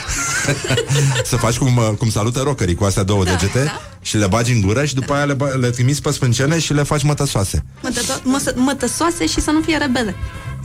să 1.31 1.37
faci 1.37 1.57
cum, 1.59 1.77
uh, 1.77 1.89
cum 1.99 2.11
salută 2.11 2.41
rockerii 2.41 2.75
cu 2.75 2.85
astea 2.85 3.03
două 3.03 3.25
Da, 3.25 3.31
degete 3.31 3.65
da. 3.65 3.81
și 4.01 4.17
le 4.17 4.27
bagi 4.27 4.53
în 4.53 4.61
gură 4.61 4.85
și 4.85 4.95
după 4.95 5.13
aia 5.13 5.25
le, 5.25 5.35
ba- 5.35 5.49
le 5.61 5.71
trimiți 5.71 6.03
pe 6.03 6.11
sprâncene 6.11 6.59
și 6.59 6.73
le 6.73 6.83
faci 6.83 7.03
mătăsoase. 7.03 7.65
Mătăto- 7.85 8.23
măsă- 8.23 8.53
Mătăsoase 8.57 9.27
și 9.27 9.41
să 9.41 9.51
nu 9.51 9.61
fie 9.61 9.77
rebele. 9.77 10.15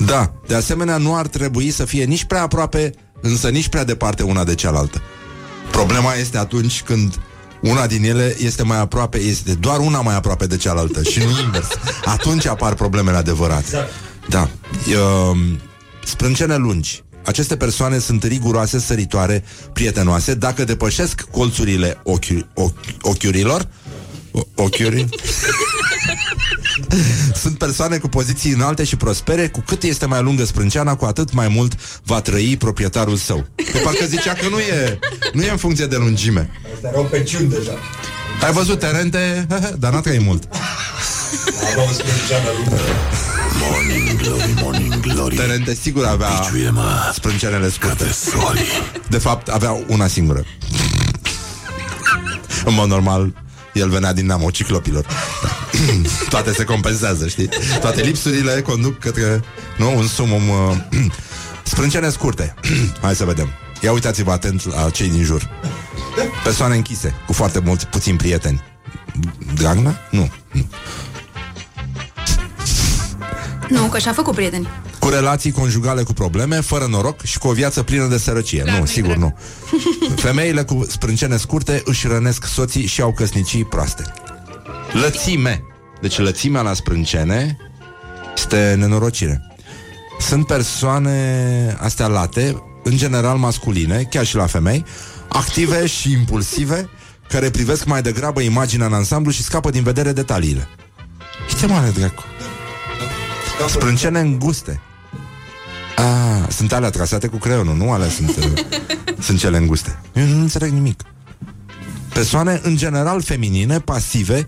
Da, 0.05 0.31
de 0.47 0.55
asemenea 0.55 0.97
nu 0.97 1.15
ar 1.15 1.27
trebui 1.27 1.71
să 1.71 1.85
fie 1.85 2.03
nici 2.03 2.23
prea 2.23 2.41
aproape, 2.41 2.91
însă 3.21 3.49
nici 3.49 3.67
prea 3.67 3.83
departe 3.83 4.23
una 4.23 4.43
de 4.43 4.55
cealaltă. 4.55 5.01
Problema 5.71 6.13
este 6.13 6.37
atunci 6.37 6.81
când 6.81 7.19
una 7.61 7.87
din 7.87 8.03
ele 8.03 8.35
este 8.39 8.63
mai 8.63 8.79
aproape, 8.79 9.17
este 9.17 9.53
doar 9.53 9.79
una 9.79 10.01
mai 10.01 10.15
aproape 10.15 10.45
de 10.45 10.57
cealaltă 10.57 11.03
și 11.03 11.19
nu 11.19 11.39
invers. 11.43 11.67
Atunci 12.05 12.45
apar 12.45 12.73
problemele 12.73 13.17
adevărate. 13.17 13.87
Da. 14.29 14.49
Um, 15.29 15.59
sprâncene 16.05 16.55
lungi. 16.55 17.03
Aceste 17.25 17.57
persoane 17.57 17.97
sunt 17.99 18.23
riguroase, 18.23 18.79
săritoare, 18.79 19.43
prietenoase. 19.73 20.33
Dacă 20.33 20.63
depășesc 20.63 21.21
colțurile 21.31 21.99
ochi, 22.03 22.25
ochi, 22.53 22.77
ochiurilor, 23.01 23.67
o- 24.31 24.41
ochiuri, 24.55 25.05
sunt 27.41 27.57
persoane 27.57 27.97
cu 27.97 28.07
poziții 28.07 28.51
înalte 28.51 28.83
și 28.83 28.95
prospere, 28.95 29.47
cu 29.47 29.63
cât 29.65 29.83
este 29.83 30.05
mai 30.05 30.21
lungă 30.21 30.45
sprânceana, 30.45 30.95
cu 30.95 31.05
atât 31.05 31.33
mai 31.33 31.47
mult 31.47 31.73
va 32.03 32.21
trăi 32.21 32.55
proprietarul 32.57 33.15
său. 33.15 33.45
Că 33.71 33.77
parcă 33.83 34.05
zicea 34.05 34.33
că 34.33 34.47
nu 34.49 34.59
e, 34.59 34.99
nu 35.33 35.41
e 35.41 35.49
în 35.49 35.57
funcție 35.57 35.85
de 35.85 35.95
lungime. 35.95 36.49
Astea 36.73 36.89
erau 36.89 37.03
pensiuni 37.03 37.49
deja. 37.49 37.71
Ai 38.45 38.51
văzut 38.51 38.79
terente, 38.79 39.47
dar 39.79 39.93
n-a 39.93 39.99
trăit 39.99 40.21
mult. 40.21 40.47
Aveau 41.71 41.87
sprânceană 41.91 42.49
lungă. 42.57 42.81
Morning 43.59 44.21
Glory, 44.21 44.53
Morning 44.61 44.99
Glory 44.99 45.35
Terente 45.35 45.73
sigur 45.73 46.05
avea 46.05 46.27
Biciuie-mă 46.27 47.11
sprâncenele 47.13 47.69
scurte. 47.69 48.03
Pe 48.03 48.11
soli 48.11 48.67
De 49.07 49.17
fapt, 49.17 49.47
avea 49.47 49.77
una 49.87 50.07
singură. 50.07 50.43
În 52.65 52.73
mod 52.73 52.87
normal, 52.87 53.33
el 53.73 53.89
venea 53.89 54.13
din 54.13 54.25
neamul 54.25 54.51
ciclopilor. 54.51 55.05
Toate 56.29 56.53
se 56.53 56.63
compensează, 56.63 57.27
știi? 57.27 57.49
Toate 57.81 58.01
lipsurile 58.01 58.61
conduc 58.61 58.99
către, 58.99 59.41
nu, 59.77 59.97
un 59.97 60.07
sumum... 60.07 60.49
Uh, 60.49 60.77
sprâncene 61.63 62.09
scurte. 62.09 62.53
Hai 63.01 63.15
să 63.15 63.25
vedem. 63.25 63.49
Ia 63.81 63.91
uitați-vă 63.91 64.31
atent 64.31 64.65
la 64.65 64.89
cei 64.89 65.09
din 65.09 65.23
jur. 65.23 65.49
Persoane 66.43 66.75
închise, 66.75 67.13
cu 67.25 67.33
foarte 67.33 67.59
mulți, 67.59 67.87
puțini 67.87 68.17
prieteni. 68.17 68.61
Dragnea? 69.55 70.07
Nu. 70.11 70.31
nu. 70.51 70.67
Nu, 73.69 73.81
că 73.81 73.97
și-a 73.97 74.13
făcut 74.13 74.35
prieteni. 74.35 74.67
Cu 74.99 75.09
relații 75.09 75.51
conjugale 75.51 76.03
cu 76.03 76.13
probleme, 76.13 76.61
fără 76.61 76.85
noroc 76.85 77.21
și 77.21 77.37
cu 77.37 77.47
o 77.47 77.51
viață 77.51 77.83
plină 77.83 78.05
de 78.05 78.17
sărăcie. 78.17 78.63
nu, 78.79 78.85
sigur 78.85 79.15
nu. 79.15 79.37
Femeile 80.15 80.63
cu 80.63 80.85
sprâncene 80.89 81.37
scurte 81.37 81.81
își 81.85 82.07
rănesc 82.07 82.45
soții 82.45 82.85
și 82.85 83.01
au 83.01 83.13
căsnicii 83.13 83.65
proaste. 83.65 84.13
Lățime. 85.01 85.63
Deci 86.01 86.17
lățimea 86.17 86.61
la 86.61 86.73
sprâncene 86.73 87.57
este 88.35 88.75
nenorocire. 88.77 89.41
Sunt 90.19 90.45
persoane 90.45 91.77
astea 91.79 92.07
late, 92.07 92.63
în 92.83 92.97
general 92.97 93.37
masculine, 93.37 94.03
chiar 94.03 94.25
și 94.25 94.35
la 94.35 94.45
femei, 94.45 94.85
active 95.27 95.85
și 95.85 96.11
impulsive, 96.11 96.89
care 97.29 97.49
privesc 97.49 97.85
mai 97.85 98.01
degrabă 98.01 98.41
imaginea 98.41 98.85
în 98.85 98.93
ansamblu 98.93 99.31
și 99.31 99.43
scapă 99.43 99.69
din 99.69 99.83
vedere 99.83 100.11
detaliile. 100.11 100.67
Ce 101.59 101.65
mare 101.65 101.89
dracu. 101.89 102.23
Sprâncene 103.67 104.19
înguste. 104.19 104.81
Ah, 105.95 106.49
sunt 106.49 106.73
alea 106.73 106.89
trasate 106.89 107.27
cu 107.27 107.37
creionul, 107.37 107.75
nu 107.75 107.91
alea 107.91 108.09
sunt, 108.09 108.37
uh, 108.37 108.45
sunt 109.25 109.39
cele 109.39 109.57
înguste. 109.57 109.99
Eu 110.13 110.25
nu 110.25 110.39
înțeleg 110.39 110.71
nimic. 110.71 111.01
Persoane, 112.13 112.59
în 112.63 112.75
general, 112.75 113.21
feminine, 113.21 113.79
pasive 113.79 114.47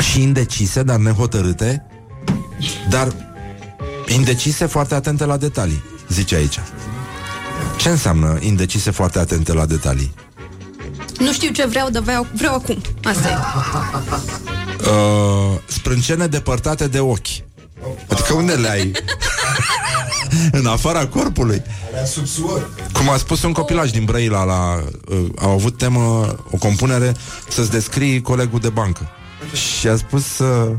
și 0.00 0.22
indecise, 0.22 0.82
dar 0.82 0.96
nehotărâte, 0.96 1.86
dar 2.88 3.14
indecise 4.08 4.66
foarte 4.66 4.94
atente 4.94 5.24
la 5.24 5.36
detalii, 5.36 5.82
zice 6.08 6.34
aici. 6.34 6.60
Ce 7.76 7.88
înseamnă 7.88 8.38
indecise 8.40 8.90
foarte 8.90 9.18
atente 9.18 9.52
la 9.52 9.66
detalii? 9.66 10.14
Nu 11.18 11.32
știu 11.32 11.50
ce 11.50 11.66
vreau, 11.66 11.90
dar 11.90 12.02
vreau, 12.02 12.26
vreau 12.32 12.54
acum. 12.54 12.80
Asta 13.04 13.28
e. 13.28 13.34
Uh, 14.88 15.58
sprâncene 15.66 16.26
depărtate 16.26 16.86
de 16.86 17.00
ochi. 17.00 17.42
Adică 18.08 18.34
unde 18.34 18.52
le 18.52 18.70
ai? 18.70 18.92
în 20.58 20.66
afara 20.66 21.06
corpului. 21.06 21.62
Alea 21.90 22.04
subsuor. 22.04 22.70
Cum 22.92 23.08
a 23.08 23.16
spus 23.16 23.42
un 23.42 23.52
copilaj 23.52 23.90
din 23.90 24.04
Brăila 24.04 24.44
la, 24.44 24.84
uh, 25.08 25.24
Au 25.40 25.50
avut 25.50 25.78
temă, 25.78 26.36
o 26.50 26.56
compunere 26.56 27.14
Să-ți 27.48 27.70
descrii 27.70 28.20
colegul 28.20 28.60
de 28.60 28.68
bancă 28.68 29.10
Și 29.54 29.88
a 29.88 29.96
spus 29.96 30.38
uh, 30.38 30.70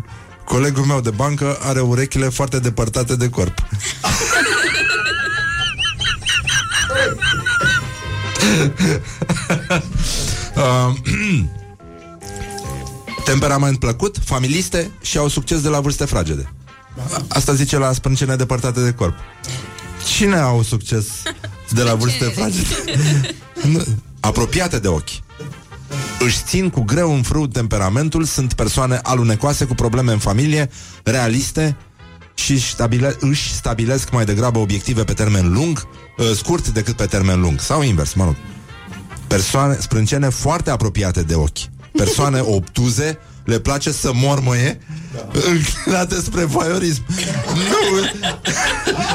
Colegul 0.45 0.83
meu 0.85 1.01
de 1.01 1.09
bancă 1.09 1.57
are 1.61 1.79
urechile 1.79 2.29
foarte 2.29 2.59
depărtate 2.59 3.15
de 3.15 3.29
corp 3.29 3.53
uh, 10.55 10.93
Temperament 13.25 13.79
plăcut, 13.79 14.17
familiste 14.23 14.91
și 15.01 15.17
au 15.17 15.27
succes 15.27 15.61
de 15.61 15.67
la 15.69 15.79
vârste 15.79 16.05
fragede. 16.05 16.53
A- 17.13 17.21
Asta 17.27 17.53
zice 17.53 17.77
la 17.77 17.93
sprâncene 17.93 18.35
depărtate 18.35 18.83
de 18.83 18.91
corp. 18.93 19.15
Cine 20.15 20.37
au 20.37 20.61
succes 20.63 21.05
de 21.69 21.81
la 21.83 21.93
vârste 21.95 22.25
fragede? 22.25 22.67
Nu, 23.71 23.83
Apropiate 24.19 24.79
de 24.79 24.87
ochi. 24.87 25.09
Își 26.19 26.37
țin 26.45 26.69
cu 26.69 26.81
greu 26.81 27.13
în 27.13 27.21
frâu 27.21 27.47
temperamentul, 27.47 28.23
sunt 28.23 28.53
persoane 28.53 28.99
alunecoase 29.03 29.65
cu 29.65 29.73
probleme 29.73 30.11
în 30.11 30.17
familie, 30.17 30.69
realiste 31.03 31.77
și 32.33 32.51
își, 32.51 32.69
stabile, 32.69 33.15
își 33.19 33.53
stabilesc 33.53 34.11
mai 34.11 34.25
degrabă 34.25 34.59
obiective 34.59 35.03
pe 35.03 35.13
termen 35.13 35.53
lung, 35.53 35.87
uh, 36.17 36.31
scurt 36.35 36.67
decât 36.67 36.95
pe 36.95 37.05
termen 37.05 37.41
lung. 37.41 37.59
Sau 37.59 37.81
invers, 37.81 38.13
mă 38.13 38.23
rog. 38.23 38.35
Persoane, 39.27 39.77
sprâncene 39.79 40.29
foarte 40.29 40.69
apropiate 40.69 41.21
de 41.21 41.35
ochi. 41.35 41.57
Persoane 41.91 42.39
obtuze, 42.57 43.19
le 43.43 43.59
place 43.59 43.91
să 43.91 44.11
mormăie 44.13 44.79
înclinate 45.31 46.15
spre 46.15 46.43
voyeurism. 46.43 47.03
Nu! 47.53 47.99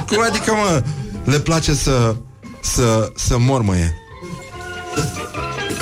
Cum 0.06 0.24
adică, 0.28 0.52
mă? 0.52 0.82
Le 1.24 1.40
place 1.40 1.74
să, 1.74 2.16
să, 2.60 3.12
să 3.16 3.38
mormăie. 3.38 3.94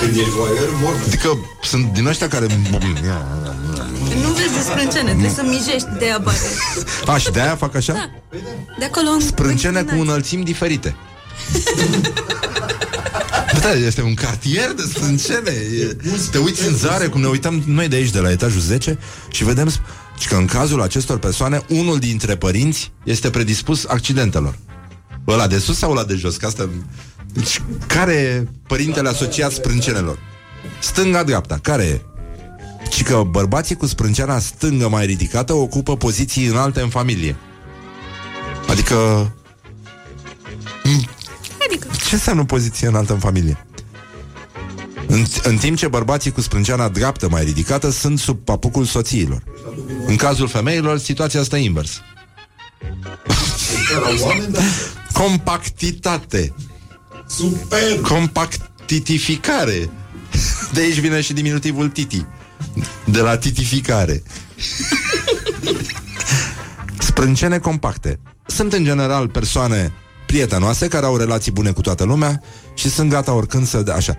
Când 0.00 0.16
ești 0.16 0.30
voier, 0.30 0.68
mor. 0.82 0.94
Adică 1.06 1.38
sunt 1.62 1.92
din 1.92 2.06
ăștia 2.06 2.28
care... 2.28 2.46
Nu 4.22 4.28
vezi 4.32 4.52
de 4.54 4.60
sprâncene, 4.70 5.08
trebuie 5.08 5.30
să 5.30 5.42
mijești 5.46 5.88
de 5.98 6.04
ea 6.04 6.18
bate. 6.18 6.38
A, 7.06 7.18
și 7.18 7.30
de-aia 7.30 7.56
fac 7.56 7.74
așa? 7.74 7.92
Da. 7.92 8.10
De 8.78 8.84
acolo 8.84 9.08
în 9.08 9.20
Sprâncene 9.20 9.72
cu 9.72 9.78
înclinați. 9.80 10.08
înălțimi 10.08 10.44
diferite. 10.44 10.96
Da, 13.60 13.72
este 13.72 14.02
un 14.02 14.14
cartier 14.14 14.72
de 14.72 14.82
sprâncene. 14.82 15.50
E, 15.80 15.96
te 16.30 16.38
uiți 16.38 16.66
în 16.66 16.74
zare, 16.76 17.06
cum 17.06 17.20
ne 17.20 17.26
uităm 17.26 17.62
noi 17.66 17.88
de 17.88 17.96
aici, 17.96 18.10
de 18.10 18.18
la 18.18 18.30
etajul 18.30 18.60
10, 18.60 18.98
și 19.30 19.44
vedem 19.44 19.70
sp- 19.70 19.80
că 20.28 20.34
în 20.34 20.46
cazul 20.46 20.82
acestor 20.82 21.18
persoane, 21.18 21.62
unul 21.68 21.98
dintre 21.98 22.36
părinți 22.36 22.92
este 23.04 23.30
predispus 23.30 23.84
accidentelor. 23.86 24.58
Ăla 25.28 25.46
de 25.46 25.58
sus 25.58 25.76
sau 25.78 25.90
ăla 25.90 26.04
de 26.04 26.14
jos? 26.14 26.36
Că 26.36 26.46
asta... 26.46 26.68
Deci, 27.32 27.62
care 27.86 28.12
e 28.12 28.46
părintele 28.66 29.08
asociat 29.08 29.52
sprâncenelor? 29.52 30.18
Stânga-dreapta, 30.80 31.58
care 31.62 31.84
e? 31.84 32.00
Și 32.90 33.02
că 33.02 33.22
bărbații 33.30 33.76
cu 33.76 33.86
sprânceana 33.86 34.38
stângă 34.38 34.88
mai 34.88 35.06
ridicată 35.06 35.52
ocupă 35.52 35.96
poziții 35.96 36.46
înalte 36.46 36.80
în 36.80 36.88
familie. 36.88 37.36
Adică... 38.68 38.96
Adică, 41.64 41.86
Ce 42.06 42.14
înseamnă 42.14 42.44
poziție 42.44 42.88
înaltă 42.88 43.12
în 43.12 43.18
familie? 43.18 43.66
În, 45.06 45.24
în 45.42 45.56
timp 45.56 45.76
ce 45.76 45.88
bărbații 45.88 46.30
cu 46.30 46.40
sprânceana 46.40 46.88
dreaptă 46.88 47.28
mai 47.28 47.44
ridicată 47.44 47.90
sunt 47.90 48.18
sub 48.18 48.38
papucul 48.44 48.84
soțiilor. 48.84 49.42
În 50.06 50.16
cazul 50.16 50.48
femeilor, 50.48 50.98
situația 50.98 51.40
asta 51.40 51.56
invers. 51.56 52.00
La 54.02 54.26
oameni, 54.26 54.52
dar 54.52 54.62
Compactitate. 55.12 56.54
Super. 57.28 58.00
Compactitificare. 58.02 59.90
De 60.72 60.80
aici 60.80 60.98
vine 61.00 61.20
și 61.20 61.32
diminutivul 61.32 61.88
titi. 61.88 62.26
De 63.04 63.20
la 63.20 63.36
titificare. 63.36 64.22
Sprâncene 66.98 67.58
compacte. 67.58 68.20
Sunt 68.46 68.72
în 68.72 68.84
general 68.84 69.28
persoane 69.28 69.92
prietenoase 70.26 70.88
care 70.88 71.06
au 71.06 71.16
relații 71.16 71.52
bune 71.52 71.70
cu 71.70 71.80
toată 71.80 72.04
lumea 72.04 72.42
și 72.74 72.90
sunt 72.90 73.10
gata 73.10 73.32
oricând 73.32 73.66
să 73.66 73.82
dea 73.82 73.94
așa. 73.94 74.16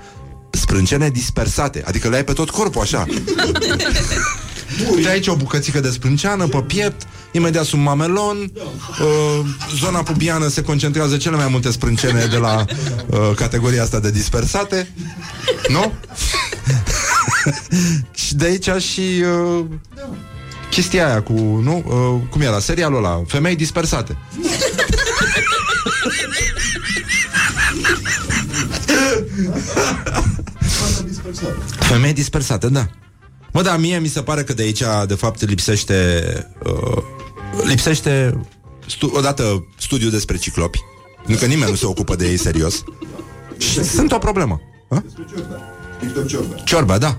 Sprâncene 0.52 1.10
dispersate, 1.10 1.84
adică 1.86 2.10
le 2.10 2.16
ai 2.16 2.24
pe 2.24 2.34
tot 2.34 2.50
corpul 2.50 2.82
așa. 2.82 3.06
Uite 4.96 5.10
aici 5.10 5.28
o 5.28 5.36
bucățică 5.36 5.80
de 5.80 5.90
sprânceană 5.90 6.48
pe 6.48 6.58
piept, 6.58 7.08
imediat 7.32 7.66
sub 7.66 7.80
mamelon, 7.80 8.52
uh, 8.58 9.46
zona 9.76 10.04
pubiană 10.04 10.48
se 10.48 10.62
concentrează 10.62 11.18
cele 11.18 11.36
mai 11.36 11.48
multe 11.50 11.72
sprâncene 11.72 12.26
de 12.26 12.38
la 12.38 12.66
uh, 13.08 13.32
categoria 13.36 13.84
asta 13.84 14.00
de 14.00 14.12
dispersate, 14.12 14.92
nu? 15.68 15.94
și 18.26 18.36
de 18.36 18.46
aici 18.46 18.82
și 18.82 19.24
uh, 19.60 19.66
chestia 20.70 21.08
aia 21.08 21.22
cu, 21.22 21.34
nu? 21.64 21.84
Uh, 21.86 22.30
cum 22.30 22.42
era? 22.42 22.60
Serialul 22.60 22.98
ăla, 22.98 23.22
femei 23.28 23.56
dispersate. 23.56 24.18
Femei 31.80 32.14
dispersate, 32.14 32.68
da. 32.68 32.88
Mă, 33.52 33.62
da, 33.62 33.78
mie 33.78 34.00
mi 34.00 34.08
se 34.08 34.22
pare 34.22 34.44
că 34.44 34.54
de 34.54 34.62
aici, 34.62 34.84
de 35.08 35.14
fapt, 35.14 35.48
lipsește... 35.48 36.24
Uh, 36.64 37.04
lipsește 37.64 38.42
stu- 38.88 39.12
odată 39.16 39.68
studiul 39.78 40.12
despre 40.12 40.38
ciclopi. 40.38 40.80
Nu 41.26 41.36
că 41.36 41.46
nimeni 41.46 41.70
nu 41.70 41.76
se 41.76 41.86
ocupă 41.86 42.16
de 42.16 42.30
ei 42.30 42.38
serios. 42.38 42.84
Și 43.58 43.84
sunt 43.84 44.12
o 44.12 44.18
problemă. 44.18 44.62
Ha? 44.90 45.04
Victor 46.02 46.26
Ciorba. 46.26 46.56
Ciorba, 46.56 46.98
da. 46.98 47.18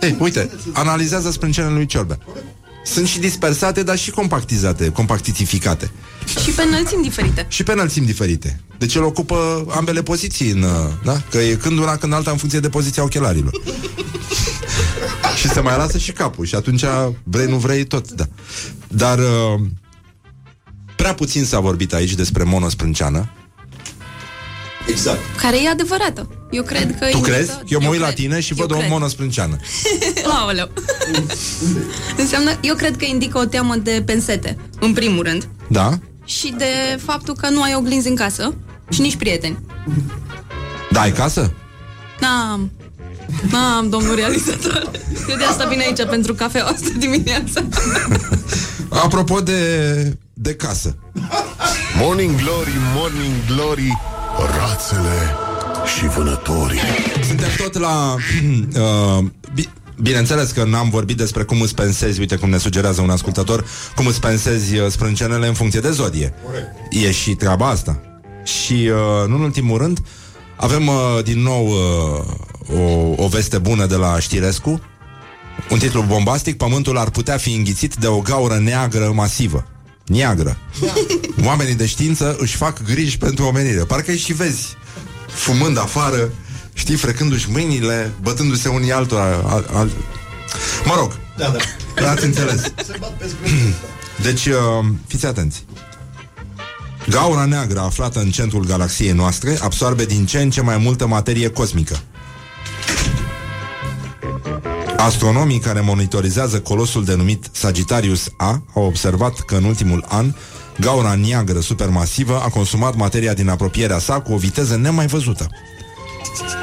Ei, 0.00 0.16
uite, 0.20 0.50
analizează 0.72 1.30
sprâncenele 1.30 1.74
lui 1.74 1.86
Ciorba. 1.86 2.18
Sunt 2.84 3.06
și 3.06 3.18
dispersate, 3.18 3.82
dar 3.82 3.98
și 3.98 4.10
compactizate, 4.10 4.90
compactificate. 4.90 5.90
Și 6.44 6.50
pe 6.50 6.62
înălțimi 6.62 7.02
diferite. 7.02 7.46
Și 7.48 7.62
pe 7.62 7.72
înălțimi 7.72 8.06
diferite. 8.06 8.60
Deci 8.78 8.94
el 8.94 9.02
ocupă 9.02 9.66
ambele 9.76 10.02
poziții 10.02 10.50
în, 10.50 10.62
uh, 10.62 10.70
da? 11.04 11.20
Că 11.30 11.38
e 11.38 11.54
când 11.54 11.78
una, 11.78 11.96
când 11.96 12.12
alta 12.12 12.30
în 12.30 12.36
funcție 12.36 12.60
de 12.60 12.68
poziția 12.68 13.02
ochelarilor. 13.02 13.60
și 15.38 15.48
se 15.48 15.60
mai 15.60 15.76
lasă 15.76 15.98
și 15.98 16.12
capul 16.12 16.44
și 16.44 16.54
atunci 16.54 16.84
vrei, 17.22 17.46
nu 17.46 17.56
vrei, 17.56 17.84
tot, 17.84 18.10
da. 18.10 18.24
Dar 18.96 19.18
uh, 19.18 19.60
prea 20.96 21.14
puțin 21.14 21.44
s-a 21.44 21.60
vorbit 21.60 21.92
aici 21.94 22.14
despre 22.14 22.42
monosprânceană. 22.42 23.28
Exact. 24.88 25.18
Care 25.40 25.62
e 25.62 25.68
adevărată. 25.68 26.28
Eu 26.50 26.62
cred 26.62 26.98
că... 26.98 27.04
Tu 27.04 27.16
indică- 27.16 27.30
crezi? 27.30 27.50
Eu 27.68 27.80
mă 27.80 27.88
uit 27.88 28.00
la 28.00 28.06
cred. 28.06 28.18
tine 28.18 28.40
și 28.40 28.50
Eu 28.50 28.56
văd 28.66 28.70
o 28.76 28.78
cred. 28.78 28.90
monosprânceană. 28.90 29.56
Aoleu. 30.40 30.70
Înseamnă, 32.16 32.50
eu 32.62 32.74
cred 32.74 32.96
că 32.96 33.04
indică 33.04 33.38
o 33.38 33.44
teamă 33.44 33.76
de 33.76 34.02
pensete, 34.06 34.56
în 34.80 34.92
primul 34.92 35.22
rând. 35.22 35.48
Da? 35.68 35.98
Și 36.24 36.54
de 36.58 36.98
faptul 37.04 37.34
că 37.34 37.48
nu 37.48 37.62
ai 37.62 37.74
oglinzi 37.74 38.08
în 38.08 38.14
casă 38.16 38.54
și 38.90 39.00
nici 39.00 39.16
prieteni. 39.16 39.58
Da, 40.90 41.00
ai 41.00 41.12
casă? 41.12 41.52
N-am. 42.20 42.70
N-am, 43.50 43.88
domnul 43.88 44.14
realizator. 44.14 44.90
Eu 45.28 45.36
de 45.36 45.44
asta 45.44 45.66
vin 45.68 45.80
aici 45.80 46.04
pentru 46.10 46.34
cafea 46.34 46.64
asta 46.64 46.88
dimineața. 46.98 47.64
Apropo 48.88 49.40
de, 49.40 50.16
de 50.34 50.54
casă. 50.54 50.96
Morning 52.00 52.30
Glory, 52.36 52.72
Morning 52.94 53.34
Glory, 53.46 53.98
rațele 54.58 55.34
și 55.96 56.06
vânătorii. 56.06 56.78
Suntem 57.26 57.48
tot 57.58 57.78
la... 57.78 58.14
uh, 59.18 59.24
bi- 59.54 59.68
Bineînțeles 60.02 60.50
că 60.50 60.64
n-am 60.64 60.90
vorbit 60.90 61.16
despre 61.16 61.42
cum 61.42 61.60
îți 61.60 61.74
pensezi, 61.74 62.20
uite 62.20 62.36
cum 62.36 62.48
ne 62.50 62.58
sugerează 62.58 63.00
un 63.00 63.10
ascultător, 63.10 63.64
cum 63.94 64.06
îți 64.06 64.20
pensezi 64.20 64.78
uh, 64.78 64.86
sprâncenele 64.90 65.46
în 65.46 65.54
funcție 65.54 65.80
de 65.80 65.90
zodie. 65.90 66.34
E 66.90 67.10
și 67.12 67.34
treaba 67.34 67.68
asta. 67.68 68.00
Și, 68.44 68.72
uh, 68.72 69.28
nu 69.28 69.34
în 69.34 69.40
ultimul 69.42 69.78
rând, 69.78 69.98
avem 70.56 70.86
uh, 70.86 70.94
din 71.24 71.42
nou 71.42 71.66
uh, 71.66 72.24
o, 72.72 73.14
o 73.16 73.28
veste 73.28 73.58
bună 73.58 73.86
de 73.86 73.94
la 73.94 74.18
Știrescu, 74.18 74.80
un 75.70 75.78
titlu 75.78 76.02
bombastic, 76.02 76.56
Pământul 76.56 76.98
ar 76.98 77.10
putea 77.10 77.36
fi 77.36 77.54
înghițit 77.54 77.94
de 77.94 78.06
o 78.06 78.20
gaură 78.20 78.58
neagră 78.58 79.12
masivă. 79.14 79.66
Neagră. 80.06 80.56
Oamenii 81.44 81.74
de 81.74 81.86
știință 81.86 82.36
își 82.38 82.56
fac 82.56 82.82
griji 82.84 83.18
pentru 83.18 83.44
omenire. 83.44 83.84
Parcă 83.84 84.10
îi 84.10 84.18
și 84.18 84.32
vezi 84.32 84.76
fumând 85.26 85.78
afară, 85.78 86.32
știi, 86.72 86.96
frecându-și 86.96 87.50
mâinile, 87.50 88.12
bătându-se 88.22 88.68
unii 88.68 88.92
altora. 88.92 89.24
Al, 89.24 89.66
al... 89.72 89.90
Mă 90.84 90.94
rog, 90.96 91.18
Da, 91.36 91.54
da. 91.94 92.10
ați 92.10 92.24
înțeles. 92.24 92.60
Se 92.60 92.96
bat 93.00 93.12
pe 93.12 93.26
zgândul 93.26 93.74
Deci, 94.22 94.46
uh, 94.46 94.84
fiți 95.06 95.26
atenți. 95.26 95.64
Gaura 97.08 97.44
neagră 97.44 97.80
aflată 97.80 98.20
în 98.20 98.30
centrul 98.30 98.64
galaxiei 98.64 99.12
noastre 99.12 99.58
absorbe 99.60 100.04
din 100.04 100.26
ce 100.26 100.38
în 100.40 100.50
ce 100.50 100.60
mai 100.60 100.76
multă 100.76 101.06
materie 101.06 101.48
cosmică. 101.48 102.00
Astronomii 104.96 105.58
care 105.58 105.80
monitorizează 105.80 106.60
colosul 106.60 107.04
denumit 107.04 107.48
Sagittarius 107.52 108.30
A 108.36 108.62
au 108.74 108.84
observat 108.84 109.40
că 109.40 109.54
în 109.54 109.64
ultimul 109.64 110.04
an 110.08 110.34
gaura 110.80 111.14
neagră 111.14 111.60
supermasivă 111.60 112.40
a 112.44 112.48
consumat 112.48 112.96
materia 112.96 113.34
din 113.34 113.48
apropierea 113.48 113.98
sa 113.98 114.20
cu 114.20 114.32
o 114.32 114.36
viteză 114.36 114.76
nemai 114.76 115.06
văzută. 115.06 115.48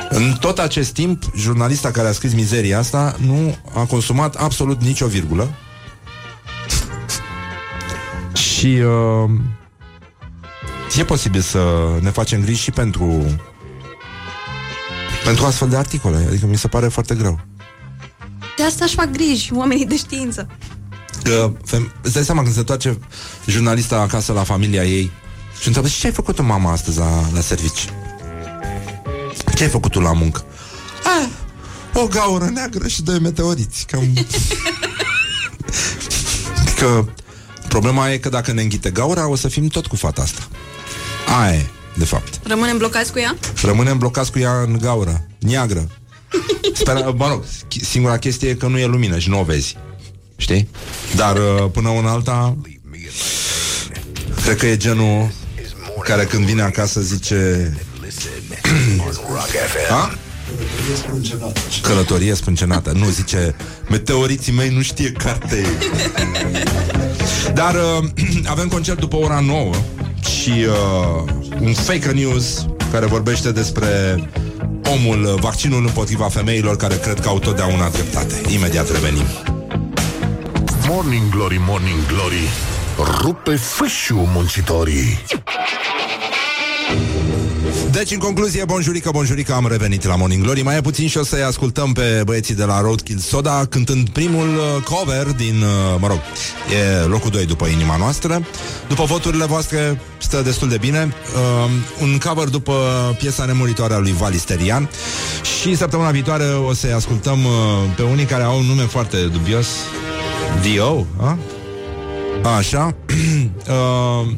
În 0.10 0.36
tot 0.40 0.60
acest 0.60 0.94
timp, 0.94 1.24
jurnalista 1.36 1.92
care 1.92 2.08
a 2.08 2.12
scris 2.12 2.34
mizeria 2.34 2.80
asta 2.80 3.16
nu 3.26 3.58
a 3.74 3.86
consumat 3.86 4.36
absolut 4.36 4.82
nicio 4.82 5.08
virgulă 5.08 5.56
și 8.34 8.66
uh, 8.66 9.30
e 10.98 11.04
posibil 11.04 11.42
să 11.42 11.90
ne 12.02 12.10
facem 12.10 12.42
griji 12.42 12.62
și 12.62 12.72
pentru 12.72 13.26
pentru 15.24 15.46
astfel 15.46 15.70
de 15.70 15.76
articole. 15.76 16.26
Adică 16.28 16.46
mi 16.46 16.58
se 16.58 16.68
pare 16.68 16.88
foarte 16.88 17.16
greu. 17.16 17.40
De 18.58 18.64
asta 18.64 18.86
își 18.86 18.96
fac 18.96 19.10
griji 19.12 19.54
oamenii 19.54 19.86
de 19.86 19.96
știință. 19.98 20.48
Că, 21.24 21.52
fem- 21.68 21.92
îți 22.02 22.14
dai 22.14 22.24
seama 22.24 22.42
când 22.42 22.54
se 22.54 22.60
întoarce 22.60 22.98
jurnalista 23.46 24.00
acasă 24.00 24.34
la 24.34 24.44
familia 24.44 24.84
ei 24.86 25.12
și 25.60 25.66
întreabă, 25.68 25.90
"Și 25.90 26.00
ce 26.00 26.08
ai 26.08 26.14
făcut 26.14 26.36
tu 26.36 26.44
mama 26.44 26.72
astăzi 26.72 26.98
la, 26.98 27.22
la 27.34 27.40
servici? 27.42 27.90
Ce 29.56 29.64
ai 29.64 29.70
făcut 29.70 29.92
tu 29.92 30.00
la 30.00 30.14
muncă? 30.14 30.46
Ah, 31.04 31.28
o 31.94 32.08
gaură 32.08 32.50
neagră 32.54 32.88
și 32.88 33.02
doi 33.02 33.20
meteoriți. 33.20 33.86
Cam... 33.86 34.04
că 36.80 37.06
problema 37.68 38.12
e 38.12 38.18
că 38.18 38.30
dacă 38.30 38.52
ne 38.52 38.62
înghite 38.62 38.90
gaura, 38.92 39.28
o 39.28 39.36
să 39.36 39.48
fim 39.48 39.68
tot 39.68 39.88
cu 39.88 39.96
fata 39.96 40.22
asta. 40.22 40.48
Aia 41.42 41.54
e, 41.56 41.66
de 41.98 42.06
fapt. 42.06 42.40
Rămânem 42.44 42.78
blocați 42.78 43.12
cu 43.12 43.20
ea? 43.20 43.38
Rămânem 43.64 43.98
blocați 43.98 44.32
cu 44.32 44.40
ea 44.40 44.62
în 44.62 44.78
gaură, 44.82 45.28
neagră. 45.40 45.88
Sper, 46.74 46.94
mă 47.18 47.28
rog, 47.28 47.44
ch- 47.46 47.82
singura 47.82 48.18
chestie 48.18 48.50
e 48.50 48.54
că 48.54 48.68
nu 48.68 48.78
e 48.78 48.86
lumină 48.86 49.18
și 49.18 49.30
nu 49.30 49.40
o 49.40 49.44
vezi. 49.44 49.78
Știi? 50.38 50.70
Dar 51.16 51.38
uh, 51.38 51.70
până 51.72 51.90
una 51.90 52.12
alta 52.12 52.58
Cred 54.44 54.58
că 54.58 54.66
e 54.66 54.78
genul 54.78 55.32
Care 56.04 56.24
când 56.24 56.46
vine 56.46 56.62
acasă 56.62 57.02
zice 57.02 57.74
A? 59.90 60.14
Călătorie 61.82 62.34
sprâncenată 62.36 62.92
Nu, 62.92 63.10
zice 63.10 63.56
Meteoriții 63.90 64.52
mei 64.54 64.70
nu 64.70 64.82
știe 64.82 65.12
carte 65.12 65.66
Dar 67.54 67.76
uh, 67.76 68.10
avem 68.54 68.68
concert 68.68 69.00
după 69.00 69.16
ora 69.16 69.40
9 69.40 69.74
Și 70.42 70.50
uh, 70.50 71.32
un 71.60 71.74
fake 71.74 72.12
news 72.12 72.66
Care 72.92 73.06
vorbește 73.06 73.52
despre 73.52 73.88
Omul, 74.84 75.24
uh, 75.24 75.34
vaccinul 75.40 75.86
împotriva 75.86 76.28
femeilor 76.28 76.76
Care 76.76 76.96
cred 76.96 77.20
că 77.20 77.28
au 77.28 77.40
totdeauna 77.40 77.90
dreptate. 77.90 78.42
Imediat 78.54 78.92
revenim. 78.92 79.26
Morning 80.88 81.30
Glory, 81.30 81.62
Morning 81.68 82.06
Glory, 82.08 82.50
rupe 83.22 83.56
fâșiu 83.56 84.30
muncitorii. 84.34 85.20
Deci, 88.02 88.12
în 88.12 88.20
concluzie, 88.20 88.66
bonjurică, 88.66 89.10
bonjurică, 89.12 89.54
am 89.54 89.68
revenit 89.68 90.06
la 90.06 90.16
Morning 90.16 90.44
Glory. 90.44 90.62
Mai 90.62 90.78
e 90.78 90.82
puțin 90.82 91.08
și 91.08 91.18
o 91.18 91.24
să-i 91.24 91.44
ascultăm 91.44 91.94
pe 91.94 92.22
băieții 92.26 92.56
de 92.56 92.64
la 92.64 92.82
Roadkill 92.82 93.20
Soda 93.20 93.66
cântând 93.70 94.10
primul 94.10 94.48
uh, 94.48 94.84
cover 94.84 95.26
din, 95.26 95.62
uh, 95.62 96.00
mă 96.00 96.08
rog, 96.08 96.20
e 97.04 97.06
locul 97.06 97.30
2 97.30 97.46
după 97.46 97.66
inima 97.66 97.98
noastră. 97.98 98.46
După 98.88 99.04
voturile 99.04 99.46
voastre, 99.46 100.02
stă 100.18 100.42
destul 100.42 100.70
de 100.70 100.78
bine. 100.78 101.14
Uh, 101.36 101.72
un 102.02 102.18
cover 102.18 102.48
după 102.48 102.74
piesa 103.18 103.46
nemuritoare 103.46 103.94
a 103.94 103.98
lui 103.98 104.12
Valisterian. 104.12 104.90
Și 105.62 105.76
săptămâna 105.76 106.12
viitoare 106.12 106.44
o 106.44 106.74
să-i 106.74 106.92
ascultăm 106.92 107.46
uh, 107.46 107.52
pe 107.96 108.02
unii 108.02 108.26
care 108.26 108.44
au 108.44 108.58
un 108.58 108.66
nume 108.66 108.84
foarte 108.84 109.18
dubios. 109.18 109.68
Dio, 110.62 111.06
a? 111.20 111.38
Așa. 112.58 112.96
uh, 113.68 114.32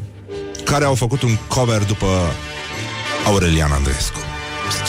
care 0.64 0.84
au 0.84 0.94
făcut 0.94 1.22
un 1.22 1.36
cover 1.48 1.84
după 1.84 2.06
Aurelian 3.26 3.72
Andreescu. 3.72 4.23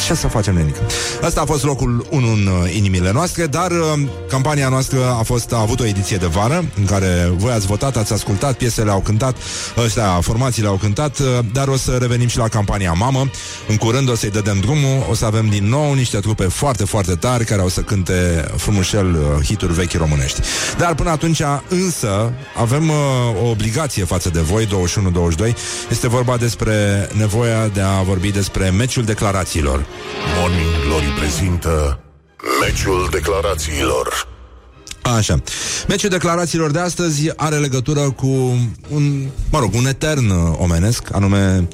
Ce 0.05 0.13
să 0.13 0.27
facem, 0.27 0.53
nenică? 0.55 0.79
Asta 1.23 1.41
a 1.41 1.45
fost 1.45 1.63
locul 1.63 2.05
1 2.09 2.31
în 2.31 2.47
uh, 2.47 2.75
inimile 2.75 3.11
noastre, 3.11 3.45
dar 3.45 3.71
uh, 3.71 4.07
campania 4.29 4.69
noastră 4.69 5.15
a 5.19 5.23
fost 5.23 5.53
a 5.53 5.59
avut 5.59 5.79
o 5.79 5.85
ediție 5.85 6.17
de 6.17 6.25
vară 6.25 6.65
în 6.77 6.85
care 6.85 7.31
voi 7.35 7.51
ați 7.51 7.65
votat, 7.65 7.97
ați 7.97 8.13
ascultat, 8.13 8.57
piesele 8.57 8.91
au 8.91 8.99
cântat, 8.99 9.37
ăștia, 9.77 10.19
formațiile 10.21 10.67
au 10.67 10.75
cântat, 10.75 11.19
uh, 11.19 11.25
dar 11.53 11.67
o 11.67 11.77
să 11.77 11.91
revenim 11.91 12.27
și 12.27 12.37
la 12.37 12.47
campania 12.47 12.91
Mamă. 12.91 13.29
În 13.67 13.75
curând 13.75 14.09
o 14.09 14.15
să-i 14.15 14.29
dădem 14.29 14.59
drumul, 14.59 15.05
o 15.09 15.13
să 15.13 15.25
avem 15.25 15.49
din 15.49 15.69
nou 15.69 15.93
niște 15.93 16.17
trupe 16.17 16.43
foarte, 16.43 16.85
foarte 16.85 17.15
tari 17.15 17.45
care 17.45 17.61
o 17.61 17.69
să 17.69 17.81
cânte 17.81 18.45
frumușel 18.57 19.13
uh, 19.13 19.45
hituri 19.45 19.73
vechi 19.73 19.97
românești. 19.97 20.39
Dar 20.77 20.95
până 20.95 21.09
atunci, 21.09 21.41
însă, 21.67 22.33
avem 22.57 22.89
uh, 22.89 22.95
o 23.43 23.49
obligație 23.49 24.03
față 24.03 24.29
de 24.29 24.39
voi, 24.39 24.67
21-22. 25.47 25.53
Este 25.89 26.07
vorba 26.07 26.37
despre 26.37 27.09
nevoia 27.13 27.67
de 27.67 27.81
a 27.81 28.01
vorbi 28.01 28.31
despre 28.31 28.69
meciul 28.69 29.03
declarațiilor. 29.03 29.64
Morning 30.39 30.67
Glory 30.87 31.05
prezintă 31.05 31.99
Meciul 32.61 33.07
declarațiilor 33.11 34.27
Așa. 35.01 35.41
Meciul 35.87 36.09
declarațiilor 36.09 36.71
de 36.71 36.79
astăzi 36.79 37.31
are 37.35 37.55
legătură 37.55 38.11
cu 38.11 38.27
un, 38.89 39.27
mă 39.49 39.59
rog, 39.59 39.73
un 39.73 39.85
etern 39.85 40.29
uh, 40.29 40.55
omenesc, 40.57 41.03
anume 41.11 41.67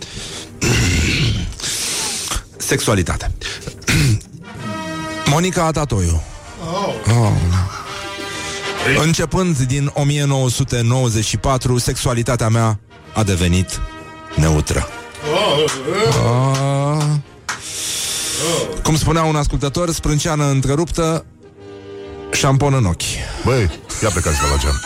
sexualitate. 2.58 3.32
Monica 5.34 5.66
Atatoiu. 5.66 6.22
Oh. 7.10 7.32
Începând 9.04 9.58
din 9.58 9.92
1994, 9.94 11.78
sexualitatea 11.78 12.50
mea 12.50 12.80
a 13.14 13.24
devenit 13.24 13.82
neutră. 14.36 14.88
Ah. 18.42 18.82
Cum 18.84 18.98
spunea 18.98 19.24
un 19.24 19.36
ascultător, 19.36 19.92
sprânceană 19.92 20.50
întreruptă, 20.50 21.26
șampon 22.32 22.74
în 22.74 22.86
ochi. 22.86 23.02
Băi, 23.44 23.70
ia 24.04 24.10
plecați 24.10 24.40
de 24.40 24.46
la 24.52 24.58
geam 24.58 24.82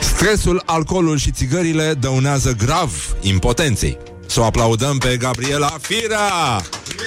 Stresul, 0.00 0.62
alcoolul 0.66 1.18
și 1.18 1.30
țigările 1.30 1.94
dăunează 1.94 2.52
grav 2.52 3.16
impotenței. 3.20 3.98
Să 4.26 4.40
o 4.40 4.44
aplaudăm 4.44 4.98
pe 4.98 5.16
Gabriela 5.16 5.76
Firea! 5.80 6.62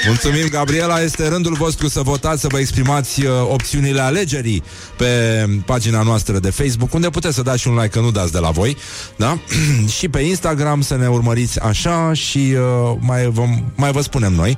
Mulțumim, 0.06 0.48
Gabriela! 0.50 1.02
Este 1.02 1.28
rândul 1.28 1.54
vostru 1.54 1.88
să 1.88 2.02
votați, 2.02 2.42
să 2.42 2.48
vă 2.48 2.60
exprimați 2.60 3.26
uh, 3.26 3.32
opțiunile 3.50 4.02
alegerii 4.02 4.64
pe 4.98 5.46
pagina 5.66 6.02
noastră 6.02 6.40
de 6.40 6.50
Facebook, 6.50 6.94
unde 6.94 7.10
puteți 7.10 7.36
să 7.36 7.42
dați 7.42 7.62
și 7.62 7.68
un 7.68 7.74
like, 7.74 7.88
că 7.88 8.00
nu 8.00 8.12
dați 8.12 8.32
de 8.32 8.40
la 8.40 8.50
voi, 8.50 8.78
da? 9.16 9.40
și 9.98 10.10
pe 10.10 10.20
Instagram 10.20 10.82
să 10.82 10.96
ne 10.96 11.08
urmăriți 11.08 11.60
așa 11.60 12.14
și 12.14 12.56
uh, 12.56 12.98
mai, 13.00 13.30
vom, 13.30 13.64
mai 13.76 13.92
vă 13.92 14.02
spunem 14.02 14.34
noi. 14.34 14.58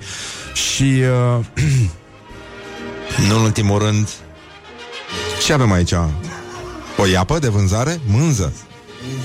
Și, 0.53 1.01
uh, 1.37 1.45
nu 3.27 3.35
în 3.35 3.41
ultimul 3.41 3.79
rând, 3.79 4.09
ce 5.45 5.53
avem 5.53 5.71
aici? 5.71 5.93
O 6.97 7.05
iapă 7.05 7.39
de 7.39 7.47
vânzare? 7.47 7.99
Mânză. 8.05 8.53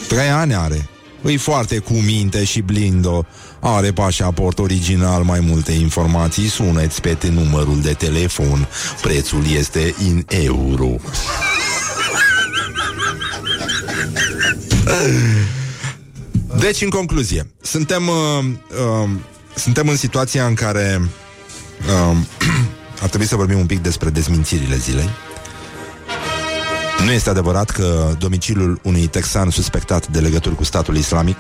Trei 0.08 0.30
ani 0.30 0.54
are. 0.54 0.88
Îi 1.22 1.36
foarte 1.36 1.78
cu 1.78 1.92
minte 1.92 2.44
și 2.44 2.60
blindo. 2.60 3.26
Are 3.60 3.92
pașaport 3.92 4.58
original, 4.58 5.22
mai 5.22 5.40
multe 5.40 5.72
informații. 5.72 6.48
Suneți 6.48 7.00
pe 7.00 7.16
numărul 7.32 7.80
de 7.80 7.92
telefon. 7.92 8.68
Prețul 9.02 9.42
este 9.56 9.94
în 9.98 10.24
euro. 10.28 10.96
Deci, 16.58 16.82
în 16.82 16.88
concluzie, 16.88 17.50
suntem, 17.62 18.08
uh, 18.08 18.44
uh, 18.70 19.10
suntem 19.54 19.88
în 19.88 19.96
situația 19.96 20.46
în 20.46 20.54
care 20.54 21.00
uh, 21.00 22.16
ar 23.02 23.08
trebui 23.08 23.26
să 23.26 23.36
vorbim 23.36 23.58
un 23.58 23.66
pic 23.66 23.78
despre 23.78 24.10
dezmințirile 24.10 24.76
zilei. 24.76 25.08
Nu 27.04 27.10
este 27.12 27.30
adevărat 27.30 27.70
că 27.70 28.14
domiciliul 28.18 28.80
unui 28.82 29.06
texan 29.06 29.50
suspectat 29.50 30.06
de 30.08 30.20
legături 30.20 30.54
cu 30.54 30.64
statul 30.64 30.96
islamic 30.96 31.38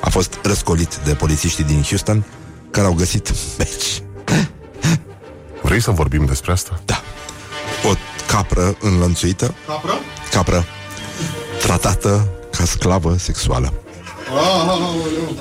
a 0.00 0.08
fost 0.10 0.38
răscolit 0.42 0.96
de 1.04 1.14
polițiștii 1.14 1.64
din 1.64 1.82
Houston, 1.82 2.24
care 2.70 2.86
au 2.86 2.92
găsit 2.92 3.32
meci. 3.58 4.02
Vrei 5.62 5.80
să 5.80 5.90
vorbim 5.90 6.24
despre 6.24 6.52
asta? 6.52 6.80
Da. 6.84 7.02
O 7.90 7.92
capră 8.26 8.76
înlănțuită, 8.80 9.54
Capră? 9.66 9.92
capră 10.30 10.64
tratată 11.62 12.28
ca 12.56 12.64
sclavă 12.64 13.16
sexuală. 13.18 13.72
Aoleu. 14.30 15.36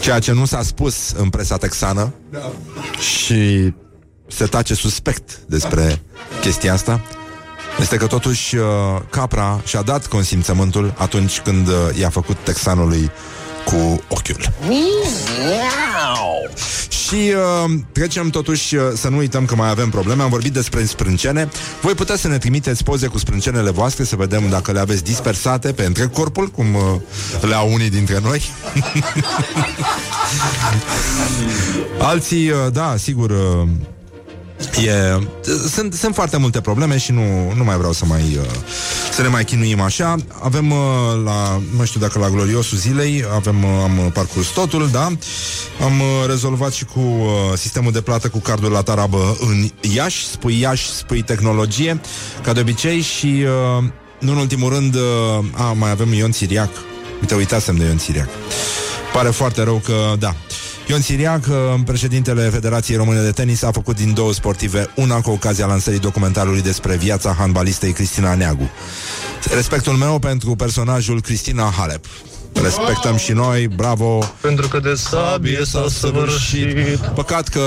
Ceea 0.00 0.18
ce 0.18 0.32
nu 0.32 0.44
s-a 0.44 0.62
spus 0.62 1.10
în 1.16 1.28
presa 1.30 1.56
texană 1.56 2.12
Da. 2.30 2.52
și 2.98 3.72
se 4.28 4.44
tace 4.46 4.74
suspect 4.74 5.36
despre 5.46 6.02
chestia 6.40 6.72
asta 6.72 7.00
este 7.80 7.96
că 7.96 8.06
totuși 8.06 8.56
uh, 8.56 8.64
Capra 9.10 9.60
și-a 9.64 9.82
dat 9.82 10.06
consimțământul 10.06 10.94
atunci 10.96 11.40
când 11.40 11.68
uh, 11.68 11.74
i-a 11.98 12.10
făcut 12.10 12.36
texanului 12.44 13.10
cu 13.64 14.02
ochiul. 14.08 14.52
Și 16.88 17.32
uh, 17.64 17.70
trecem 17.92 18.28
totuși 18.28 18.76
uh, 18.76 18.82
să 18.94 19.08
nu 19.08 19.16
uităm 19.16 19.44
că 19.44 19.54
mai 19.54 19.68
avem 19.68 19.90
probleme. 19.90 20.22
Am 20.22 20.28
vorbit 20.28 20.52
despre 20.52 20.84
sprâncene. 20.84 21.48
Voi 21.80 21.94
puteți 21.94 22.20
să 22.20 22.28
ne 22.28 22.38
trimiteți 22.38 22.84
poze 22.84 23.06
cu 23.06 23.18
sprâncenele 23.18 23.70
voastre 23.70 24.04
să 24.04 24.16
vedem 24.16 24.48
dacă 24.48 24.72
le 24.72 24.78
aveți 24.78 25.04
dispersate 25.04 25.72
pe 25.72 25.84
întreg 25.84 26.10
corpul, 26.10 26.46
cum 26.46 26.74
uh, 26.74 26.82
le 27.40 27.54
au 27.54 27.72
unii 27.72 27.90
dintre 27.90 28.18
noi. 28.22 28.42
Alții, 31.98 32.50
uh, 32.50 32.56
da, 32.72 32.94
sigur, 32.98 33.30
uh, 33.30 33.68
E, 34.86 35.18
sunt, 35.68 35.94
sunt 35.94 36.14
foarte 36.14 36.36
multe 36.36 36.60
probleme 36.60 36.98
și 36.98 37.12
nu, 37.12 37.52
nu 37.56 37.64
mai 37.64 37.76
vreau 37.76 37.92
să 37.92 38.04
mai 38.04 38.38
uh, 38.40 38.46
să 39.12 39.22
ne 39.22 39.28
mai 39.28 39.44
chinuim 39.44 39.80
așa. 39.80 40.16
Avem 40.42 40.70
uh, 40.70 40.78
la, 41.24 41.62
nu 41.76 41.84
știu 41.84 42.00
dacă 42.00 42.18
la 42.18 42.28
gloriosul 42.28 42.78
zilei, 42.78 43.24
avem, 43.34 43.64
uh, 43.64 43.70
am 43.82 44.10
parcurs 44.14 44.46
totul, 44.46 44.88
da? 44.92 45.04
Am 45.84 46.00
uh, 46.00 46.26
rezolvat 46.26 46.72
și 46.72 46.84
cu 46.84 47.00
uh, 47.00 47.28
sistemul 47.54 47.92
de 47.92 48.00
plată 48.00 48.28
cu 48.28 48.38
cardul 48.38 48.70
la 48.70 48.82
tarabă 48.82 49.36
în 49.40 49.68
Iași, 49.94 50.26
spui 50.26 50.60
Iași, 50.60 50.92
spui 50.92 51.22
tehnologie, 51.22 52.00
ca 52.42 52.52
de 52.52 52.60
obicei 52.60 53.00
și 53.00 53.26
uh, 53.26 53.84
nu 54.18 54.32
în 54.32 54.36
ultimul 54.36 54.72
rând, 54.72 54.94
uh, 54.94 55.00
a, 55.52 55.72
mai 55.72 55.90
avem 55.90 56.12
Ion 56.12 56.32
Siriac. 56.32 56.70
Uite, 57.20 57.34
uitasem 57.34 57.76
de 57.76 57.84
Ion 57.84 57.98
Siriac. 57.98 58.28
Pare 59.12 59.28
foarte 59.28 59.62
rău 59.62 59.82
că, 59.84 60.14
da, 60.18 60.34
Ion 60.86 61.00
Siriac, 61.00 61.46
uh, 61.46 61.54
președintele 61.84 62.42
Federației 62.42 62.96
Române 62.96 63.20
de 63.22 63.30
Tenis, 63.30 63.62
a 63.62 63.70
făcut 63.70 63.96
din 63.96 64.14
două 64.14 64.32
sportive 64.32 64.90
una 64.94 65.20
cu 65.20 65.30
ocazia 65.30 65.66
lansării 65.66 65.98
documentarului 65.98 66.62
despre 66.62 66.96
viața 66.96 67.34
handbalistei 67.38 67.92
Cristina 67.92 68.34
Neagu. 68.34 68.70
Respectul 69.54 69.92
meu 69.92 70.18
pentru 70.18 70.54
personajul 70.54 71.20
Cristina 71.20 71.72
Halep. 71.76 72.04
Respectăm 72.62 73.16
și 73.16 73.32
noi, 73.32 73.68
bravo! 73.68 74.18
Pentru 74.40 74.68
că 74.68 74.78
de 74.78 74.94
sabie 74.94 75.60
s-a 75.64 75.86
săvârșit 75.88 76.96
Păcat 77.14 77.48
că 77.48 77.60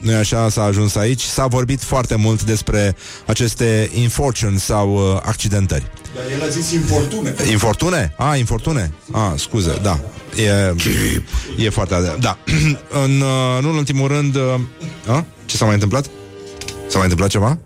nu 0.00 0.14
așa 0.14 0.48
s-a 0.48 0.62
ajuns 0.62 0.94
aici. 0.94 1.22
S-a 1.22 1.46
vorbit 1.46 1.82
foarte 1.82 2.14
mult 2.14 2.42
despre 2.42 2.96
aceste 3.26 3.90
infortuni 3.94 4.58
sau 4.58 4.94
uh, 4.94 5.20
accidentări. 5.22 5.90
Dar 6.14 6.24
el 6.38 6.42
a 6.42 6.48
zis 6.48 6.70
infortune. 6.70 7.34
Infortune? 7.50 8.14
A, 8.16 8.36
infortune? 8.36 8.92
A, 9.12 9.34
scuze, 9.36 9.78
da. 9.82 10.00
E, 10.36 10.74
e 11.64 11.70
foarte 11.70 11.94
adevărat. 11.94 12.20
Da. 12.20 12.38
în, 13.04 13.20
uh, 13.20 13.62
nu 13.62 13.68
în 13.70 13.76
ultimul 13.76 14.08
rând... 14.08 14.34
Uh, 14.34 14.60
a? 15.06 15.24
Ce 15.46 15.56
s-a 15.56 15.64
mai 15.64 15.74
întâmplat? 15.74 16.06
S-a 16.88 16.94
mai 16.94 17.02
întâmplat 17.02 17.28
ceva? 17.28 17.58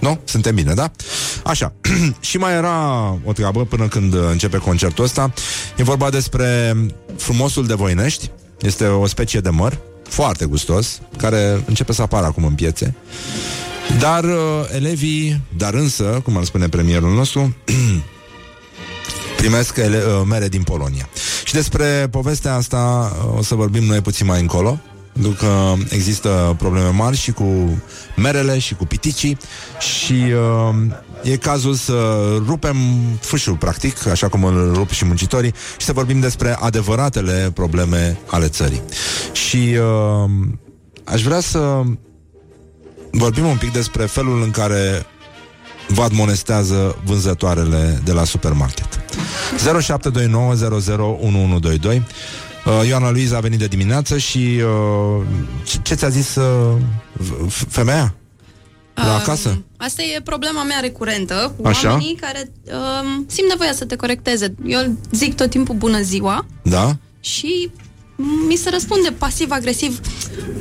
Nu? 0.00 0.20
Suntem 0.24 0.54
bine, 0.54 0.74
da? 0.74 0.90
Așa. 1.44 1.72
și 2.20 2.38
mai 2.38 2.52
era 2.52 3.08
o 3.24 3.32
treabă 3.32 3.64
până 3.64 3.88
când 3.88 4.14
uh, 4.14 4.20
începe 4.30 4.56
concertul 4.56 5.04
ăsta. 5.04 5.32
E 5.76 5.82
vorba 5.82 6.10
despre 6.10 6.76
frumosul 7.16 7.66
de 7.66 7.74
Voinești. 7.74 8.30
Este 8.60 8.84
o 8.84 9.06
specie 9.06 9.40
de 9.40 9.50
măr 9.50 9.78
foarte 10.08 10.44
gustos, 10.44 11.00
care 11.16 11.62
începe 11.66 11.92
să 11.92 12.02
apară 12.02 12.26
acum 12.26 12.44
în 12.44 12.54
piețe. 12.54 12.94
Dar 13.98 14.24
uh, 14.24 14.32
elevii, 14.74 15.40
dar 15.56 15.74
însă, 15.74 16.20
cum 16.24 16.36
ar 16.36 16.44
spune 16.44 16.68
premierul 16.68 17.14
nostru, 17.14 17.56
primesc 19.36 19.76
ele, 19.76 19.96
uh, 19.96 20.22
mere 20.28 20.48
din 20.48 20.62
Polonia. 20.62 21.08
Și 21.44 21.52
despre 21.52 22.08
povestea 22.10 22.54
asta 22.54 23.12
uh, 23.26 23.38
o 23.38 23.42
să 23.42 23.54
vorbim 23.54 23.84
noi 23.84 24.00
puțin 24.00 24.26
mai 24.26 24.40
încolo, 24.40 24.78
pentru 25.12 25.30
că 25.30 25.72
există 25.88 26.54
probleme 26.58 26.88
mari 26.88 27.16
și 27.16 27.32
cu 27.32 27.78
merele 28.16 28.58
și 28.58 28.74
cu 28.74 28.86
piticii 28.86 29.38
și 29.78 30.12
uh, 30.12 31.32
e 31.32 31.36
cazul 31.36 31.74
să 31.74 32.18
rupem 32.46 32.76
fâșul, 33.20 33.56
practic, 33.56 34.06
așa 34.06 34.28
cum 34.28 34.44
îl 34.44 34.72
rup 34.74 34.90
și 34.90 35.04
muncitorii, 35.04 35.54
și 35.76 35.86
să 35.86 35.92
vorbim 35.92 36.20
despre 36.20 36.56
adevăratele 36.60 37.50
probleme 37.54 38.18
ale 38.26 38.48
țării. 38.48 38.82
Și 39.32 39.76
uh, 39.78 40.30
aș 41.04 41.22
vrea 41.22 41.40
să 41.40 41.82
vorbim 43.10 43.46
un 43.46 43.56
pic 43.56 43.72
despre 43.72 44.04
felul 44.04 44.42
în 44.42 44.50
care 44.50 45.06
vă 45.88 46.02
admonestează 46.02 46.96
vânzătoarele 47.04 48.00
de 48.04 48.12
la 48.12 48.24
supermarket. 48.24 49.00
0729001122 49.54 52.02
Uh, 52.66 52.86
Ioana 52.86 53.10
Luiza 53.10 53.36
a 53.36 53.40
venit 53.40 53.58
de 53.58 53.66
dimineață 53.66 54.18
și 54.18 54.60
uh, 55.18 55.22
ce, 55.64 55.78
ce 55.82 55.94
ți-a 55.94 56.08
zis 56.08 56.34
uh, 56.34 56.76
f- 57.46 57.66
femeia? 57.68 58.14
La 58.94 59.04
Um, 59.04 59.10
acasă? 59.10 59.62
Asta 59.76 60.02
e 60.02 60.20
problema 60.20 60.62
mea 60.62 60.80
recurentă 60.80 61.54
cu 61.60 61.66
Așa? 61.66 61.88
oamenii 61.90 62.14
care 62.20 62.50
um, 62.64 63.24
simt 63.28 63.48
nevoia 63.48 63.72
să 63.72 63.84
te 63.84 63.96
corecteze. 63.96 64.54
Eu 64.64 64.96
zic 65.12 65.34
tot 65.34 65.50
timpul 65.50 65.74
bună 65.74 66.00
ziua 66.00 66.46
Da? 66.62 66.96
și 67.20 67.70
mi 68.48 68.56
se 68.56 68.70
răspunde 68.70 69.08
pasiv-agresiv 69.18 70.00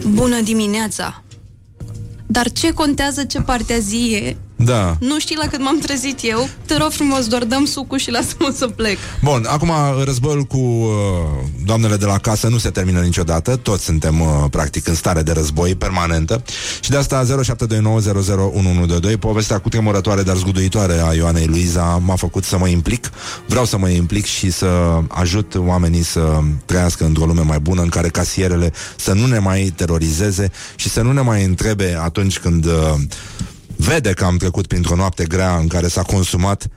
bună 0.07 0.41
dimineața. 0.41 1.23
Dar 2.25 2.51
ce 2.51 2.71
contează 2.73 3.23
ce 3.23 3.41
partea 3.41 3.77
zi 3.77 4.11
e? 4.23 4.35
Da. 4.55 4.97
Nu 4.99 5.19
știi 5.19 5.35
la 5.35 5.47
cât 5.47 5.59
m-am 5.61 5.79
trezit 5.79 6.19
eu? 6.21 6.49
Te 6.65 6.77
rog 6.77 6.91
frumos, 6.91 7.27
doar 7.27 7.43
dăm 7.43 7.65
sucul 7.65 7.97
și 7.97 8.11
lasă-mă 8.11 8.53
să 8.57 8.67
plec. 8.67 8.97
Bun, 9.23 9.45
acum 9.49 9.71
războiul 10.03 10.43
cu 10.43 10.57
uh, 10.57 10.89
doamnele 11.65 11.95
de 11.95 12.05
la 12.05 12.17
casă 12.17 12.47
nu 12.47 12.57
se 12.57 12.69
termină 12.69 12.99
niciodată. 12.99 13.55
Toți 13.55 13.83
suntem 13.83 14.21
uh, 14.21 14.27
practic 14.49 14.87
în 14.87 14.95
stare 14.95 15.21
de 15.21 15.31
război 15.31 15.75
permanentă. 15.75 16.43
Și 16.79 16.89
de 16.89 16.97
asta 16.97 17.25
0729001122 19.13 19.19
povestea 19.19 19.59
cu 19.59 19.69
tremurătoare, 19.69 20.23
dar 20.23 20.35
zguduitoare 20.35 21.01
a 21.07 21.13
Ioanei 21.13 21.45
Luiza 21.45 22.01
m-a 22.05 22.15
făcut 22.15 22.43
să 22.43 22.57
mă 22.57 22.67
implic. 22.67 23.09
Vreau 23.47 23.65
să 23.65 23.77
mă 23.77 23.89
implic 23.89 24.25
și 24.25 24.51
să 24.51 24.99
ajut 25.07 25.55
oamenii 25.55 26.03
să 26.03 26.39
trăiască 26.65 27.05
într-o 27.05 27.25
lume 27.25 27.41
mai 27.41 27.59
bună 27.59 27.81
în 27.81 27.89
care 27.89 28.09
casierele 28.09 28.73
să 28.95 29.13
nu 29.13 29.25
ne 29.25 29.39
mai 29.39 29.73
terorizeze 29.75 30.51
și 30.75 30.89
să 30.89 31.01
nu 31.01 31.11
ne 31.11 31.21
mai 31.21 31.43
întrebe 31.43 31.97
atunci 32.01 32.39
când 32.39 32.65
uh, 32.65 32.71
vede 33.75 34.11
că 34.13 34.25
am 34.25 34.37
trecut 34.37 34.67
printr-o 34.67 34.95
noapte 34.95 35.25
grea 35.25 35.55
în 35.57 35.67
care 35.67 35.87
s-a 35.87 36.01
consumat 36.01 36.67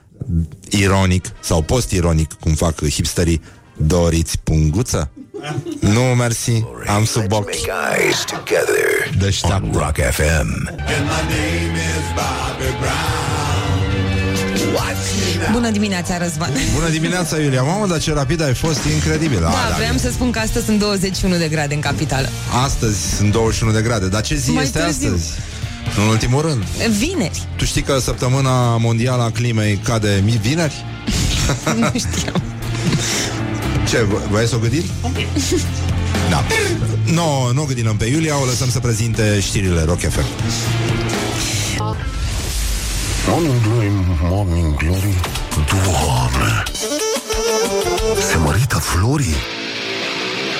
ironic 0.69 1.25
sau 1.41 1.61
post-ironic, 1.61 2.33
cum 2.33 2.53
fac 2.53 2.89
hipsterii, 2.89 3.41
doriți 3.77 4.39
punguță? 4.43 5.09
Nu, 5.79 6.01
mersi, 6.01 6.63
am 6.87 7.05
sub 7.05 7.31
ochi. 7.31 7.45
Make 7.45 7.71
eyes 8.01 8.23
together 8.23 9.17
Deșteaptă. 9.19 9.65
on 9.65 9.71
Rock 9.71 9.95
FM. 10.11 10.69
Bună 15.51 15.69
dimineața, 15.69 16.17
Răzvan. 16.17 16.51
Bună 16.75 16.89
dimineața, 16.89 17.37
Iulia. 17.37 17.61
Mamă, 17.63 17.87
dar 17.87 17.99
ce 17.99 18.13
rapid 18.13 18.41
ai 18.41 18.53
fost, 18.53 18.83
incredibil. 18.93 19.39
Da, 19.41 19.75
vreau 19.77 19.97
să 19.97 20.09
spun 20.11 20.31
că 20.31 20.39
astăzi 20.39 20.65
sunt 20.65 20.79
21 20.79 21.37
de 21.37 21.47
grade 21.47 21.73
în 21.73 21.79
capitală. 21.79 22.27
Astăzi 22.63 23.15
sunt 23.15 23.31
21 23.31 23.71
de 23.71 23.81
grade, 23.81 24.07
dar 24.07 24.21
ce 24.21 24.35
zi 24.35 24.51
Mai 24.51 24.63
este 24.63 24.79
târziu. 24.79 25.07
astăzi? 25.07 25.29
În 25.97 26.07
ultimul 26.07 26.41
rând. 26.41 26.63
Vineri. 26.97 27.47
Tu 27.55 27.65
știi 27.65 27.81
că 27.81 27.99
săptămâna 27.99 28.77
mondială 28.77 29.23
a 29.23 29.31
climei 29.31 29.75
cade 29.83 30.21
mi- 30.25 30.39
vineri? 30.41 30.85
nu 31.79 31.91
știam. 31.95 32.41
Ce, 33.89 33.97
vo- 34.05 34.29
voiai 34.29 34.47
să 34.47 34.55
o 34.55 34.59
gândim? 34.59 34.83
Da. 36.29 36.43
No, 37.13 37.51
nu 37.53 37.61
o 37.61 37.65
gândim 37.65 37.95
pe 37.97 38.05
Iulia, 38.05 38.41
o 38.41 38.45
lăsăm 38.45 38.69
să 38.69 38.79
prezinte 38.79 39.39
știrile 39.39 39.83
Rock 39.83 39.99
FM. 39.99 40.25
Morning 43.27 43.61
glory, 43.61 43.91
morning 44.21 44.75
glory 44.77 45.13
Doamne 45.55 46.63
Se 48.31 48.37
mărită 48.37 48.75
florii 48.77 49.35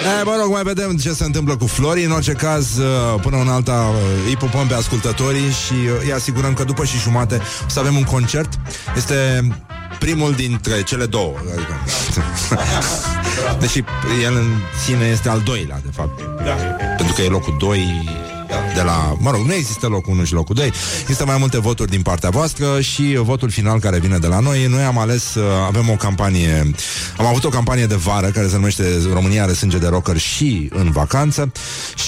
E, 0.04 0.24
mă 0.24 0.36
rog, 0.42 0.52
mai 0.52 0.64
vedem 0.64 0.98
ce 0.98 1.14
se 1.14 1.24
întâmplă 1.24 1.56
cu 1.58 1.68
Flori. 1.68 2.04
În 2.04 2.12
orice 2.12 2.32
caz, 2.32 2.78
uh, 2.78 3.22
până 3.22 3.38
în 3.38 3.48
alta 3.48 3.92
uh, 3.94 4.28
Îi 4.28 4.36
pupăm 4.36 4.68
pe 4.68 4.74
ascultătorii 4.74 5.52
Și 5.52 5.74
uh, 5.74 6.02
îi 6.04 6.14
asigurăm 6.14 6.54
că 6.54 6.64
după 6.64 6.86
și 6.86 6.98
jumate 6.98 7.42
O 7.66 7.70
să 7.70 7.80
avem 7.80 7.96
un 7.96 8.04
concert. 8.04 8.50
Este 8.96 9.48
primul 10.00 10.32
dintre 10.32 10.84
cele 10.84 11.06
două 11.06 11.34
adică, 11.52 11.74
Deși 13.60 13.84
el 14.24 14.36
în 14.36 14.48
sine 14.86 15.06
este 15.06 15.30
al 15.30 15.42
doilea, 15.46 15.80
de 15.84 15.92
fapt. 15.96 16.22
Da. 16.44 16.54
Pentru 16.98 17.16
că 17.16 17.22
e 17.22 17.28
locul 17.28 17.56
2 17.60 18.29
de 18.76 18.82
la, 18.82 19.16
mă 19.20 19.32
rog, 19.32 19.46
nu 19.46 19.54
există 19.54 19.88
locul 19.88 20.14
1 20.14 20.24
și 20.24 20.34
locul 20.34 20.56
2 20.56 20.72
Există 21.02 21.26
mai 21.26 21.36
multe 21.40 21.60
voturi 21.60 21.90
din 21.90 22.02
partea 22.02 22.30
voastră 22.30 22.82
Și 22.82 23.20
votul 23.22 23.50
final 23.50 23.80
care 23.80 24.00
vine 24.00 24.18
de 24.18 24.28
la 24.28 24.40
noi. 24.40 24.66
Noi 24.70 24.84
am 24.84 24.98
ales, 24.98 25.36
uh, 25.36 25.44
avem 25.68 25.90
o 25.90 25.94
campanie 25.94 26.72
Am 27.18 27.26
avut 27.26 27.44
o 27.44 27.50
campanie 27.50 27.86
de 27.86 27.96
vară 27.96 28.28
Care 28.28 28.48
se 28.48 28.56
numește 28.56 28.84
România 29.14 29.44
are 29.44 29.54
sânge 29.54 29.78
de 29.78 29.88
rocker 29.88 30.18
Și 30.18 30.70
în 30.74 30.92
vacanță 30.92 31.52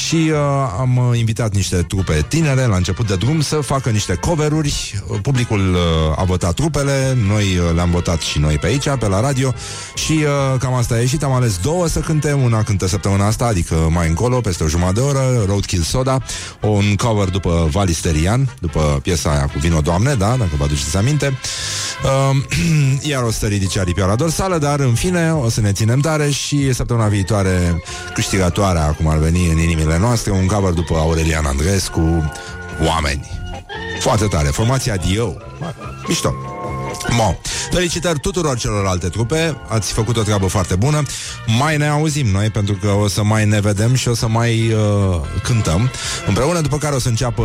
Și 0.05 0.15
uh, 0.15 0.37
am 0.79 0.97
uh, 0.97 1.19
invitat 1.19 1.53
niște 1.53 1.75
trupe 1.75 2.25
tinere 2.27 2.65
La 2.65 2.75
început 2.75 3.07
de 3.07 3.15
drum 3.15 3.41
să 3.41 3.55
facă 3.55 3.89
niște 3.89 4.15
coveruri. 4.15 5.01
Uh, 5.07 5.19
Publicul 5.21 5.73
uh, 5.73 6.19
a 6.19 6.23
votat 6.23 6.53
trupele 6.53 7.17
Noi 7.27 7.43
uh, 7.43 7.73
le-am 7.75 7.91
votat 7.91 8.21
și 8.21 8.39
noi 8.39 8.55
pe 8.55 8.67
aici 8.67 8.89
Pe 8.99 9.07
la 9.07 9.19
radio 9.19 9.53
Și 9.95 10.11
uh, 10.11 10.59
cam 10.59 10.73
asta 10.73 10.95
a 10.95 10.99
ieșit. 10.99 11.23
Am 11.23 11.31
ales 11.31 11.57
două 11.57 11.87
să 11.87 11.99
cântem. 11.99 12.41
Una 12.41 12.63
cântă 12.63 12.87
săptămâna 12.87 13.27
asta 13.27 13.45
Adică 13.45 13.75
mai 13.89 14.07
încolo, 14.07 14.41
peste 14.41 14.63
o 14.63 14.67
jumătate 14.67 14.89
de 14.93 14.99
oră 14.99 15.43
Roadkill 15.47 15.83
Soda 15.83 16.21
un 16.61 16.95
cover 16.95 17.29
după 17.29 17.67
Valisterian, 17.71 18.55
după 18.59 18.99
piesa 19.03 19.32
aia 19.32 19.45
cu 19.45 19.59
Vino 19.59 19.82
Doamne, 19.82 20.13
da, 20.13 20.36
dacă 20.38 20.51
vă 20.57 20.63
aduceți 20.63 20.97
aminte. 20.97 21.38
Uh, 22.03 22.38
iar 23.11 23.23
o 23.23 23.32
să 23.32 23.45
ridice 23.47 23.79
aripioara 23.79 24.15
dorsală, 24.15 24.57
dar 24.57 24.79
în 24.79 24.93
fine 24.93 25.34
o 25.34 25.49
să 25.49 25.61
ne 25.61 25.71
ținem 25.71 25.99
tare 25.99 26.29
și 26.29 26.73
săptămâna 26.73 27.07
viitoare 27.07 27.84
câștigătoarea, 28.13 28.86
cum 28.86 29.07
ar 29.07 29.17
veni 29.17 29.49
în 29.49 29.57
inimile 29.57 29.97
noastre, 29.97 30.32
un 30.32 30.45
cover 30.45 30.71
după 30.71 30.95
Aurelian 30.95 31.45
Andrescu, 31.45 32.32
Oameni. 32.88 33.29
Foarte 33.99 34.25
tare, 34.25 34.47
formația 34.47 34.95
Dio. 34.95 35.34
Mișto. 36.07 36.34
Mo. 37.12 37.36
Felicitări 37.72 38.20
tuturor 38.20 38.57
celorlalte 38.57 39.07
trupe. 39.07 39.57
Ați 39.68 39.93
făcut 39.93 40.18
o 40.18 40.22
treabă 40.22 40.47
foarte 40.47 40.76
bună. 40.76 41.03
Mai 41.59 41.78
ne 41.78 41.88
auzim 41.88 42.28
noi 42.28 42.49
pentru 42.49 42.78
că 42.82 42.88
o 42.88 43.07
să 43.07 43.24
mai 43.24 43.45
ne 43.45 43.59
vedem 43.59 43.93
Și 43.93 44.07
o 44.07 44.14
să 44.14 44.28
mai 44.28 44.74
uh, 44.74 45.22
cântăm. 45.43 45.89
Împreună 46.28 46.62
după 46.62 46.78
care 46.78 46.95
o 46.95 46.99
să 46.99 47.07
înceapă 47.07 47.43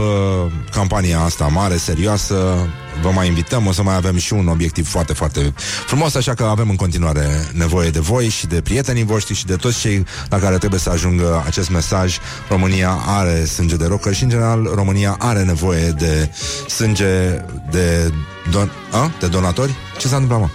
Campania 0.71 1.21
asta 1.21 1.47
mare, 1.47 1.77
serioasă 1.77 2.69
Vă 3.03 3.11
mai 3.11 3.26
invităm, 3.26 3.66
o 3.66 3.72
să 3.72 3.82
mai 3.82 3.94
avem 3.94 4.16
și 4.16 4.32
un 4.32 4.49
obiectiv 4.49 4.88
Foarte, 4.88 5.12
foarte 5.12 5.55
frumos 5.86 6.14
Așa 6.14 6.34
că 6.34 6.44
avem 6.44 6.68
în 6.70 6.76
continuare 6.76 7.49
nevoie 7.53 7.90
de 7.90 7.99
voi 7.99 8.28
Și 8.28 8.47
de 8.47 8.61
prietenii 8.61 9.05
voștri 9.05 9.34
și 9.34 9.47
de 9.47 9.57
toți 9.57 9.78
cei 9.78 10.05
La 10.28 10.38
care 10.38 10.59
trebuie 10.59 10.80
să 10.80 10.90
ajungă 10.90 11.42
acest 11.47 11.70
mesaj 11.70 12.18
România 12.49 12.99
are 13.07 13.44
sânge 13.44 13.76
de 13.76 13.86
rocker 13.86 14.14
Și 14.14 14.22
în 14.22 14.28
general 14.28 14.70
România 14.74 15.16
are 15.18 15.42
nevoie 15.42 15.90
de 15.90 16.30
Sânge 16.68 17.44
de 17.70 18.12
Don- 18.51 18.70
a? 18.90 19.11
De 19.20 19.26
donatori? 19.26 19.74
Ce 19.99 20.09
s-a 20.09 20.16
întâmplat, 20.16 20.40
mă? 20.40 20.49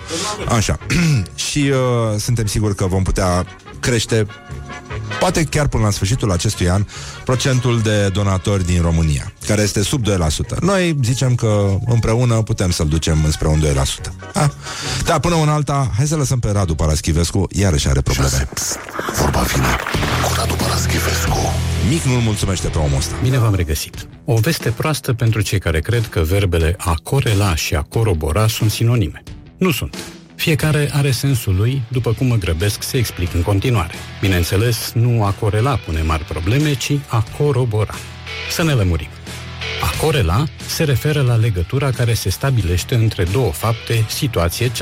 Așa. 0.55 0.77
și 1.49 1.71
uh, 1.73 2.19
suntem 2.19 2.45
siguri 2.45 2.75
că 2.75 2.85
vom 2.85 3.03
putea 3.03 3.45
crește 3.79 4.25
poate 5.19 5.43
chiar 5.43 5.67
până 5.67 5.83
la 5.83 5.89
sfârșitul 5.89 6.31
acestui 6.31 6.69
an 6.69 6.85
procentul 7.23 7.81
de 7.81 8.07
donatori 8.07 8.65
din 8.65 8.81
România, 8.81 9.33
care 9.47 9.61
este 9.61 9.83
sub 9.83 10.05
2%. 10.55 10.57
Noi 10.59 10.97
zicem 11.03 11.35
că 11.35 11.77
împreună 11.85 12.41
putem 12.41 12.71
să-l 12.71 12.87
ducem 12.87 13.23
înspre 13.23 13.47
un 13.47 13.61
2%. 13.61 14.11
A? 14.33 14.53
Da, 15.03 15.19
până 15.19 15.35
în 15.35 15.49
alta, 15.49 15.91
hai 15.97 16.07
să 16.07 16.15
lăsăm 16.15 16.39
pe 16.39 16.51
Radu 16.51 16.75
Paraschivescu, 16.75 17.47
iarăși 17.49 17.87
are 17.87 18.01
probleme. 18.01 18.49
Vorba 19.15 19.39
vine 19.39 19.75
cu 20.27 20.33
Radu 20.35 20.53
Paraschivescu 20.53 21.53
Mic 21.89 22.03
nu-l 22.03 22.19
mulțumește 22.19 22.67
pe 22.67 22.77
omul 22.77 22.97
ăsta. 22.97 23.15
Bine 23.23 23.37
v-am 23.37 23.55
regăsit. 23.55 24.07
O 24.25 24.35
veste 24.35 24.69
proastă 24.69 25.13
pentru 25.13 25.41
cei 25.41 25.59
care 25.59 25.79
cred 25.79 26.07
că 26.07 26.19
verbele 26.19 26.75
a 26.77 26.93
corela 27.03 27.55
și 27.55 27.75
a 27.75 27.81
corobora 27.81 28.47
sunt 28.47 28.71
sinonime. 28.71 29.23
Nu 29.57 29.71
sunt. 29.71 29.97
Fiecare 30.41 30.89
are 30.93 31.11
sensul 31.11 31.55
lui, 31.55 31.81
după 31.87 32.13
cum 32.13 32.27
mă 32.27 32.35
grăbesc 32.35 32.83
să 32.83 32.97
explic 32.97 33.33
în 33.33 33.41
continuare. 33.41 33.93
Bineînțeles, 34.21 34.91
nu 34.93 35.23
a 35.23 35.31
corela 35.31 35.75
pune 35.75 36.01
mari 36.01 36.23
probleme, 36.23 36.73
ci 36.73 36.91
a 37.07 37.23
corobora. 37.37 37.93
Să 38.49 38.63
ne 38.63 38.73
lămurim. 38.73 39.07
A 39.81 39.97
corela 40.01 40.43
se 40.65 40.83
referă 40.83 41.21
la 41.21 41.35
legătura 41.35 41.91
care 41.91 42.13
se 42.13 42.29
stabilește 42.29 42.95
între 42.95 43.23
două 43.23 43.51
fapte, 43.51 44.05
situații, 44.09 44.65
etc. 44.65 44.81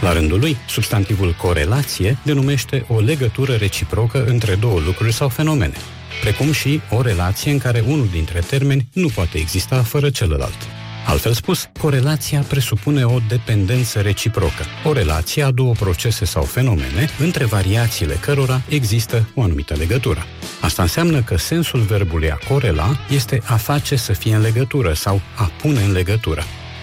La 0.00 0.12
rândul 0.12 0.38
lui, 0.38 0.56
substantivul 0.68 1.34
corelație 1.42 2.18
denumește 2.22 2.84
o 2.88 3.00
legătură 3.00 3.54
reciprocă 3.54 4.24
între 4.24 4.54
două 4.54 4.80
lucruri 4.80 5.12
sau 5.12 5.28
fenomene, 5.28 5.76
precum 6.20 6.52
și 6.52 6.80
o 6.90 7.02
relație 7.02 7.50
în 7.50 7.58
care 7.58 7.84
unul 7.86 8.08
dintre 8.12 8.40
termeni 8.40 8.88
nu 8.92 9.08
poate 9.08 9.38
exista 9.38 9.82
fără 9.82 10.10
celălalt. 10.10 10.79
Altfel 11.06 11.32
spus, 11.32 11.68
corelația 11.80 12.40
presupune 12.48 13.04
o 13.04 13.18
dependență 13.28 14.00
reciprocă, 14.00 14.64
o 14.84 14.92
relație 14.92 15.42
a 15.42 15.50
două 15.50 15.72
procese 15.72 16.24
sau 16.24 16.42
fenomene, 16.42 17.08
între 17.18 17.44
variațiile 17.44 18.14
cărora 18.14 18.60
există 18.68 19.28
o 19.34 19.42
anumită 19.42 19.74
legătură. 19.74 20.24
Asta 20.60 20.82
înseamnă 20.82 21.22
că 21.22 21.36
sensul 21.36 21.80
verbului 21.80 22.30
a 22.30 22.38
corela 22.48 22.96
este 23.10 23.42
a 23.44 23.56
face 23.56 23.96
să 23.96 24.12
fie 24.12 24.34
în 24.34 24.40
legătură 24.40 24.92
sau 24.92 25.20
a 25.36 25.50
pune 25.60 25.80
în 25.80 25.92
legătură. 25.92 26.42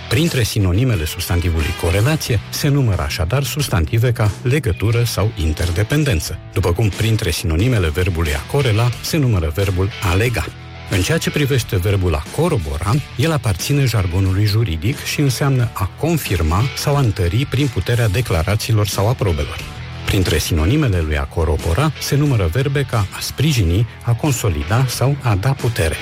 Printre 0.10 0.44
sinonimele 0.44 1.06
substantivului 1.06 1.76
corelație 1.82 2.40
se 2.50 2.68
numără 2.68 3.02
așadar 3.02 3.44
substantive 3.44 4.12
ca 4.12 4.32
legătură 4.42 5.04
sau 5.04 5.32
interdependență, 5.36 6.40
după 6.54 6.74
cum 6.74 6.90
printre 6.90 7.32
sinonimele 7.32 7.90
verbului 7.90 8.34
a 8.34 8.52
corela 8.52 8.90
se 9.02 9.18
numără 9.18 9.52
verbul 9.56 9.90
a 10.12 10.14
lega. 10.14 10.46
În 10.90 11.02
ceea 11.02 11.18
ce 11.18 11.30
privește 11.30 11.76
verbul 11.76 12.16
a 12.16 12.24
corobora, 12.36 12.94
el 13.16 13.32
aparține 13.32 13.86
jargonului 13.86 14.46
juridic 14.46 15.04
și 15.04 15.20
înseamnă 15.20 15.70
a 15.74 15.90
confirma 16.00 16.64
sau 16.76 16.96
a 16.96 17.00
întări 17.00 17.46
prin 17.46 17.68
puterea 17.68 18.08
declarațiilor 18.08 18.88
sau 18.88 19.08
a 19.10 19.14
probelor. 19.14 19.60
Printre 20.06 20.38
sinonimele 20.38 21.00
lui 21.00 21.18
a 21.18 21.24
corobora 21.24 21.92
se 22.02 22.16
numără 22.16 22.50
verbe 22.52 22.84
ca 22.84 22.98
a 22.98 23.20
sprijini, 23.20 23.88
a 24.04 24.14
consolida 24.14 24.86
sau 24.86 25.18
a 25.22 25.36
da 25.36 25.52
putere. 25.52 25.96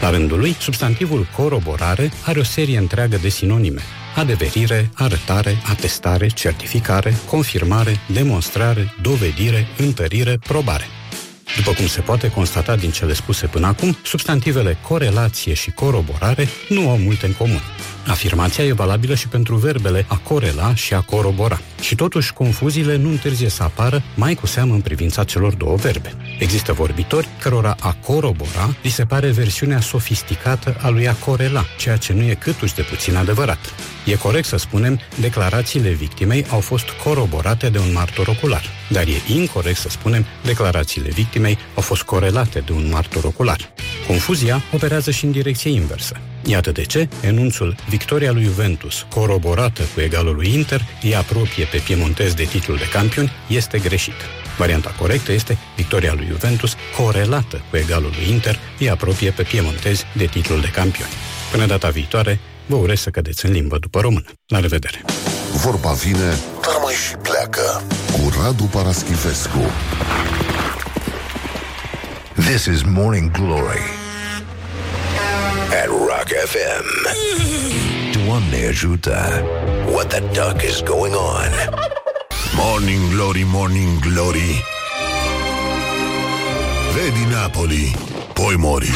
La 0.00 0.10
rândul 0.10 0.38
lui, 0.38 0.56
substantivul 0.60 1.26
coroborare 1.36 2.10
are 2.24 2.38
o 2.38 2.42
serie 2.44 2.78
întreagă 2.78 3.16
de 3.16 3.28
sinonime. 3.28 3.80
Adeverire, 4.16 4.90
arătare, 4.94 5.56
atestare, 5.68 6.26
certificare, 6.26 7.16
confirmare, 7.26 7.96
demonstrare, 8.12 8.94
dovedire, 9.02 9.66
întărire, 9.78 10.38
probare. 10.46 10.84
După 11.56 11.72
cum 11.72 11.86
se 11.86 12.00
poate 12.00 12.30
constata 12.30 12.76
din 12.76 12.90
cele 12.90 13.12
spuse 13.12 13.46
până 13.46 13.66
acum, 13.66 13.96
substantivele 14.02 14.76
corelație 14.82 15.54
și 15.54 15.70
coroborare 15.70 16.48
nu 16.68 16.90
au 16.90 16.96
multe 16.96 17.26
în 17.26 17.32
comun. 17.32 17.60
Afirmația 18.10 18.64
e 18.64 18.72
valabilă 18.72 19.14
și 19.14 19.28
pentru 19.28 19.56
verbele 19.56 20.04
a 20.08 20.16
corela 20.16 20.74
și 20.74 20.94
a 20.94 21.00
corobora. 21.00 21.60
Și 21.80 21.94
totuși, 21.94 22.32
confuziile 22.32 22.96
nu 22.96 23.08
întârzie 23.08 23.48
să 23.48 23.62
apară, 23.62 24.02
mai 24.14 24.34
cu 24.34 24.46
seamă 24.46 24.74
în 24.74 24.80
privința 24.80 25.24
celor 25.24 25.54
două 25.54 25.76
verbe. 25.76 26.14
Există 26.38 26.72
vorbitori 26.72 27.28
cărora 27.40 27.76
a 27.80 27.92
corobora 27.92 28.74
li 28.82 28.90
se 28.90 29.04
pare 29.04 29.30
versiunea 29.30 29.80
sofisticată 29.80 30.76
a 30.80 30.88
lui 30.88 31.08
a 31.08 31.12
corela, 31.12 31.64
ceea 31.78 31.96
ce 31.96 32.12
nu 32.12 32.22
e 32.22 32.34
câtuși 32.34 32.74
de 32.74 32.82
puțin 32.82 33.16
adevărat. 33.16 33.58
E 34.04 34.16
corect 34.16 34.46
să 34.46 34.56
spunem, 34.56 35.00
declarațiile 35.20 35.90
victimei 35.90 36.46
au 36.50 36.60
fost 36.60 36.86
coroborate 37.04 37.68
de 37.68 37.78
un 37.78 37.92
martor 37.92 38.28
ocular, 38.28 38.64
dar 38.88 39.04
e 39.06 39.32
incorrect 39.32 39.78
să 39.78 39.88
spunem, 39.88 40.26
declarațiile 40.44 41.08
victimei 41.08 41.58
au 41.74 41.82
fost 41.82 42.02
corelate 42.02 42.60
de 42.60 42.72
un 42.72 42.88
martor 42.90 43.24
ocular. 43.24 43.72
Confuzia 44.06 44.62
operează 44.72 45.10
și 45.10 45.24
în 45.24 45.30
direcție 45.30 45.70
inversă. 45.70 46.20
Iată 46.44 46.70
de 46.70 46.82
ce 46.82 47.08
enunțul 47.20 47.74
Victoria 47.88 48.32
lui 48.32 48.44
Juventus, 48.44 49.06
coroborată 49.08 49.82
cu 49.94 50.00
egalul 50.00 50.34
lui 50.34 50.54
Inter, 50.54 50.84
îi 51.02 51.16
apropie 51.16 51.64
pe 51.64 51.78
piemontez 51.84 52.34
de 52.34 52.44
titlul 52.44 52.76
de 52.76 52.88
campion, 52.92 53.32
este 53.46 53.78
greșit. 53.78 54.14
Varianta 54.58 54.94
corectă 54.98 55.32
este 55.32 55.58
victoria 55.76 56.12
lui 56.14 56.26
Juventus, 56.26 56.76
corelată 56.96 57.64
cu 57.70 57.76
egalul 57.76 58.12
lui 58.16 58.30
Inter, 58.30 58.58
îi 58.78 58.90
apropie 58.90 59.30
pe 59.30 59.42
piemontezi 59.42 60.04
de 60.16 60.24
titlul 60.24 60.60
de 60.60 60.68
campion. 60.68 61.08
Până 61.50 61.66
data 61.66 61.88
viitoare, 61.88 62.38
vă 62.66 62.76
urez 62.76 63.00
să 63.00 63.10
cădeți 63.10 63.46
în 63.46 63.52
limbă 63.52 63.78
după 63.78 64.00
română. 64.00 64.26
La 64.46 64.60
revedere! 64.60 65.04
Vorba 65.52 65.92
vine, 65.92 66.38
dar 66.62 66.76
mai 66.82 66.94
și 66.94 67.14
pleacă. 67.22 67.82
Cu 68.12 68.32
Radu 68.42 68.64
Paraschivescu. 68.64 69.70
This 72.34 72.64
is 72.64 72.82
Morning 72.82 73.30
Glory 73.30 73.82
at 75.82 75.88
Rock 76.20 76.32
FM. 76.46 76.86
Doamne 78.24 78.66
ajută! 78.68 79.42
What 79.92 80.08
the 80.08 80.20
duck 80.20 80.62
is 80.62 80.82
going 80.82 81.14
on? 81.14 81.78
Morning 82.56 83.00
Glory, 83.14 83.46
Morning 83.46 83.98
Glory. 83.98 84.64
Vedi 86.94 87.32
Napoli, 87.32 87.96
poi 88.32 88.54
mori. 88.56 88.90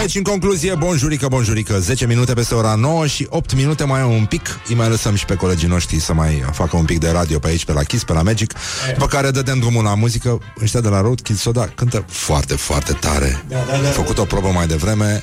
Deci, 0.00 0.14
în 0.14 0.22
concluzie, 0.22 0.74
bonjurică, 0.74 1.26
bonjurică 1.28 1.78
10 1.78 2.06
minute 2.06 2.32
peste 2.32 2.54
ora 2.54 2.74
9 2.74 3.06
și 3.06 3.26
8 3.28 3.54
minute 3.54 3.84
mai 3.84 4.02
un 4.02 4.24
pic 4.24 4.60
Îi 4.68 4.74
mai 4.74 4.88
lăsăm 4.88 5.14
și 5.14 5.24
pe 5.24 5.34
colegii 5.34 5.68
noștri 5.68 5.98
să 5.98 6.12
mai 6.12 6.44
facă 6.52 6.76
un 6.76 6.84
pic 6.84 6.98
de 6.98 7.10
radio 7.10 7.38
pe 7.38 7.48
aici, 7.48 7.64
pe 7.64 7.72
la 7.72 7.82
Kiss, 7.82 8.04
pe 8.04 8.12
la 8.12 8.22
Magic 8.22 8.52
După 8.92 9.06
care 9.06 9.30
dădem 9.30 9.58
drumul 9.58 9.84
la 9.84 9.94
muzică 9.94 10.38
Ăștia 10.62 10.80
de 10.80 10.88
la 10.88 11.00
Roadkill 11.00 11.38
Soda 11.38 11.66
cântă 11.74 12.04
foarte, 12.08 12.54
foarte 12.54 12.92
tare 12.92 13.44
Da, 13.48 13.56
da, 13.70 13.76
da. 13.82 13.88
Făcut 13.88 14.18
o 14.18 14.24
probă 14.24 14.48
mai 14.48 14.66
devreme 14.66 15.22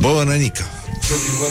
Bă, 0.00 0.22
nănică 0.26 0.64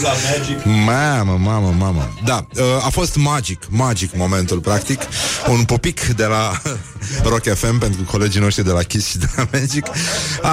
La 0.01 0.09
Magic. 0.09 0.65
Mamă, 0.85 1.37
mamă, 1.41 1.75
mamă 1.77 2.13
Da, 2.25 2.47
uh, 2.55 2.85
a 2.85 2.89
fost 2.89 3.15
magic, 3.15 3.63
magic 3.69 4.15
momentul 4.15 4.59
Practic, 4.59 5.01
un 5.49 5.63
pupic 5.63 6.05
de 6.05 6.25
la 6.25 6.61
Rock 7.31 7.53
FM 7.53 7.77
Pentru 7.77 8.03
colegii 8.03 8.41
noștri 8.41 8.63
de 8.63 8.71
la 8.71 8.81
Kiss 8.81 9.07
și 9.07 9.17
de 9.17 9.27
la 9.35 9.47
Magic 9.51 9.85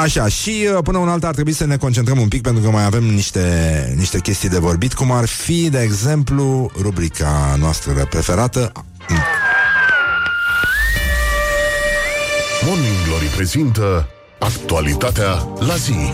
Așa, 0.03 0.29
și 0.29 0.68
uh, 0.77 0.79
până 0.85 0.99
un 0.99 1.09
alta 1.09 1.27
ar 1.27 1.35
trebui 1.35 1.53
să 1.53 1.66
ne 1.66 1.77
concentrăm 1.77 2.20
un 2.20 2.29
pic 2.29 2.43
Pentru 2.43 2.62
că 2.62 2.70
mai 2.70 2.85
avem 2.85 3.05
niște, 3.05 3.95
niște 3.97 4.18
chestii 4.18 4.49
de 4.49 4.59
vorbit 4.59 4.95
Cum 4.95 5.12
ar 5.12 5.27
fi, 5.27 5.68
de 5.70 5.81
exemplu, 5.81 6.70
rubrica 6.81 7.57
noastră 7.59 8.07
preferată 8.11 8.72
Morning 12.66 12.97
Glory 13.07 13.27
prezintă 13.27 14.09
actualitatea 14.39 15.49
la 15.59 15.75
zi. 15.75 16.12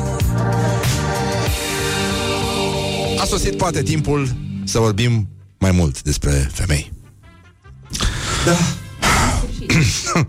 A 3.30 3.32
sosit 3.32 3.56
poate 3.56 3.82
timpul 3.82 4.34
să 4.64 4.78
vorbim 4.78 5.28
mai 5.58 5.70
mult 5.70 6.02
despre 6.02 6.50
femei 6.52 6.92
Da. 8.44 8.56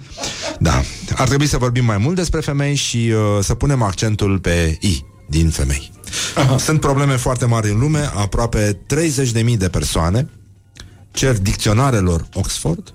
Da, 0.59 0.81
ar 1.15 1.27
trebui 1.27 1.47
să 1.47 1.57
vorbim 1.57 1.85
mai 1.85 1.97
mult 1.97 2.15
despre 2.15 2.39
femei 2.39 2.75
și 2.75 2.97
uh, 2.97 3.43
să 3.43 3.53
punem 3.53 3.81
accentul 3.81 4.39
pe 4.39 4.77
I 4.81 5.05
din 5.29 5.49
femei. 5.49 5.91
Aha. 6.35 6.57
Sunt 6.57 6.79
probleme 6.79 7.15
foarte 7.15 7.45
mari 7.45 7.69
în 7.69 7.79
lume, 7.79 8.09
aproape 8.15 8.79
30.000 9.43 9.57
de 9.57 9.69
persoane 9.69 10.29
cer 11.11 11.37
dicționarelor 11.37 12.27
Oxford 12.33 12.93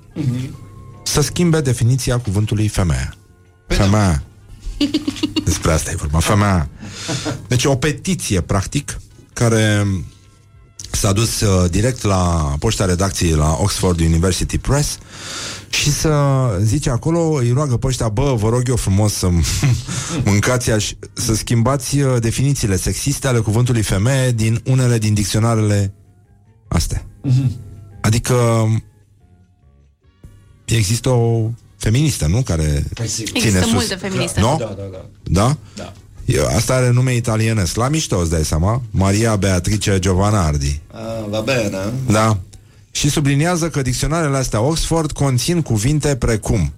să 1.05 1.21
schimbe 1.21 1.61
definiția 1.61 2.19
cuvântului 2.19 2.69
femeia. 2.69 3.15
Femeia. 3.67 4.23
Despre 5.45 5.73
asta 5.73 5.91
e 5.91 5.97
vorba, 5.97 6.19
femeia. 6.19 6.69
Deci 7.49 7.65
o 7.65 7.77
petiție, 7.77 8.41
practic, 8.41 8.99
care 9.37 9.87
s-a 10.91 11.13
dus 11.13 11.41
uh, 11.41 11.71
direct 11.71 12.03
la 12.03 12.55
poșta 12.59 12.85
redacției 12.85 13.31
la 13.33 13.57
Oxford 13.61 14.01
University 14.01 14.59
Press 14.59 14.99
și 15.69 15.91
să 15.93 16.13
zice 16.63 16.91
acolo, 16.91 17.21
îi 17.21 17.51
roagă 17.51 17.77
pe 17.77 17.87
ăștia, 17.87 18.09
bă, 18.09 18.35
vă 18.35 18.49
rog 18.49 18.69
eu 18.69 18.77
frumos 18.77 19.13
să 19.13 19.29
mâncați 20.25 20.71
aș, 20.71 20.93
să 21.13 21.35
schimbați 21.35 21.99
uh, 21.99 22.21
definițiile 22.21 22.77
sexiste 22.77 23.27
ale 23.27 23.39
cuvântului 23.39 23.83
femeie 23.83 24.31
din 24.33 24.61
unele 24.65 24.99
din 24.99 25.15
dicționarele 25.15 25.95
astea. 26.69 27.07
Adică 28.01 28.67
există 30.65 31.09
o 31.09 31.51
feministă, 31.77 32.27
nu? 32.27 32.43
Care 32.43 32.85
Păi 32.95 33.07
sigur. 33.09 33.41
ține 33.41 33.41
Există 33.45 33.61
sus. 33.63 33.73
multe 33.73 33.95
feministe. 33.95 34.41
Nu? 34.41 34.57
Da, 34.59 34.75
da, 34.77 34.83
da. 34.93 35.09
Da? 35.23 35.57
Da. 35.77 35.93
E- 36.27 36.55
Asta 36.57 36.75
are 36.75 36.91
nume 36.91 37.15
italienesc. 37.15 37.77
La 37.77 37.89
mișto, 37.89 38.17
îți 38.19 38.31
dai 38.31 38.45
seama? 38.45 38.83
Maria 38.91 39.37
Beatrice 39.37 39.99
Giovanardi. 39.99 40.81
Ah, 40.93 41.01
va 41.31 41.41
bene. 41.41 41.79
Da. 42.11 42.39
Și 42.91 43.11
subliniază 43.11 43.69
că 43.69 43.83
dicționarele 43.83 44.37
astea 44.37 44.61
Oxford 44.61 45.13
conțin 45.13 45.63
cuvinte 45.63 46.17
precum. 46.17 46.73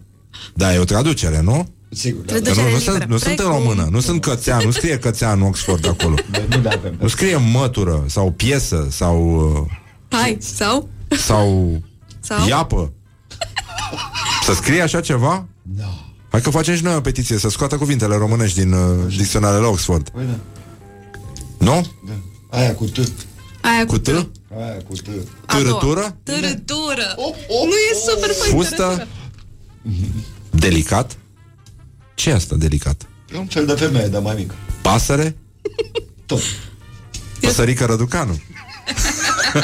Da, 0.55 0.75
e 0.75 0.79
o 0.79 0.85
traducere, 0.85 1.41
nu? 1.41 1.69
Sigur, 1.91 2.25
da. 2.25 2.33
Că 2.35 2.41
Traducere 2.41 2.67
nu, 2.67 2.73
nu, 2.73 2.79
liberă. 2.79 2.97
sunt, 2.99 3.11
nu 3.11 3.17
sunt 3.17 3.39
în 3.39 3.45
Precum. 3.47 3.53
română, 3.63 3.89
nu 3.91 4.01
sunt 4.01 4.21
cățean, 4.21 4.65
nu 4.65 4.71
scrie 4.71 4.99
cățean 4.99 5.43
Oxford 5.43 5.87
acolo. 5.89 6.15
Nu 6.49 6.61
le 6.63 6.69
avem. 6.69 6.95
Nu 7.01 7.09
scrie 7.09 7.37
mătură 7.37 8.05
sau 8.07 8.31
piesă 8.31 8.87
sau 8.91 9.41
uh, 10.11 10.19
Hai, 10.19 10.37
sau? 10.41 10.89
sau 11.19 11.77
Sau? 12.21 12.47
iapă. 12.49 12.93
Să 14.47 14.53
scrie 14.55 14.81
așa 14.83 15.01
ceva? 15.01 15.47
Da. 15.63 16.08
Hai 16.31 16.41
că 16.41 16.51
facem 16.51 16.75
și 16.77 16.83
noi 16.83 16.95
o 16.95 17.01
petiție 17.01 17.39
să 17.39 17.49
scoată 17.49 17.77
cuvintele 17.77 18.17
românești 18.17 18.61
din 18.61 18.73
uh, 18.73 19.17
dicționarele 19.17 19.67
Oxford. 19.67 20.09
Păi 20.09 20.25
da. 20.25 20.39
Nu? 21.65 21.87
da. 22.07 22.13
Aia 22.59 22.75
cu 22.75 22.85
T. 22.85 22.99
Aia 23.61 23.87
Cu 23.87 23.99
T? 23.99 24.09
Aia 24.09 24.77
cu 24.89 24.95
T. 24.95 25.09
A 25.47 25.59
doua. 25.61 25.79
Târătură? 25.79 26.17
Târătură. 26.23 27.15
Nu 27.49 27.75
e 27.91 27.95
super 28.11 28.31
fain 28.31 28.53
Fustă? 28.53 28.75
târătură. 28.77 29.07
Delicat? 30.51 31.17
ce 32.15 32.31
e 32.31 32.35
asta 32.35 32.57
delicat? 32.57 33.07
E 33.35 33.39
un 33.39 33.47
fel 33.47 33.67
de 33.67 33.73
femeie, 33.73 34.07
dar 34.09 34.23
mai 34.23 34.35
mică. 34.35 34.55
Pasăre? 34.83 35.37
Tot. 36.27 36.41
Păsărică 37.41 37.85
Răducanu. 37.85 38.41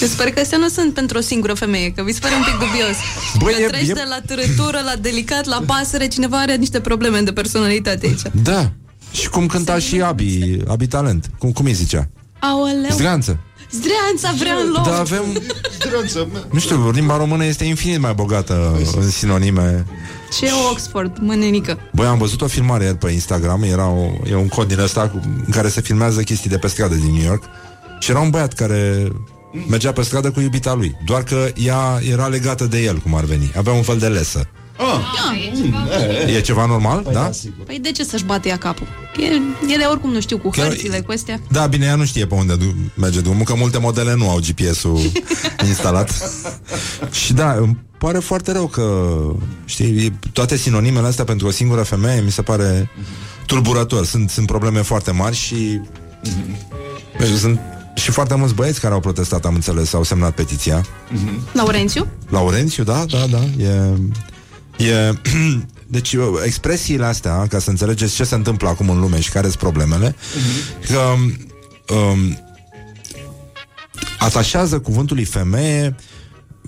Eu 0.00 0.08
sper 0.08 0.30
că 0.32 0.40
astea 0.40 0.58
nu 0.58 0.68
sunt 0.68 0.94
pentru 0.94 1.18
o 1.18 1.20
singură 1.20 1.54
femeie, 1.54 1.90
că 1.92 2.02
vi 2.02 2.12
se 2.12 2.18
pare 2.20 2.34
un 2.34 2.42
pic 2.42 2.52
dubios. 2.68 2.96
Băi, 3.38 3.52
că 3.54 3.60
e- 3.60 3.66
treci 3.66 3.88
e- 3.88 3.92
de 3.92 4.04
la 4.08 4.18
târătură, 4.26 4.80
la 4.84 4.92
delicat, 5.00 5.44
la 5.44 5.62
pasăre, 5.66 6.06
cineva 6.08 6.40
are 6.40 6.54
niște 6.56 6.80
probleme 6.80 7.20
de 7.20 7.32
personalitate 7.32 8.06
aici. 8.06 8.20
Da. 8.42 8.70
Și 9.12 9.28
cum 9.28 9.46
cânta 9.46 9.78
și 9.78 10.00
Abi, 10.00 10.56
Abi 10.68 10.86
Talent. 10.86 11.30
Cum, 11.38 11.52
cum 11.52 11.64
îi 11.64 11.72
zicea? 11.72 12.08
Aoleu, 12.38 12.90
Zdreanță. 12.90 13.38
zdreanța 13.70 14.32
vrea 14.38 14.54
în 14.64 14.70
loc. 14.70 14.84
Da, 14.84 14.98
avem... 14.98 15.22
Drăță 15.78 16.28
mea. 16.32 16.40
Nu 16.52 16.58
știu, 16.58 16.90
limba 16.90 17.16
română 17.16 17.44
este 17.44 17.64
infinit 17.64 18.00
mai 18.00 18.12
bogată 18.14 18.80
în 18.96 19.10
sinonime. 19.10 19.86
Ce 20.38 20.46
e 20.46 20.50
Oxford, 20.70 21.16
mânenică? 21.20 21.78
Băi, 21.92 22.06
am 22.06 22.18
văzut 22.18 22.40
o 22.40 22.46
filmare 22.46 22.84
ieri 22.84 22.96
pe 22.96 23.10
Instagram, 23.10 23.62
era 23.62 23.88
o, 23.88 24.10
e 24.30 24.34
un 24.34 24.48
cod 24.48 24.68
din 24.68 24.78
ăsta 24.78 25.08
cu, 25.08 25.20
în 25.46 25.50
care 25.52 25.68
se 25.68 25.80
filmează 25.80 26.22
chestii 26.22 26.50
de 26.50 26.58
pe 26.58 26.66
stradă 26.66 26.94
din 26.94 27.12
New 27.12 27.24
York 27.24 27.44
și 28.04 28.10
era 28.10 28.20
un 28.20 28.30
băiat 28.30 28.52
care 28.52 29.08
mergea 29.68 29.92
pe 29.92 30.02
stradă 30.02 30.30
cu 30.30 30.40
iubita 30.40 30.74
lui, 30.74 30.96
doar 31.04 31.22
că 31.22 31.48
ea 31.54 32.00
era 32.10 32.26
legată 32.26 32.64
de 32.64 32.82
el, 32.82 32.96
cum 32.98 33.14
ar 33.14 33.24
veni. 33.24 33.52
Avea 33.56 33.72
un 33.72 33.82
fel 33.82 33.98
de 33.98 34.06
lesă 34.06 34.48
Ah. 34.76 36.34
E 36.36 36.40
ceva 36.40 36.66
normal, 36.66 37.00
Păi 37.00 37.12
da? 37.12 37.20
da, 37.22 37.32
sigur. 37.32 37.64
Păi 37.64 37.78
de 37.78 37.90
ce 37.92 38.04
să-și 38.04 38.24
bată 38.24 38.48
ea 38.48 38.56
capul? 38.56 38.86
E, 39.16 39.24
ele 39.72 39.84
oricum 39.84 40.12
nu 40.12 40.20
știu 40.20 40.38
cu 40.38 40.50
Chiar- 40.50 40.66
hărțile, 40.66 41.00
cu 41.00 41.12
astea. 41.12 41.40
Da, 41.50 41.66
bine, 41.66 41.84
ea 41.86 41.94
nu 41.94 42.04
știe 42.04 42.26
pe 42.26 42.34
unde 42.34 42.54
du- 42.54 42.74
merge 42.94 43.20
drumul, 43.20 43.44
că 43.44 43.54
multe 43.56 43.78
modele 43.78 44.14
nu 44.14 44.30
au 44.30 44.38
GPS-ul 44.48 44.98
instalat. 45.68 46.10
și 47.10 47.32
da, 47.32 47.52
îmi 47.52 47.78
pare 47.98 48.18
foarte 48.18 48.52
rău 48.52 48.66
că, 48.66 49.08
știi, 49.64 50.18
toate 50.32 50.56
sinonimele 50.56 51.06
astea 51.06 51.24
pentru 51.24 51.46
o 51.46 51.50
singură 51.50 51.82
femeie 51.82 52.20
mi 52.20 52.30
se 52.32 52.42
pare 52.42 52.90
tulburător. 53.46 54.04
Sunt, 54.04 54.30
sunt 54.30 54.46
probleme 54.46 54.82
foarte 54.82 55.10
mari 55.10 55.36
și 55.36 55.80
deci, 57.18 57.28
sunt 57.38 57.60
și 57.94 58.10
foarte 58.10 58.34
mulți 58.34 58.54
băieți 58.54 58.80
care 58.80 58.94
au 58.94 59.00
protestat, 59.00 59.44
am 59.44 59.54
înțeles, 59.54 59.92
au 59.92 60.02
semnat 60.02 60.34
petiția. 60.34 60.84
Laurențiu? 61.52 62.06
Laurențiu, 62.28 62.84
da, 62.84 63.04
da, 63.08 63.26
da, 63.30 63.64
e... 63.64 63.98
e 64.86 65.12
deci, 65.86 66.12
uh, 66.12 66.24
expresiile 66.44 67.04
astea, 67.04 67.46
ca 67.46 67.58
să 67.58 67.70
înțelegeți 67.70 68.14
ce 68.14 68.24
se 68.24 68.34
întâmplă 68.34 68.68
acum 68.68 68.88
în 68.90 69.00
lume 69.00 69.20
și 69.20 69.30
care 69.30 69.46
sunt 69.46 69.58
problemele, 69.58 70.16
că 70.86 71.00
um, 71.94 72.38
atașează 74.18 74.80
cuvântului 74.80 75.24
femeie 75.24 75.96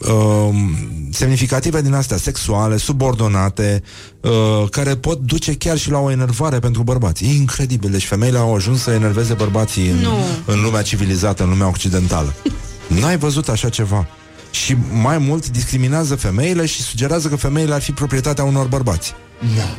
um, 0.05 0.77
semnificative 1.13 1.83
din 1.83 1.93
astea 1.93 2.17
sexuale, 2.17 2.77
subordonate, 2.77 3.83
uh, 4.21 4.31
care 4.71 4.97
pot 4.97 5.19
duce 5.19 5.55
chiar 5.55 5.79
și 5.79 5.91
la 5.91 5.99
o 5.99 6.11
enervare 6.11 6.59
pentru 6.59 6.83
bărbați. 6.83 7.25
E 7.25 7.35
incredibil, 7.35 7.91
deci 7.91 8.07
femeile 8.07 8.39
au 8.39 8.55
ajuns 8.55 8.83
să 8.83 8.91
enerveze 8.91 9.35
bărbații 9.35 9.89
în, 9.89 9.97
Nu. 9.97 10.19
în 10.47 10.63
lumea 10.63 10.83
civilizată, 10.83 11.43
în 11.43 11.49
lumea 11.49 11.69
occidentală. 11.69 12.35
N-ai 13.01 13.17
văzut 13.19 13.49
așa 13.49 13.69
ceva. 13.69 14.07
Și 14.51 14.77
mai 15.03 15.19
mult 15.19 15.49
discriminează 15.51 16.15
femeile 16.15 16.67
și 16.67 16.83
sugerează 16.83 17.29
că 17.29 17.37
femeile 17.37 17.75
ar 17.75 17.83
fi 17.83 17.93
proprietatea 17.93 18.45
unor 18.45 18.67
bărbați. 18.67 19.15
Da. 19.57 19.77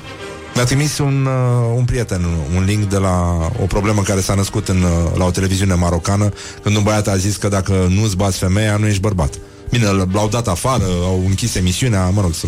Mi-a 0.54 0.66
trimis 0.66 0.98
un, 0.98 1.26
uh, 1.26 1.74
un 1.76 1.86
prieten 1.86 2.26
un 2.56 2.64
link 2.64 2.90
de 2.90 2.98
la 2.98 3.38
o 3.62 3.66
problemă 3.66 4.02
care 4.02 4.20
s-a 4.20 4.34
născut 4.34 4.68
în, 4.68 4.82
uh, 4.82 5.18
la 5.18 5.26
o 5.26 5.32
televiziune 5.32 5.74
marocană 5.74 6.30
când 6.64 6.76
un 6.76 6.84
băiat 6.84 7.08
a 7.08 7.16
zis 7.18 7.36
că 7.36 7.48
dacă 7.48 7.88
nu-ți 7.90 8.16
bați 8.16 8.38
femeia, 8.38 8.78
nu 8.78 8.88
ești 8.88 9.02
bărbat. 9.02 9.40
Bine, 9.70 9.86
l- 9.88 10.10
l-au 10.14 10.28
dat 10.28 10.48
afară, 10.48 10.84
au 11.04 11.24
închis 11.28 11.56
emisiunea, 11.56 12.10
mă 12.10 12.22
rog, 12.22 12.34
să... 12.34 12.46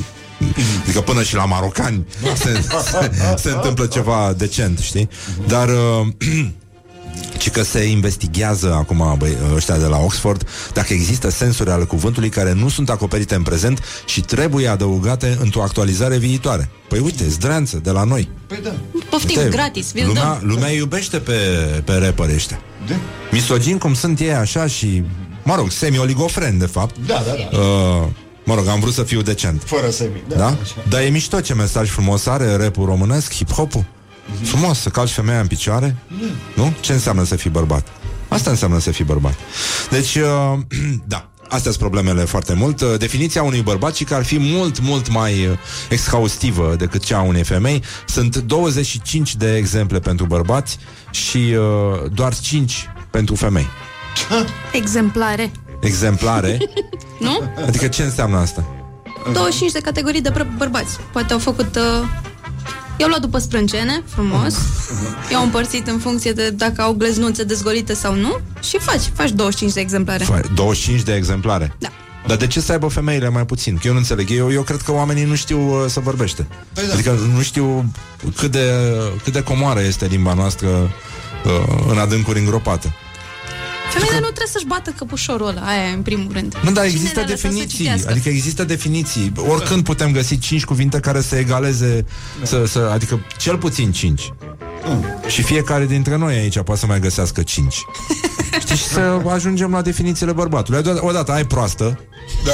Adică 0.84 1.02
până 1.02 1.24
și 1.24 1.36
la 1.36 1.46
marocani 1.46 2.06
se, 2.36 2.62
se, 2.91 3.12
se 3.38 3.50
întâmplă 3.50 3.86
ceva 3.86 4.34
decent, 4.38 4.80
știi? 4.80 5.10
Dar 5.48 5.68
uh, 5.70 6.08
ci 7.40 7.50
că 7.50 7.64
se 7.64 7.84
investigează 7.84 8.74
acum 8.74 9.16
băi, 9.18 9.38
ăștia 9.56 9.78
de 9.78 9.86
la 9.86 9.98
Oxford 9.98 10.48
dacă 10.74 10.94
există 10.94 11.30
sensuri 11.30 11.70
ale 11.72 11.84
cuvântului 11.84 12.30
care 12.30 12.54
nu 12.54 12.70
sunt 12.70 12.90
acoperite 12.90 13.36
în 13.36 13.41
prezent 13.44 13.84
și 14.06 14.22
trebuie 14.22 14.68
adăugate 14.68 15.38
într-o 15.41 15.62
actualizare 15.62 16.18
viitoare. 16.18 16.70
Păi 16.90 17.00
uite, 17.00 17.28
zdreanță 17.28 17.80
de 17.84 17.91
la 17.91 18.04
noi. 18.04 18.30
Păi 18.48 18.60
da. 18.64 18.74
Poftim, 19.10 19.38
Uite, 19.38 19.50
gratis, 19.50 19.91
vi 19.91 20.04
lumea, 20.06 20.24
dăm. 20.40 20.50
lumea 20.50 20.72
iubește 20.72 21.18
pe, 21.18 21.34
pe 21.86 21.94
rapper 21.94 22.30
ăștia. 22.34 22.60
Da. 22.88 22.96
Misogin 23.32 23.78
cum 23.78 23.94
sunt 23.94 24.20
ei 24.20 24.34
așa 24.34 24.68
și, 24.68 25.04
mă 25.49 25.55
rog, 25.55 25.71
semi-oligofren, 25.71 26.57
de 26.57 26.65
fapt. 26.65 26.95
Da, 27.05 27.23
da, 27.26 27.31
da. 27.51 27.57
Uh, 27.57 28.07
mă 28.45 28.55
rog, 28.55 28.67
am 28.67 28.80
vrut 28.80 28.93
să 28.93 29.03
fiu 29.03 29.21
decent. 29.21 29.63
Fără 29.65 29.89
semi. 29.89 30.23
Da? 30.27 30.35
Da? 30.35 30.45
Așa. 30.45 30.76
Dar 30.89 31.01
e 31.01 31.09
mișto 31.09 31.41
ce 31.41 31.53
mesaj 31.53 31.89
frumos 31.89 32.26
are 32.26 32.55
rapul 32.55 32.85
românesc, 32.85 33.34
hip-hopul. 33.34 33.85
Frumos, 34.43 34.80
să 34.80 34.89
calci 34.89 35.11
femeia 35.11 35.39
în 35.39 35.47
picioare. 35.47 35.95
Nu? 36.55 36.73
Ce 36.80 36.93
înseamnă 36.93 37.23
să 37.23 37.35
fii 37.35 37.49
bărbat? 37.49 37.88
Asta 38.27 38.49
înseamnă 38.49 38.80
să 38.80 38.91
fii 38.91 39.05
bărbat. 39.05 39.34
Deci, 39.89 40.15
uh, 40.15 40.59
da, 41.13 41.30
astea 41.43 41.71
sunt 41.71 41.77
problemele 41.77 42.23
foarte 42.23 42.53
mult. 42.53 42.81
Uh, 42.81 42.97
Definiția 42.97 43.43
unui 43.43 43.61
bărbat 43.61 43.95
și 43.95 44.03
că 44.03 44.15
ar 44.15 44.23
fi 44.23 44.39
mult, 44.39 44.80
mult 44.80 45.09
mai 45.09 45.45
uh, 45.45 45.57
exhaustivă 45.89 46.76
decât 46.77 47.03
cea 47.03 47.17
a 47.17 47.21
unei 47.21 47.43
femei. 47.43 47.84
Sunt 48.07 48.38
25 48.38 49.35
de 49.35 49.55
exemple 49.55 49.99
pentru 49.99 50.26
bărbați 50.26 50.77
și 51.11 51.38
uh, 51.38 52.11
doar 52.13 52.39
5 52.39 52.89
pentru 53.11 53.35
femei. 53.35 53.67
Exemplare. 54.72 55.52
Exemplare. 55.80 56.57
Nu? 57.19 57.52
Adică 57.68 57.88
ce 57.88 58.03
înseamnă 58.03 58.38
asta? 58.38 58.64
25 59.34 59.72
de 59.72 59.80
categorii 59.80 60.22
de 60.22 60.31
băr- 60.31 60.57
bărbați. 60.57 60.98
Poate 61.11 61.34
au 61.34 61.40
făcut... 61.40 61.76
Uh... 61.76 62.07
I-au 62.98 63.10
luat 63.10 63.22
după 63.22 63.38
sprâncene, 63.38 64.03
frumos. 64.06 64.56
I-au 65.31 65.44
împărțit 65.44 65.88
în 65.88 65.98
funcție 65.98 66.31
de 66.31 66.49
dacă 66.49 66.81
au 66.81 66.94
gleznuțe 66.94 67.44
dezgolite 67.44 67.94
sau 67.94 68.15
nu 68.15 68.40
și 68.64 68.77
faci, 68.80 69.02
faci 69.14 69.30
25 69.30 69.73
de 69.73 69.80
exemplare. 69.80 70.23
Fai, 70.23 70.41
25 70.53 71.02
de 71.02 71.14
exemplare. 71.14 71.76
Da. 71.77 71.88
Dar 72.27 72.38
de 72.38 72.48
ce 72.48 72.60
să 72.60 72.72
aibă 72.72 72.88
femeile 72.88 73.30
mai 73.30 73.45
puțin? 73.45 73.76
Că 73.76 73.88
eu 73.88 73.91
nu 73.91 73.98
înțeleg. 73.98 74.30
Eu, 74.31 74.52
eu 74.52 74.61
cred 74.61 74.81
că 74.81 74.91
oamenii 74.91 75.23
nu 75.23 75.36
știu 75.36 75.60
uh, 75.60 75.86
să 75.88 75.99
vorbește. 75.99 76.48
Păi 76.73 76.84
da. 76.88 76.94
Adică 76.94 77.18
nu 77.36 77.41
știu 77.41 77.91
cât 78.36 78.52
de, 78.52 78.72
cât 79.23 79.34
de 79.34 79.44
comoară 79.44 79.81
este 79.81 80.06
limba 80.06 80.34
noastră 80.34 80.68
uh, 81.45 81.76
în 81.90 81.98
adâncuri 81.98 82.40
îngropate. 82.40 82.95
Femeile 83.90 84.16
nu 84.20 84.26
trebuie 84.26 84.48
să-și 84.52 84.66
bată 84.66 84.94
căpușorul 84.98 85.48
ăla, 85.48 85.61
aia 85.61 85.90
e 85.90 85.94
în 85.94 86.02
primul 86.02 86.32
rând. 86.34 86.56
Nu, 86.64 86.72
dar 86.72 86.84
Cine 86.86 86.95
există 86.95 87.20
le-a 87.20 87.28
lăsat 87.30 87.40
să 87.40 87.48
definiții. 87.48 87.78
citească? 87.78 88.10
Adică 88.10 88.30
există 88.30 88.64
definiții. 88.64 89.32
Oricând 89.48 89.84
putem 89.84 90.11
găsi 90.11 90.38
cinci 90.38 90.64
cuvinte 90.66 90.99
care 90.99 91.22
să 91.22 91.36
egaleze, 91.36 92.06
să, 92.44 92.66
să, 92.66 92.90
adică 92.94 93.26
cel 93.38 93.57
puțin 93.57 93.91
cinci. 93.91 94.34
Și 95.28 95.41
fiecare 95.41 95.86
dintre 95.86 96.16
noi 96.16 96.34
aici 96.36 96.60
poate 96.61 96.80
să 96.80 96.86
mai 96.86 96.99
găsească 96.99 97.41
cinci. 97.41 97.76
Știi, 98.60 98.76
și 98.76 98.84
să 98.84 99.22
ajungem 99.28 99.72
la 99.72 99.82
definițiile 99.82 100.32
bărbatului. 100.32 100.80
Odată- 100.80 101.06
Odată 101.06 101.32
ai 101.32 101.45
proastă, 101.45 101.99
Da. 102.45 102.52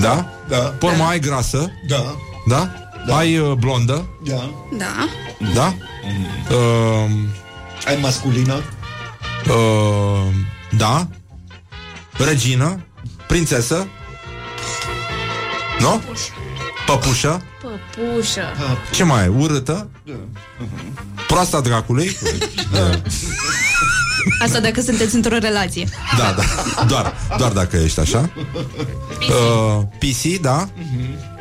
da? 0.00 0.30
Da. 0.48 0.56
Pe 0.56 0.86
urmă 0.86 1.04
ai 1.04 1.18
grasă, 1.20 1.70
Da. 1.88 2.16
da? 2.46 2.70
Ai 3.16 3.38
uh, 3.38 3.52
blondă, 3.52 4.08
Da. 4.24 4.50
Da. 4.78 5.08
da? 5.54 5.74
Uh, 6.54 7.10
Ai 7.86 7.98
masculină? 8.00 8.62
Uh, 9.48 10.26
da? 10.76 11.08
Regină, 12.18 12.80
prințesă, 13.26 13.86
nu? 15.80 16.02
Păpușă, 16.86 17.42
Păpușă. 17.62 18.42
ce 18.92 19.04
mai 19.04 19.20
ai? 19.22 19.28
Urâtă? 19.28 19.88
Proasta 21.26 21.60
dracului? 21.60 22.16
Asta 24.42 24.60
dacă 24.60 24.80
sunteți 24.80 25.14
într-o 25.14 25.38
relație. 25.38 25.88
Da, 26.18 26.34
da, 26.36 26.84
doar, 26.84 27.14
doar 27.38 27.52
dacă 27.52 27.76
ești 27.76 28.00
așa. 28.00 28.30
Uh, 29.28 29.82
PC, 29.98 30.40
da? 30.40 30.68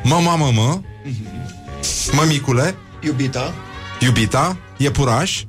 Mama, 0.04 0.36
mama, 0.36 0.82
mămicule, 2.12 2.76
Iubita? 3.00 3.54
iubita, 4.00 4.58
iepuraș, 4.78 5.44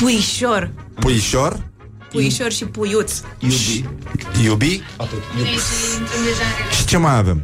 Puișor. 0.00 0.70
Puișor, 1.00 1.70
Puișor 2.10 2.52
și 2.52 2.64
puiuț. 2.64 3.12
Iubi? 3.38 3.84
iubi 4.42 4.82
Atât. 4.96 5.18
și 6.76 6.84
ce 6.86 6.96
mai 6.96 7.16
avem? 7.16 7.42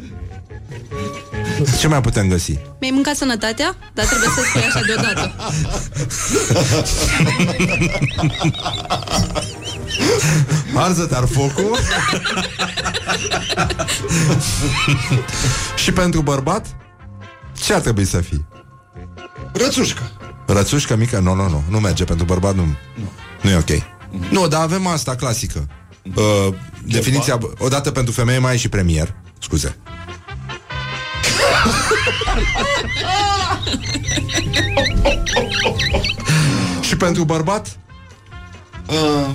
Ce 1.78 1.88
mai 1.88 2.00
putem 2.00 2.28
găsi? 2.28 2.58
Mi-ai 2.80 2.92
mâncat 2.92 3.16
sănătatea? 3.16 3.76
Dar 3.94 4.06
trebuie 4.06 4.28
să 4.28 4.40
spui 4.48 4.62
așa 4.62 4.80
deodată. 4.86 5.34
Arză 10.84 11.06
te-ar 11.06 11.26
focul 11.26 11.76
Și 15.82 15.92
pentru 15.92 16.20
bărbat 16.22 16.66
Ce 17.54 17.74
ar 17.74 17.80
trebui 17.80 18.04
să 18.04 18.20
fie? 18.20 18.44
Rățușcă. 19.52 20.10
Rățușcă 20.46 20.96
mică? 20.96 21.18
Nu, 21.18 21.34
nu, 21.34 21.48
nu, 21.48 21.62
nu 21.68 21.80
merge 21.80 22.04
pentru 22.04 22.24
bărbat 22.24 22.54
Nu, 22.54 22.64
nu 22.94 23.08
e 23.42 23.56
ok. 23.56 23.70
Nu, 24.30 24.48
dar 24.48 24.62
avem 24.62 24.86
asta 24.86 25.14
clasică. 25.14 25.68
Uh, 26.14 26.54
Definiția, 26.84 27.38
odată 27.58 27.90
pentru 27.90 28.12
femeie 28.12 28.38
mai 28.38 28.54
e 28.54 28.56
și 28.56 28.68
premier. 28.68 29.14
Scuze. 29.38 29.76
Și 36.80 36.96
pentru 36.96 37.24
bărbat? 37.24 37.78
Uh, 38.86 39.28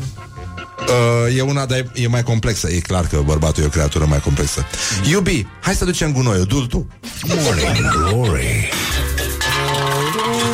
Uh, 0.87 1.37
e 1.37 1.41
una, 1.41 1.65
dar 1.65 1.77
e, 1.77 1.91
e 1.93 2.07
mai 2.07 2.23
complexă. 2.23 2.69
E 2.71 2.79
clar 2.79 3.07
că 3.07 3.21
bărbatul 3.25 3.63
e 3.63 3.65
o 3.65 3.69
creatură 3.69 4.05
mai 4.05 4.19
complexă. 4.19 4.65
Iubi, 5.09 5.45
hai 5.61 5.75
să 5.75 5.85
ducem 5.85 6.11
gunoiul, 6.11 6.45
du 6.45 6.65
tu. 6.65 6.87
Morning 7.27 7.89
Glory. 7.91 8.69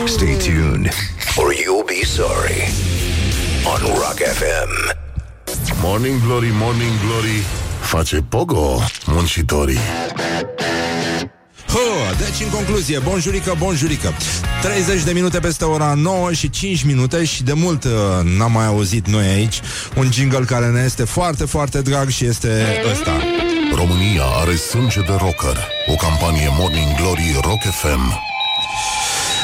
Stay 0.05 0.37
tuned, 0.37 0.93
or 1.35 1.53
you'll 1.53 1.85
be 1.85 2.05
sorry. 2.05 2.88
On 3.65 3.81
Rock 3.81 4.19
FM. 4.19 4.95
Morning 5.81 6.21
Glory, 6.21 6.49
Morning 6.51 6.91
Glory 7.05 7.43
Face 7.81 8.15
pogo 8.29 8.79
muncitorii 9.05 9.77
Ho, 11.67 12.15
deci 12.17 12.45
în 12.45 12.49
concluzie, 12.49 12.99
bonjurică, 12.99 13.55
bonjurică 13.57 14.13
30 14.61 15.03
de 15.03 15.11
minute 15.11 15.39
peste 15.39 15.65
ora 15.65 15.93
9 15.93 16.33
și 16.33 16.49
5 16.49 16.83
minute 16.83 17.25
și 17.25 17.43
de 17.43 17.53
mult 17.53 17.83
uh, 17.83 17.91
n-am 18.37 18.51
mai 18.51 18.65
auzit 18.65 19.07
noi 19.07 19.27
aici 19.27 19.59
un 19.97 20.11
jingle 20.11 20.45
care 20.45 20.65
ne 20.65 20.81
este 20.85 21.03
foarte, 21.03 21.45
foarte 21.45 21.81
drag 21.81 22.09
și 22.09 22.25
este 22.25 22.83
ăsta. 22.91 23.11
România 23.75 24.23
are 24.23 24.55
sânge 24.55 24.99
de 24.99 25.15
rocker. 25.17 25.67
O 25.87 25.95
campanie 25.95 26.47
Morning 26.57 26.95
Glory 26.95 27.39
Rock 27.41 27.61
FM. 27.61 28.37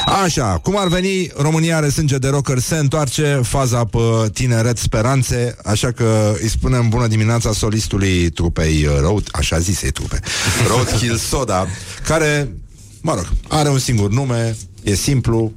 Așa, 0.06 0.58
cum 0.62 0.78
ar 0.78 0.88
veni, 0.88 1.30
România 1.36 1.76
are 1.76 1.88
sânge 1.88 2.18
de 2.18 2.28
rocker, 2.28 2.58
se 2.58 2.76
întoarce 2.76 3.40
faza 3.42 3.84
pe 3.84 3.98
tineret 4.32 4.78
speranțe, 4.78 5.56
așa 5.64 5.92
că 5.92 6.34
îi 6.40 6.48
spunem 6.48 6.88
bună 6.88 7.06
dimineața 7.06 7.52
solistului 7.52 8.30
trupei 8.30 8.86
uh, 8.86 8.98
Road, 9.00 9.28
așa 9.32 9.58
zisei 9.58 9.90
trupe, 9.90 10.20
Roadkill 10.68 11.16
Soda, 11.16 11.66
care, 12.04 12.52
mă 13.00 13.14
rog, 13.14 13.28
are 13.48 13.68
un 13.68 13.78
singur 13.78 14.10
nume, 14.10 14.56
e 14.82 14.94
simplu, 14.94 15.52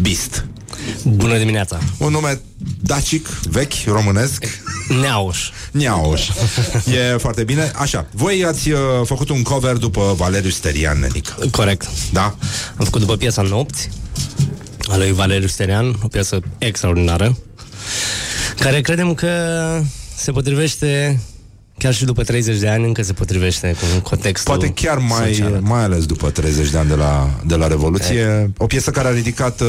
Beast. 0.00 0.46
Bună 1.02 1.38
dimineața! 1.38 1.78
Un 1.98 2.10
nume 2.10 2.40
dacic, 2.80 3.28
vechi, 3.28 3.72
românesc. 3.86 4.44
Neauș. 5.00 5.50
Neauș. 5.70 6.28
E 7.12 7.16
foarte 7.16 7.44
bine. 7.44 7.72
Așa, 7.74 8.06
voi 8.12 8.44
ați 8.44 8.70
uh, 8.70 8.78
făcut 9.04 9.28
un 9.28 9.42
cover 9.42 9.76
după 9.76 10.14
Valeriu 10.16 10.50
Sterian, 10.50 10.98
Nenic. 10.98 11.28
Corect. 11.50 11.88
Da? 12.12 12.22
Am 12.76 12.84
făcut 12.84 13.00
după 13.00 13.16
piesa 13.16 13.42
Nopți, 13.42 13.88
a 14.90 14.96
lui 14.96 15.12
Valeriu 15.12 15.48
Sterian, 15.48 15.96
o 16.02 16.08
piesă 16.08 16.40
extraordinară, 16.58 17.36
care 18.58 18.80
credem 18.80 19.14
că 19.14 19.28
se 20.16 20.30
potrivește 20.30 21.20
chiar 21.78 21.94
și 21.94 22.04
după 22.04 22.22
30 22.22 22.58
de 22.58 22.68
ani 22.68 22.84
încă 22.84 23.02
se 23.02 23.12
potrivește 23.12 23.76
cu 23.80 24.08
contextul 24.08 24.56
Poate 24.56 24.72
chiar 24.72 24.98
mai, 24.98 25.34
social. 25.34 25.60
mai 25.60 25.82
ales 25.82 26.06
după 26.06 26.30
30 26.30 26.70
de 26.70 26.78
ani 26.78 26.88
de 26.88 26.94
la, 26.94 27.40
de 27.46 27.54
la 27.54 27.66
Revoluție. 27.66 28.52
O 28.58 28.66
piesă 28.66 28.90
care 28.90 29.08
a 29.08 29.10
ridicat 29.10 29.60
uh, 29.60 29.66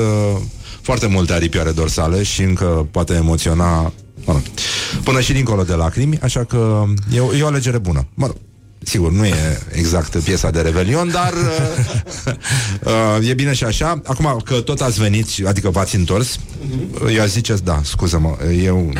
foarte 0.85 1.07
multe 1.07 1.33
aripioare 1.33 1.71
dorsale 1.71 2.23
și 2.23 2.41
încă 2.41 2.87
poate 2.91 3.13
emoționa 3.13 3.81
mă 4.25 4.33
rog, 4.33 4.41
până 5.03 5.21
și 5.21 5.33
dincolo 5.33 5.63
de 5.63 5.73
lacrimi, 5.73 6.19
așa 6.21 6.43
că 6.43 6.83
e, 7.15 7.19
o- 7.19 7.35
e 7.35 7.43
o 7.43 7.47
alegere 7.47 7.77
bună. 7.77 8.07
Mă 8.13 8.25
rog, 8.25 8.35
Sigur, 8.83 9.11
nu 9.11 9.25
e 9.25 9.59
exact 9.71 10.17
piesa 10.17 10.49
de 10.49 10.61
Revelion, 10.61 11.11
dar 11.11 11.33
uh, 11.33 12.33
uh, 13.19 13.29
e 13.29 13.33
bine 13.33 13.53
și 13.53 13.63
așa. 13.63 14.01
Acum 14.05 14.41
că 14.45 14.53
tot 14.53 14.81
ați 14.81 14.99
venit, 14.99 15.27
adică 15.45 15.69
v-ați 15.69 15.95
întors, 15.95 16.39
eu 17.15 17.21
aș 17.21 17.29
zice, 17.29 17.55
da, 17.63 17.81
scuză-mă, 17.83 18.37
eu 18.63 18.93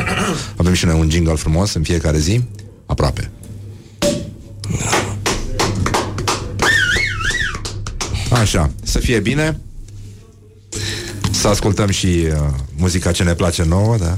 avem 0.56 0.72
și 0.72 0.84
noi 0.84 0.98
un 1.00 1.10
jingle 1.10 1.34
frumos 1.34 1.72
în 1.74 1.82
fiecare 1.82 2.18
zi, 2.18 2.42
aproape. 2.86 3.30
Așa, 8.30 8.70
să 8.82 8.98
fie 8.98 9.20
bine 9.20 9.60
Să 11.40 11.48
ascultăm 11.48 11.90
și 11.90 12.06
uh, 12.06 12.32
muzica 12.76 13.12
ce 13.12 13.22
ne 13.22 13.34
place 13.34 13.64
nouă, 13.64 13.96
da? 13.96 14.14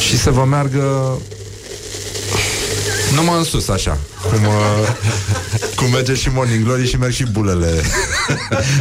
Și 0.00 0.18
să 0.18 0.30
vă 0.30 0.44
meargă 0.44 1.18
numai 3.14 3.38
în 3.38 3.44
sus, 3.44 3.68
așa 3.68 3.98
cum, 4.30 4.44
uh, 4.44 4.88
cum 5.76 5.90
merge 5.90 6.14
și 6.14 6.28
Morning 6.28 6.64
Glory 6.64 6.88
și 6.88 6.96
merg 6.96 7.12
și 7.12 7.24
bulele 7.24 7.82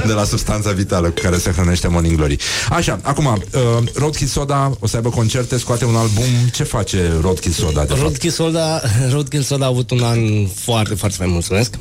de 0.08 0.12
la 0.12 0.24
substanța 0.24 0.72
vitală 0.72 1.08
cu 1.08 1.22
care 1.22 1.38
se 1.38 1.52
hrănește 1.52 1.88
Morning 1.88 2.16
Glory. 2.16 2.38
Așa, 2.70 3.00
acum, 3.02 3.26
uh, 3.26 3.62
Roadkill 3.94 4.30
Soda 4.30 4.72
o 4.80 4.88
să 4.88 4.96
aibă 4.96 5.10
concerte, 5.10 5.58
scoate 5.58 5.86
un 5.86 5.96
album. 5.96 6.24
Ce 6.54 6.64
face 6.64 7.12
Roadkill 7.22 7.54
Soda, 7.54 7.82
de 7.82 7.88
fapt? 7.88 8.00
Roadkill 8.02 8.34
Soda, 8.34 8.82
Roadkill 9.12 9.44
Soda 9.44 9.66
a 9.66 9.68
avut 9.68 9.92
un 9.92 10.04
an 10.04 10.20
foarte, 10.48 10.96
foarte, 10.96 11.16
foarte 11.18 11.34
mulțumesc. 11.34 11.78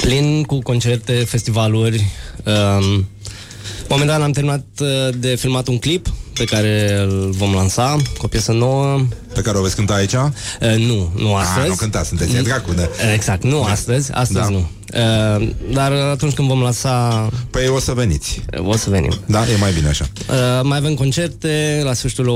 Plin 0.00 0.42
cu 0.42 0.58
concerte, 0.58 1.12
festivaluri. 1.12 2.10
Um, 2.44 3.06
momentan 3.88 4.22
am 4.22 4.30
terminat 4.30 4.64
uh, 4.80 4.88
de 5.18 5.34
filmat 5.34 5.68
un 5.68 5.78
clip 5.78 6.06
pe 6.34 6.44
care 6.44 6.98
îl 7.00 7.30
vom 7.30 7.54
lansa 7.54 7.96
cu 8.18 8.24
o 8.24 8.28
piesă 8.28 8.52
nouă. 8.52 9.00
Pe 9.34 9.40
care 9.40 9.58
o 9.58 9.62
veți 9.62 9.76
cânta 9.76 9.94
aici? 9.94 10.12
Uh, 10.12 10.30
nu, 10.76 11.12
nu 11.16 11.34
astăzi. 11.34 11.60
Ah, 11.60 11.68
nu 11.68 11.74
cântați, 11.74 12.08
sunteți 12.08 12.36
e 12.36 12.40
dracu 12.40 12.72
de... 12.72 12.88
Exact, 13.14 13.42
nu 13.44 13.62
astăzi, 13.62 14.12
astăzi 14.12 14.44
Da. 14.44 14.48
nu. 14.48 14.68
Uh, 14.94 15.48
dar 15.72 15.92
atunci 15.92 16.32
când 16.34 16.48
vom 16.48 16.60
lansa... 16.62 17.28
Păi 17.50 17.68
o 17.68 17.78
să 17.78 17.92
veniți. 17.92 18.40
O 18.56 18.76
să 18.76 18.90
venim. 18.90 19.12
Da, 19.26 19.40
e 19.48 19.56
mai 19.60 19.72
bine 19.72 19.88
așa. 19.88 20.06
Uh, 20.28 20.34
mai 20.62 20.78
avem 20.78 20.94
concerte 20.94 21.80
la 21.84 21.92
sfârșitul 21.92 22.28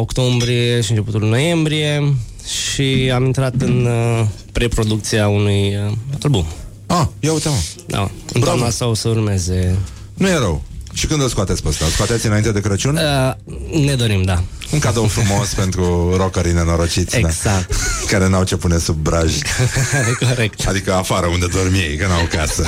octombrie 0.00 0.80
și 0.80 0.90
începutul 0.90 1.28
noiembrie 1.28 2.14
și 2.46 3.10
am 3.14 3.24
intrat 3.24 3.54
în 3.58 3.84
uh, 3.90 4.26
preproducția 4.52 5.28
unui 5.28 5.76
uh, 5.86 5.92
album. 6.22 6.46
Ah, 6.86 7.06
ia 7.20 7.32
uite 7.32 7.48
mă. 7.48 7.54
Da, 7.86 8.10
în 8.32 8.40
toamna 8.40 8.66
asta 8.66 8.86
o 8.86 8.94
să 8.94 9.08
urmeze. 9.08 9.76
Nu 10.14 10.28
e 10.28 10.34
rău. 10.38 10.62
Și 11.00 11.06
când 11.06 11.22
îl 11.22 11.28
scoateți 11.28 11.62
pe 11.62 11.68
ăsta? 11.68 11.84
Îl 11.84 11.90
scoateți 11.90 12.26
înainte 12.26 12.52
de 12.52 12.60
Crăciun? 12.60 12.96
Uh, 12.96 13.84
ne 13.86 13.94
dorim, 13.94 14.22
da. 14.22 14.42
Un 14.70 14.78
cadou 14.78 15.06
frumos 15.06 15.48
pentru 15.62 16.16
rockerii 16.16 16.52
nenorociți 16.52 17.16
Exact. 17.16 17.42
da? 17.42 17.74
Care 18.10 18.28
n-au 18.28 18.44
ce 18.44 18.56
pune 18.56 18.78
sub 18.78 18.96
braj 18.96 19.32
Corect. 20.28 20.66
Adică 20.66 20.94
afară 20.94 21.26
unde 21.26 21.46
dorm 21.46 21.74
ei, 21.74 21.96
că 21.96 22.06
n-au 22.06 22.28
casă 22.30 22.66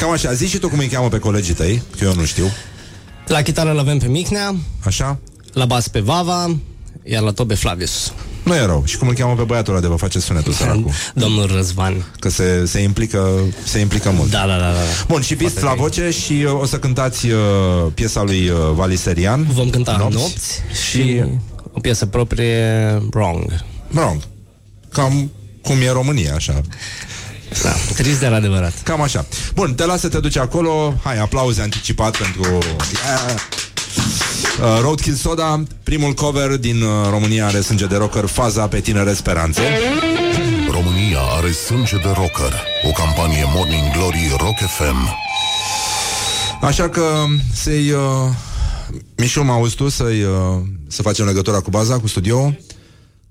Cam 0.00 0.10
așa, 0.10 0.32
zici 0.32 0.48
și 0.48 0.58
tu 0.58 0.68
cum 0.68 0.78
îi 0.78 0.88
cheamă 0.88 1.08
pe 1.08 1.18
colegii 1.18 1.54
tăi 1.54 1.82
Că 1.98 2.04
eu 2.04 2.14
nu 2.14 2.24
știu 2.24 2.50
La 3.26 3.42
chitară 3.42 3.70
îl 3.70 3.78
avem 3.78 3.98
pe 3.98 4.06
Micnea, 4.06 4.54
Așa? 4.84 5.18
la 5.52 5.64
bas 5.64 5.88
pe 5.88 6.00
Vava, 6.00 6.56
iar 7.02 7.22
la 7.22 7.30
tobe 7.30 7.54
Flavius. 7.54 8.12
Nu 8.42 8.54
e 8.54 8.64
rău 8.64 8.82
Și 8.86 8.96
cum 8.96 9.08
îl 9.08 9.14
cheamă 9.14 9.34
pe 9.34 9.42
băiatul 9.42 9.72
ăla 9.72 9.82
de 9.82 9.88
vă 9.88 9.94
face 9.96 10.18
sunetul 10.20 10.52
săracul 10.52 10.90
Domnul 11.14 11.46
Răzvan. 11.54 12.06
Că 12.18 12.28
se, 12.28 12.66
se, 12.66 12.80
implică, 12.80 13.28
se 13.64 13.78
implică 13.78 14.10
mult 14.10 14.30
Da, 14.30 14.44
da, 14.46 14.56
da, 14.56 14.72
da. 14.72 14.80
Bun, 15.08 15.20
și 15.20 15.34
Beast 15.34 15.60
la 15.60 15.74
voce 15.74 16.10
și 16.10 16.32
uh, 16.46 16.60
o 16.60 16.66
să 16.66 16.78
cântați 16.78 17.26
uh, 17.26 17.38
piesa 17.94 18.22
lui 18.22 18.48
uh, 18.48 18.56
Valiserian 18.74 19.46
Vom 19.52 19.70
cânta 19.70 19.96
Nopți. 19.96 20.16
nopți, 20.16 20.60
și 20.90 21.22
o 21.72 21.80
piesă 21.80 22.06
proprie, 22.06 22.58
Wrong. 23.12 23.64
Wrong 23.94 24.22
Cam 24.92 25.30
cum 25.62 25.76
e 25.80 25.90
România, 25.90 26.34
așa 26.34 26.60
Da, 27.62 27.72
trist 27.96 28.20
de 28.20 28.26
la 28.26 28.36
adevărat. 28.36 28.72
Cam 28.82 29.00
așa. 29.02 29.26
Bun, 29.54 29.74
te 29.74 29.84
las 29.84 30.00
să 30.00 30.08
te 30.08 30.18
duci 30.18 30.36
acolo. 30.36 30.94
Hai, 31.02 31.18
aplauze 31.18 31.62
anticipat 31.62 32.16
pentru 32.16 32.42
yeah. 32.42 33.40
Uh, 34.60 34.78
Roadkill 34.80 35.14
Soda, 35.14 35.62
primul 35.82 36.12
cover 36.12 36.56
din 36.56 36.82
uh, 36.82 37.08
România 37.10 37.46
are 37.46 37.60
sânge 37.60 37.86
de 37.86 37.96
rocker, 37.96 38.26
faza 38.26 38.68
pe 38.68 38.80
tinere 38.80 39.12
speranțe. 39.12 39.62
România 40.70 41.20
are 41.20 41.50
sânge 41.50 41.96
de 41.96 42.08
rocker. 42.08 42.52
O 42.82 42.90
campanie 42.90 43.44
Morning 43.54 43.92
Glory 43.92 44.34
Rock 44.38 44.56
FM. 44.58 45.16
Așa 46.60 46.88
că 46.88 47.24
să-i... 47.54 47.90
Uh, 47.90 48.00
Mișu, 49.16 49.42
mă 49.42 49.52
auzi 49.52 49.74
tu 49.74 49.88
să-i, 49.88 50.22
uh, 50.22 50.60
să 50.88 51.02
facem 51.02 51.26
legătura 51.26 51.60
cu 51.60 51.70
baza, 51.70 51.98
cu 51.98 52.06
studio 52.06 52.54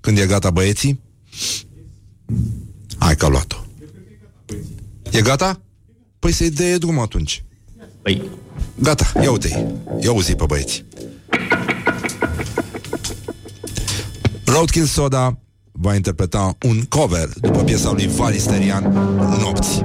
când 0.00 0.18
e 0.18 0.26
gata 0.26 0.50
băieții? 0.50 1.00
Hai 2.98 3.16
că 3.16 3.24
a 3.24 3.28
luat-o. 3.28 3.56
E 5.10 5.20
gata? 5.20 5.60
Păi 6.18 6.32
să-i 6.32 6.50
dea 6.50 6.78
drum 6.78 6.98
atunci. 6.98 7.44
Păi, 8.02 8.22
Gata, 8.74 9.12
ia 9.22 9.30
uite-i. 9.30 9.66
Ia 10.00 10.12
uzi 10.12 10.34
pe 10.34 10.44
băieți. 10.46 10.84
Roadkill 14.52 14.84
Soda 14.86 15.38
va 15.72 15.94
interpreta 15.94 16.56
un 16.66 16.82
cover 16.88 17.28
după 17.40 17.58
piesa 17.58 17.92
lui 17.92 18.06
Valisterian 18.06 18.92
Nopți. 19.40 19.84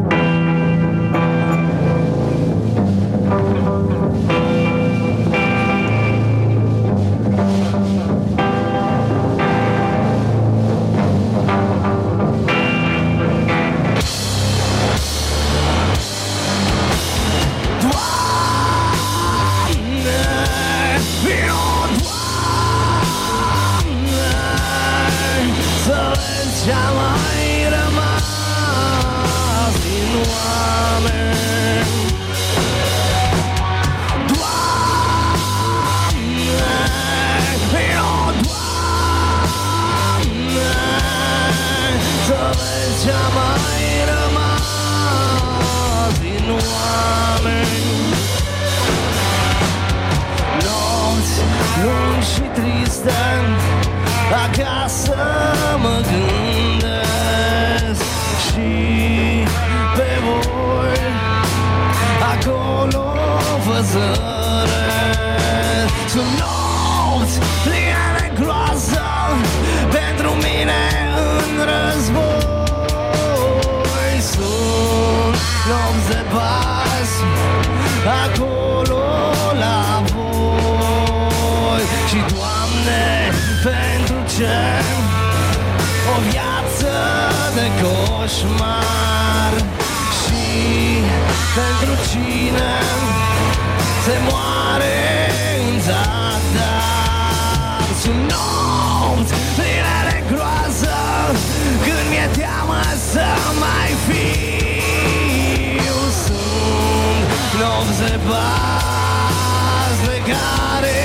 Nopți 107.87 108.01
de 108.11 108.19
pas 108.27 109.97
pe 110.05 110.17
care 110.31 110.97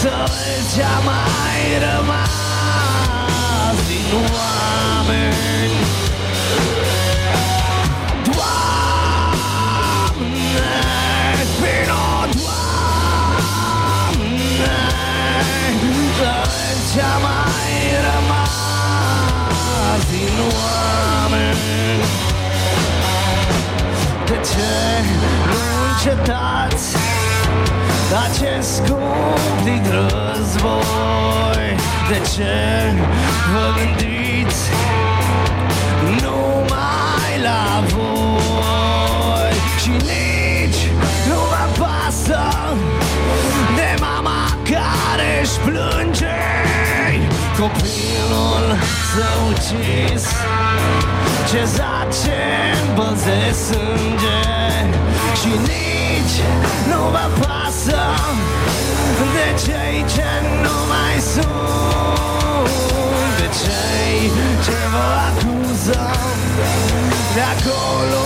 Să 0.00 0.14
vezi 0.22 0.68
ce-a 0.76 0.98
mai 0.98 1.60
rămas 1.84 3.76
din 3.86 4.08
oameni 4.12 5.73
ce 24.54 25.04
nu 25.46 25.60
încetați 25.90 26.96
acest 28.26 28.78
cumplit 28.78 29.86
război? 29.86 31.76
De 32.08 32.20
ce 32.34 32.54
vă 33.52 33.64
gândiți 33.76 34.70
numai 36.22 37.42
la 37.42 37.84
voi? 37.86 39.56
Și 39.82 39.90
nici 39.90 40.82
nu 41.28 41.34
vă 41.34 41.82
pasă 41.82 42.42
de 43.76 44.00
mama 44.00 44.58
care 44.62 45.40
își 45.42 45.58
plânge 45.58 46.36
Copilul 47.60 48.64
său 49.12 49.38
ucis. 49.48 50.24
Ce 51.50 51.64
zace 51.64 52.40
în 52.82 52.88
bălți 52.94 53.24
de 53.24 53.54
sânge 53.64 54.42
Și 55.40 55.48
nici 55.48 56.38
nu 56.88 57.00
vă 57.14 57.26
pasă 57.40 58.02
de 59.34 59.48
cei 59.64 59.98
ce 60.14 60.30
nu 60.62 60.76
mai 60.90 61.16
sunt. 61.32 62.68
De 63.38 63.46
cei 63.62 64.18
ce 64.64 64.78
vă 64.92 65.06
acuză 65.28 66.02
de 67.34 67.42
acolo 67.54 68.24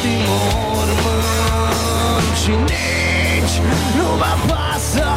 din 0.00 0.22
mormânt. 0.28 2.36
Și 2.42 2.50
nici 2.50 3.56
nu 3.96 4.08
vă 4.20 4.32
pasă 4.46 5.08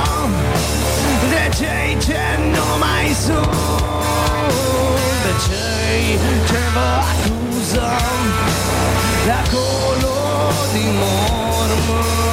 de 1.30 1.44
cei 1.58 1.98
ce 2.06 2.24
nu 2.54 2.66
mai 2.80 3.08
sunt 3.24 3.50
De 5.24 5.32
cei 5.46 6.20
ce 6.48 6.62
vă 6.74 6.90
acuză 7.12 7.90
de 9.26 9.32
acolo 9.32 10.16
din 10.74 10.94
mormânt 11.02 12.32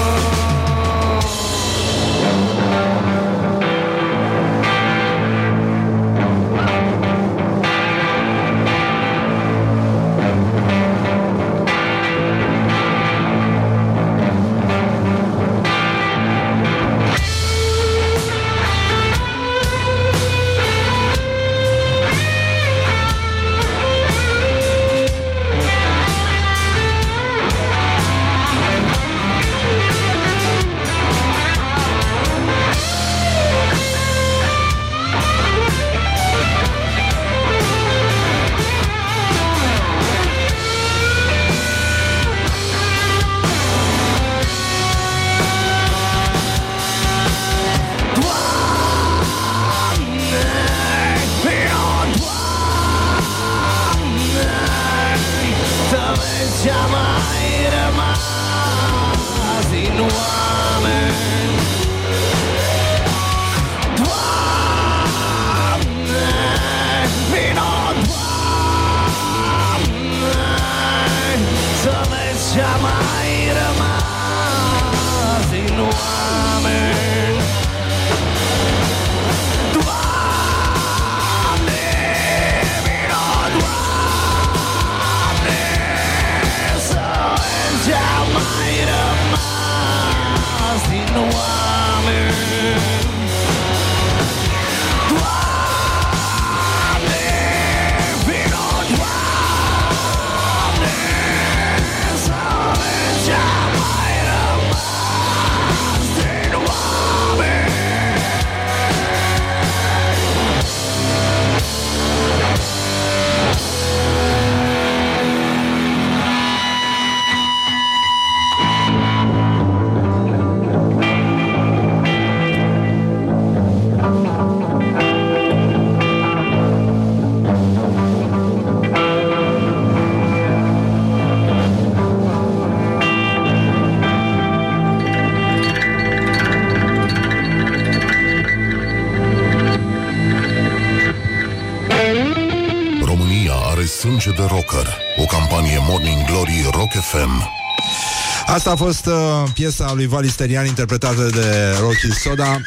Asta 148.69 148.83
a 148.83 148.87
fost 148.87 149.07
uh, 149.07 149.51
piesa 149.53 149.93
lui 149.95 150.07
Vali 150.07 150.31
Sterian 150.31 150.67
interpretată 150.67 151.29
de 151.33 151.77
Rocky 151.81 152.13
Soda 152.23 152.61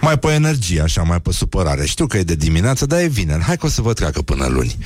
Mai 0.00 0.18
pe 0.18 0.28
energie, 0.28 0.80
așa, 0.80 1.02
mai 1.02 1.20
pe 1.20 1.32
supărare 1.32 1.86
Știu 1.86 2.06
că 2.06 2.16
e 2.16 2.22
de 2.22 2.34
dimineață, 2.34 2.86
dar 2.86 3.00
e 3.00 3.06
vineri 3.06 3.42
Hai 3.42 3.56
că 3.56 3.66
o 3.66 3.68
să 3.68 3.82
vă 3.82 3.92
treacă 3.92 4.22
până 4.22 4.46
luni 4.46 4.76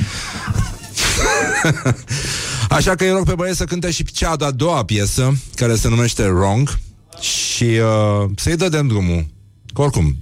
Așa 2.77 2.95
că 2.95 3.05
îi 3.05 3.11
rog 3.11 3.25
pe 3.25 3.35
băieți 3.35 3.57
să 3.57 3.65
cânte 3.65 3.91
și 3.91 4.05
cea 4.05 4.37
de-a 4.37 4.51
doua 4.51 4.85
piesă, 4.85 5.37
care 5.55 5.77
se 5.77 5.89
numește 5.89 6.23
Wrong, 6.23 6.79
și 7.21 7.65
uh, 7.65 8.31
să-i 8.37 8.57
dăm 8.57 8.87
drumul. 8.87 9.27
Că 9.75 9.81
oricum, 9.81 10.17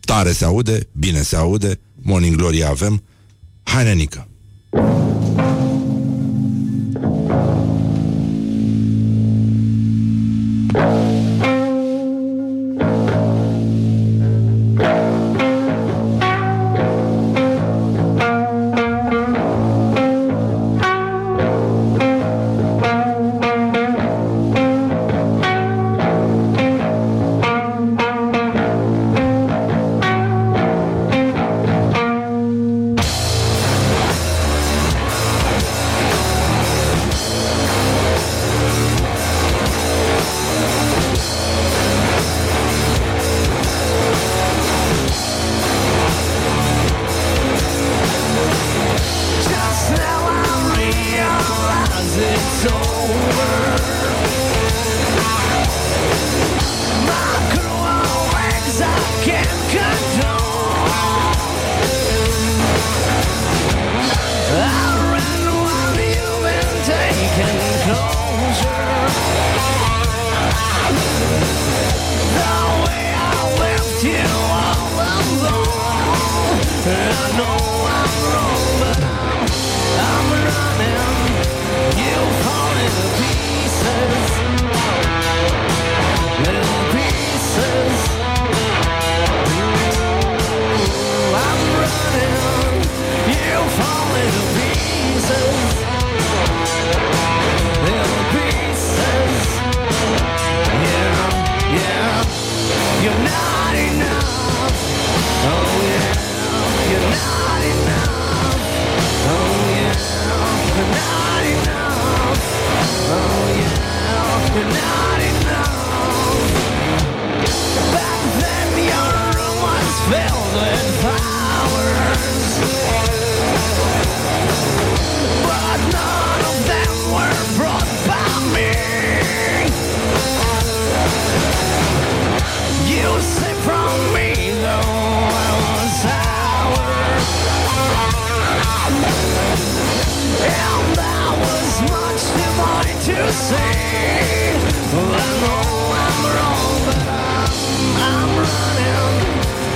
tare 0.00 0.32
se 0.32 0.44
aude, 0.44 0.88
bine 0.92 1.22
se 1.22 1.36
aude, 1.36 1.80
Morning 1.94 2.36
Glory 2.36 2.64
avem. 2.64 3.02
Hai, 3.62 3.84
nenică! 3.84 4.27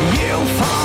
You 0.02 0.44
fall 0.59 0.81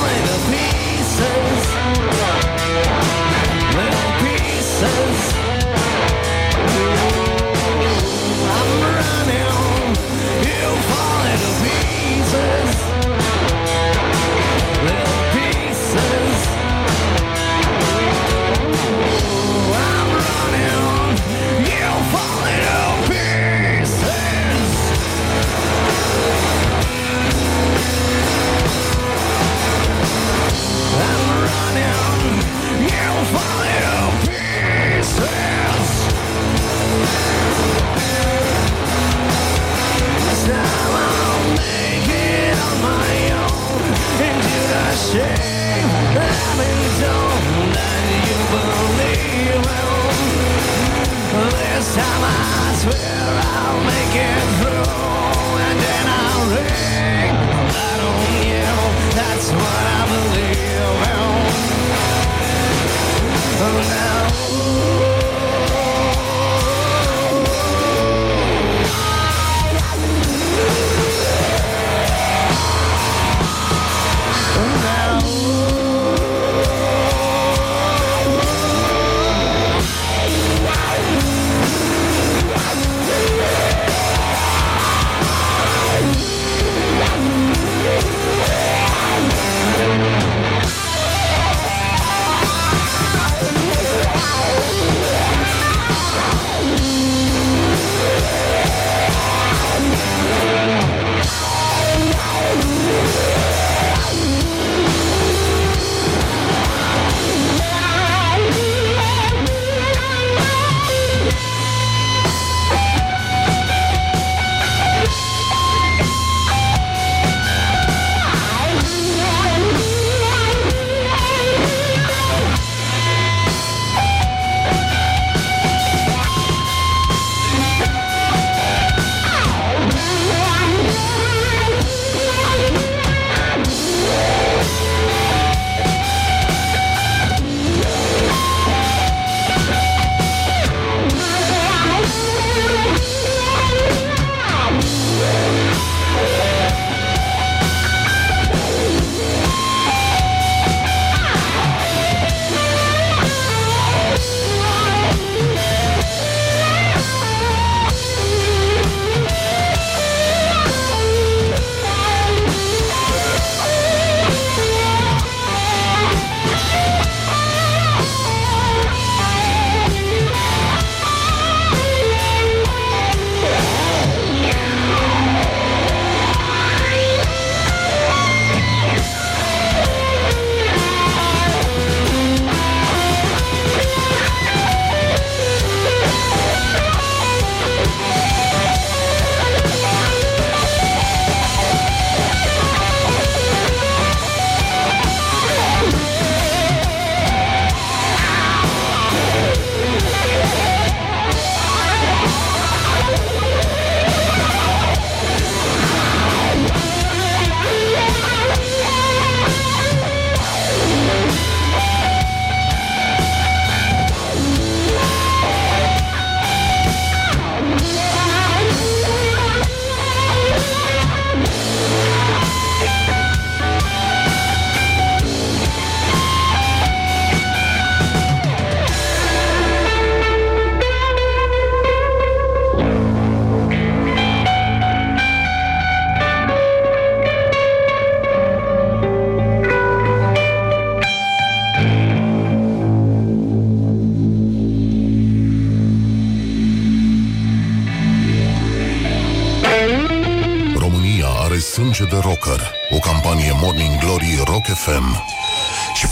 a 44.77 44.95
shame 44.95 45.89
that 46.13 46.37
you 48.29 48.37
believe 48.53 49.65
in 49.65 49.87
This 51.57 51.87
time 51.95 52.23
I 52.23 52.75
swear 52.81 53.25
I'll 53.57 53.81
make 53.91 54.15
it 54.29 54.43
through 54.59 54.93
And 55.65 55.77
then 55.85 56.05
I'll 56.21 56.45
ring 56.53 57.33
that's 59.15 59.47
what 59.51 59.83
I 59.85 60.03
believe 60.13 60.57
in. 61.09 61.27
Now 63.89 65.06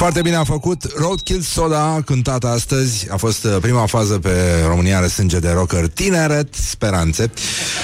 foarte 0.06 0.23
bine 0.30 0.36
a 0.36 0.44
făcut. 0.44 0.91
Roadkill 0.98 1.41
Soda, 1.41 2.02
cântat 2.06 2.44
astăzi 2.44 3.07
A 3.11 3.15
fost 3.15 3.44
uh, 3.44 3.57
prima 3.61 3.86
fază 3.86 4.19
pe 4.19 4.30
România 4.68 4.98
are 4.98 5.07
sânge 5.07 5.40
de 5.40 5.52
rocker 5.52 5.88
Tineret, 5.88 6.53
speranțe. 6.53 7.32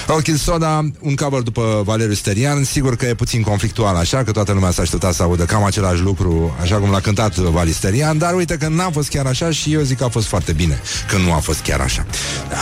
Roadkill 0.07 0.37
Soda, 0.37 0.89
un 0.99 1.15
cover 1.15 1.41
după 1.41 1.81
Valeriu 1.85 2.13
Sterian. 2.13 2.63
Sigur 2.63 2.95
că 2.95 3.05
e 3.05 3.13
puțin 3.13 3.41
conflictual 3.41 3.95
așa 3.95 4.23
Că 4.23 4.31
toată 4.31 4.51
lumea 4.51 4.71
s-a 4.71 4.81
așteptat 4.81 5.13
să 5.13 5.23
audă 5.23 5.43
cam 5.43 5.63
același 5.63 6.01
lucru 6.01 6.55
Așa 6.61 6.75
cum 6.75 6.89
l-a 6.89 6.99
cântat 6.99 7.35
Vali 7.35 7.71
Sterian 7.71 8.17
Dar 8.17 8.33
uite 8.33 8.57
că 8.57 8.67
n-a 8.67 8.89
fost 8.89 9.09
chiar 9.09 9.25
așa 9.25 9.51
și 9.51 9.73
eu 9.73 9.81
zic 9.81 9.97
că 9.97 10.03
a 10.03 10.09
fost 10.09 10.27
foarte 10.27 10.53
bine 10.53 10.81
Că 11.09 11.17
nu 11.17 11.33
a 11.33 11.37
fost 11.37 11.59
chiar 11.59 11.79
așa 11.79 12.05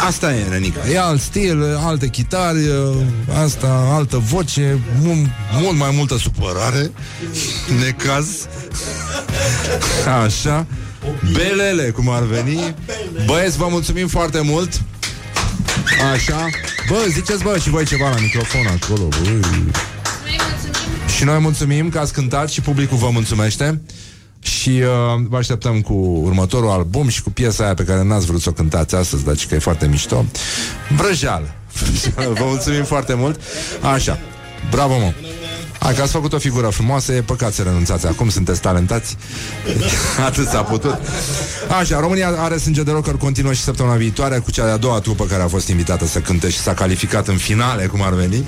Asta 0.07 0.33
e, 0.33 0.47
Renica, 0.49 0.79
e 0.91 0.99
alt 0.99 1.21
stil, 1.21 1.77
alte 1.77 2.07
chitari 2.07 2.59
Asta, 3.43 3.89
altă 3.91 4.17
voce 4.17 4.79
mult, 5.01 5.29
mult 5.61 5.77
mai 5.77 5.91
multă 5.93 6.17
supărare 6.17 6.91
Necaz. 7.79 8.27
Așa. 10.23 10.65
Belele, 11.31 11.83
cum 11.89 12.09
ar 12.09 12.23
veni. 12.23 12.75
Băieți, 13.25 13.57
vă 13.57 13.67
mulțumim 13.69 14.07
foarte 14.07 14.41
mult. 14.41 14.81
Așa. 16.13 16.49
Bă, 16.89 17.05
ziceți 17.09 17.43
bă 17.43 17.57
și 17.57 17.69
voi 17.69 17.85
ceva 17.85 18.09
la 18.09 18.19
microfon 18.19 18.79
acolo 18.81 19.07
bă. 19.07 19.47
Și 21.15 21.23
noi 21.23 21.39
mulțumim 21.39 21.89
că 21.89 21.99
ați 21.99 22.13
cântat 22.13 22.49
și 22.49 22.61
publicul 22.61 22.97
vă 22.97 23.09
mulțumește 23.11 23.81
și 24.49 24.69
uh, 24.69 25.21
vă 25.29 25.37
așteptăm 25.37 25.81
cu 25.81 25.93
următorul 26.23 26.69
album 26.69 27.07
și 27.07 27.23
cu 27.23 27.29
piesa 27.29 27.63
aia 27.63 27.73
pe 27.73 27.83
care 27.83 28.03
n-ați 28.03 28.25
vrut 28.25 28.41
să 28.41 28.49
o 28.49 28.51
cântați 28.51 28.95
astăzi, 28.95 29.25
dar 29.25 29.35
că 29.47 29.55
e 29.55 29.59
foarte 29.59 29.87
mișto. 29.87 30.25
Vrăjeală. 30.97 31.53
vă 32.39 32.43
mulțumim 32.45 32.83
foarte 32.83 33.13
mult. 33.13 33.41
Așa. 33.81 34.19
Bravo, 34.71 34.97
mă. 34.97 35.13
Hai 35.79 35.93
că 35.93 36.01
ați 36.01 36.11
făcut 36.11 36.33
o 36.33 36.37
figură 36.37 36.67
frumoasă, 36.67 37.13
e 37.13 37.21
păcat 37.21 37.53
să 37.53 37.61
renunțați 37.61 38.07
acum, 38.07 38.29
sunteți 38.29 38.61
talentați. 38.61 39.17
Atât 40.27 40.47
s-a 40.47 40.61
putut. 40.61 40.97
Așa, 41.79 41.99
România 41.99 42.33
are 42.37 42.57
sânge 42.57 42.83
de 42.83 42.91
rocker, 42.91 43.13
continuă 43.13 43.53
și 43.53 43.61
săptămâna 43.61 43.95
viitoare 43.95 44.37
cu 44.37 44.51
cea 44.51 44.65
de-a 44.65 44.77
doua 44.77 44.99
trupă 44.99 45.25
care 45.25 45.43
a 45.43 45.47
fost 45.47 45.67
invitată 45.67 46.05
să 46.05 46.19
cânte 46.19 46.49
și 46.49 46.57
s-a 46.57 46.73
calificat 46.73 47.27
în 47.27 47.37
finale, 47.37 47.85
cum 47.85 48.01
ar 48.01 48.13
veni. 48.13 48.43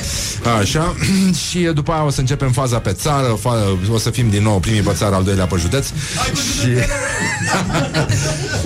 Așa, 0.59 0.95
și 1.49 1.59
după 1.59 1.91
aia 1.91 2.05
o 2.05 2.09
să 2.09 2.19
începem 2.19 2.51
faza 2.51 2.79
pe 2.79 2.91
țară, 2.91 3.39
fa- 3.39 3.91
o 3.91 3.97
să 3.97 4.09
fim 4.09 4.29
din 4.29 4.43
nou 4.43 4.59
primii 4.59 4.81
pe 4.81 4.93
țară, 4.93 5.15
al 5.15 5.23
doilea 5.23 5.45
pe 5.45 5.55
județ. 5.59 5.85
Și... 5.87 6.67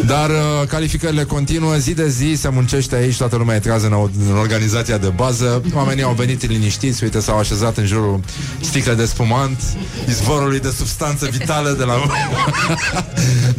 Dar 0.05 0.29
uh, 0.29 0.67
calificările 0.67 1.23
continuă, 1.23 1.75
zi 1.75 1.93
de 1.93 2.09
zi 2.09 2.35
se 2.37 2.49
muncește 2.49 2.95
aici, 2.95 3.17
toată 3.17 3.35
lumea 3.35 3.55
e 3.55 3.59
trează 3.59 3.85
în, 3.85 4.09
în 4.29 4.37
organizația 4.37 4.97
de 4.97 5.11
bază, 5.15 5.61
oamenii 5.73 6.03
au 6.03 6.13
venit 6.13 6.49
liniștiți, 6.49 7.03
uite, 7.03 7.19
s-au 7.19 7.37
așezat 7.37 7.77
în 7.77 7.85
jurul 7.85 8.19
sticle 8.59 8.93
de 8.93 9.05
spumant, 9.05 9.61
izvorului 10.09 10.59
de 10.59 10.73
substanță 10.77 11.25
vitală 11.25 11.69
de 11.69 11.83
la, 11.83 11.93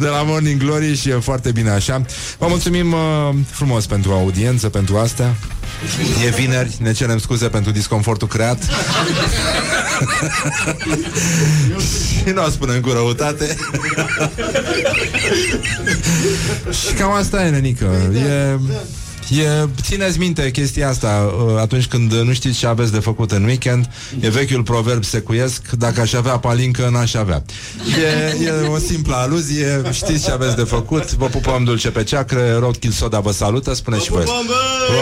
de 0.03 0.07
la 0.07 0.21
Morning 0.21 0.61
Glory 0.61 0.95
și 0.95 1.09
e 1.09 1.13
foarte 1.13 1.51
bine 1.51 1.69
așa. 1.69 2.01
Vă 2.37 2.45
mulțumim 2.49 2.93
uh, 2.93 2.99
frumos 3.49 3.85
pentru 3.85 4.11
audiență, 4.11 4.69
pentru 4.69 4.97
astea. 4.97 5.35
E 6.25 6.29
vineri, 6.29 6.75
ne 6.79 6.91
cerem 6.91 7.17
scuze 7.17 7.47
pentru 7.47 7.71
disconfortul 7.71 8.27
creat. 8.27 8.63
și 12.25 12.29
nu 12.33 12.45
o 12.45 12.49
spunem 12.49 12.81
cu 12.81 12.89
răutate. 12.89 13.55
și 16.87 16.93
cam 16.93 17.11
asta 17.11 17.45
e, 17.45 17.49
nenică. 17.49 18.11
E... 18.15 18.59
E, 19.29 19.67
țineți 19.81 20.19
minte 20.19 20.51
chestia 20.51 20.89
asta 20.89 21.33
uh, 21.47 21.59
atunci 21.59 21.85
când 21.85 22.13
nu 22.13 22.33
știți 22.33 22.57
ce 22.57 22.67
aveți 22.67 22.91
de 22.91 22.99
făcut 22.99 23.31
în 23.31 23.43
weekend. 23.43 23.89
E 24.19 24.29
vechiul 24.29 24.63
proverb 24.63 25.03
secuiesc, 25.03 25.69
dacă 25.69 26.01
aș 26.01 26.13
avea 26.13 26.37
palincă, 26.37 26.89
n-aș 26.91 27.13
avea. 27.13 27.43
E, 28.39 28.45
e 28.45 28.51
o 28.67 28.77
simplă 28.77 29.15
aluzie, 29.15 29.81
știți 29.91 30.23
ce 30.23 30.31
aveți 30.31 30.55
de 30.55 30.63
făcut, 30.63 31.13
vă 31.13 31.25
pupăm 31.25 31.63
dulce 31.63 31.89
pe 31.89 32.03
ceacră, 32.03 32.57
Roadkill 32.59 32.93
Soda 32.93 33.19
vă 33.19 33.31
salută, 33.31 33.73
spune 33.73 33.99
și 33.99 34.09
voi. 34.09 34.23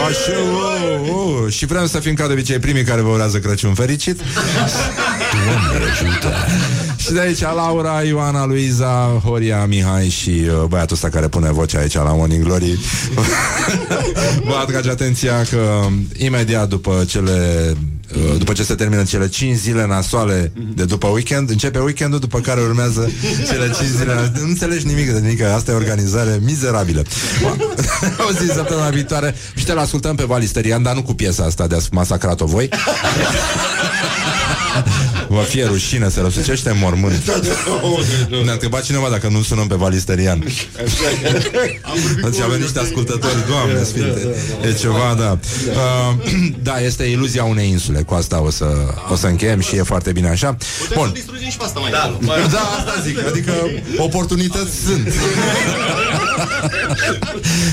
Așa, 0.08 0.38
uh, 0.38 1.44
uh, 1.44 1.52
și 1.52 1.66
vrem 1.66 1.86
să 1.86 1.98
fim 1.98 2.14
ca 2.14 2.26
de 2.26 2.32
obicei 2.32 2.58
primii 2.58 2.84
care 2.84 3.00
vă 3.00 3.08
urează 3.08 3.38
Crăciun 3.38 3.74
fericit. 3.74 4.20
Și 7.06 7.12
de 7.12 7.20
aici 7.20 7.40
Laura, 7.40 8.02
Ioana, 8.02 8.46
Luiza, 8.46 9.20
Horia, 9.24 9.64
Mihai 9.66 10.08
și 10.08 10.30
uh, 10.30 10.64
băiatul 10.68 10.94
ăsta 10.94 11.08
care 11.08 11.28
pune 11.28 11.52
vocea 11.52 11.78
aici 11.78 11.94
la 11.94 12.14
Morning 12.14 12.44
Glory. 12.44 12.78
Vă 14.48 14.54
atrage 14.60 14.90
atenția 14.90 15.42
că 15.50 15.86
imediat 16.16 16.68
după 16.68 17.04
cele 17.08 17.72
uh, 18.16 18.38
după 18.38 18.52
ce 18.52 18.62
se 18.64 18.74
termină 18.74 19.02
cele 19.02 19.28
5 19.28 19.56
zile 19.56 19.86
nasoale 19.86 20.52
de 20.74 20.84
după 20.84 21.06
weekend, 21.06 21.50
începe 21.50 21.78
weekendul, 21.78 22.18
după 22.18 22.40
care 22.40 22.60
urmează 22.60 23.10
cele 23.50 23.64
5 23.64 23.76
zile. 23.98 24.32
Nu 24.34 24.48
înțelegi 24.48 24.86
nimic 24.86 25.12
de 25.12 25.18
nimic, 25.18 25.42
asta 25.42 25.70
e 25.70 25.74
organizare 25.74 26.40
mizerabilă. 26.44 27.02
o 28.28 28.32
zi 28.32 28.52
săptămâna 28.54 28.88
viitoare 28.88 29.34
și 29.54 29.64
te-l 29.64 29.78
ascultăm 29.78 30.16
pe 30.16 30.24
Valisterian, 30.24 30.82
dar 30.82 30.94
nu 30.94 31.02
cu 31.02 31.14
piesa 31.14 31.44
asta 31.44 31.66
de 31.66 31.74
a 31.74 31.78
masacrat-o 31.90 32.44
voi. 32.44 32.68
Vă 35.36 35.42
fie 35.42 35.64
rușine 35.64 36.10
să 36.10 36.20
răsucește 36.20 36.70
în 36.70 36.76
mormânt. 36.78 37.22
Ne-a 38.44 38.52
întrebat 38.52 38.84
cineva 38.84 39.08
dacă 39.10 39.28
nu 39.28 39.42
sunăm 39.42 39.66
pe 39.66 39.74
Valisterian. 39.74 40.38
Deci 42.22 42.40
avem 42.40 42.60
niște 42.60 42.78
ascultători 42.78 43.46
Doamne 43.48 43.82
sfinte. 43.82 44.34
E 44.62 44.72
ceva, 44.72 45.14
da. 45.18 45.38
Uh, 45.68 46.14
Da, 46.62 46.80
este 46.80 47.04
iluzia 47.04 47.44
unei 47.44 47.68
insule. 47.68 48.02
Cu 48.02 48.14
asta 48.14 48.42
o 48.42 48.50
să, 48.50 48.66
o 49.10 49.16
să 49.16 49.26
încheiem 49.26 49.60
și 49.60 49.76
e 49.76 49.82
foarte 49.82 50.12
bine 50.12 50.28
așa. 50.28 50.56
Bun. 50.94 51.12
și 51.50 51.56
pe 51.56 51.64
asta 51.64 51.80
mai 51.80 51.90
da, 51.90 52.18
da, 52.50 52.60
asta 52.78 53.02
zic. 53.04 53.26
Adică 53.26 53.52
oportunități 53.96 54.76
sunt. 54.86 55.12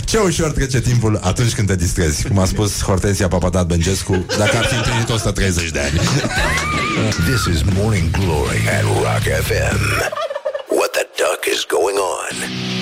Ce 0.06 0.18
ușor 0.18 0.52
trece 0.52 0.82
timpul 0.82 1.20
atunci 1.24 1.54
când 1.54 1.68
te 1.68 1.76
distrezi. 1.76 2.28
Cum 2.28 2.40
a 2.40 2.46
spus 2.46 2.82
Hortensia 2.82 3.28
Papadat 3.28 3.66
Bengescu 3.66 4.26
Dacă 4.38 4.58
ar 4.58 4.66
fi 4.66 4.76
împlinit 4.76 5.10
130 5.10 5.70
de 5.70 5.80
ani. 5.80 6.00
This 7.12 7.53
is 7.54 7.64
Morning 7.76 8.10
Glory 8.12 8.58
at 8.68 8.84
Rock 9.04 9.24
FM. 9.24 9.80
What 10.70 10.92
the 10.94 11.08
duck 11.16 11.48
is 11.48 11.66
going 11.66 11.98
on? 11.98 12.73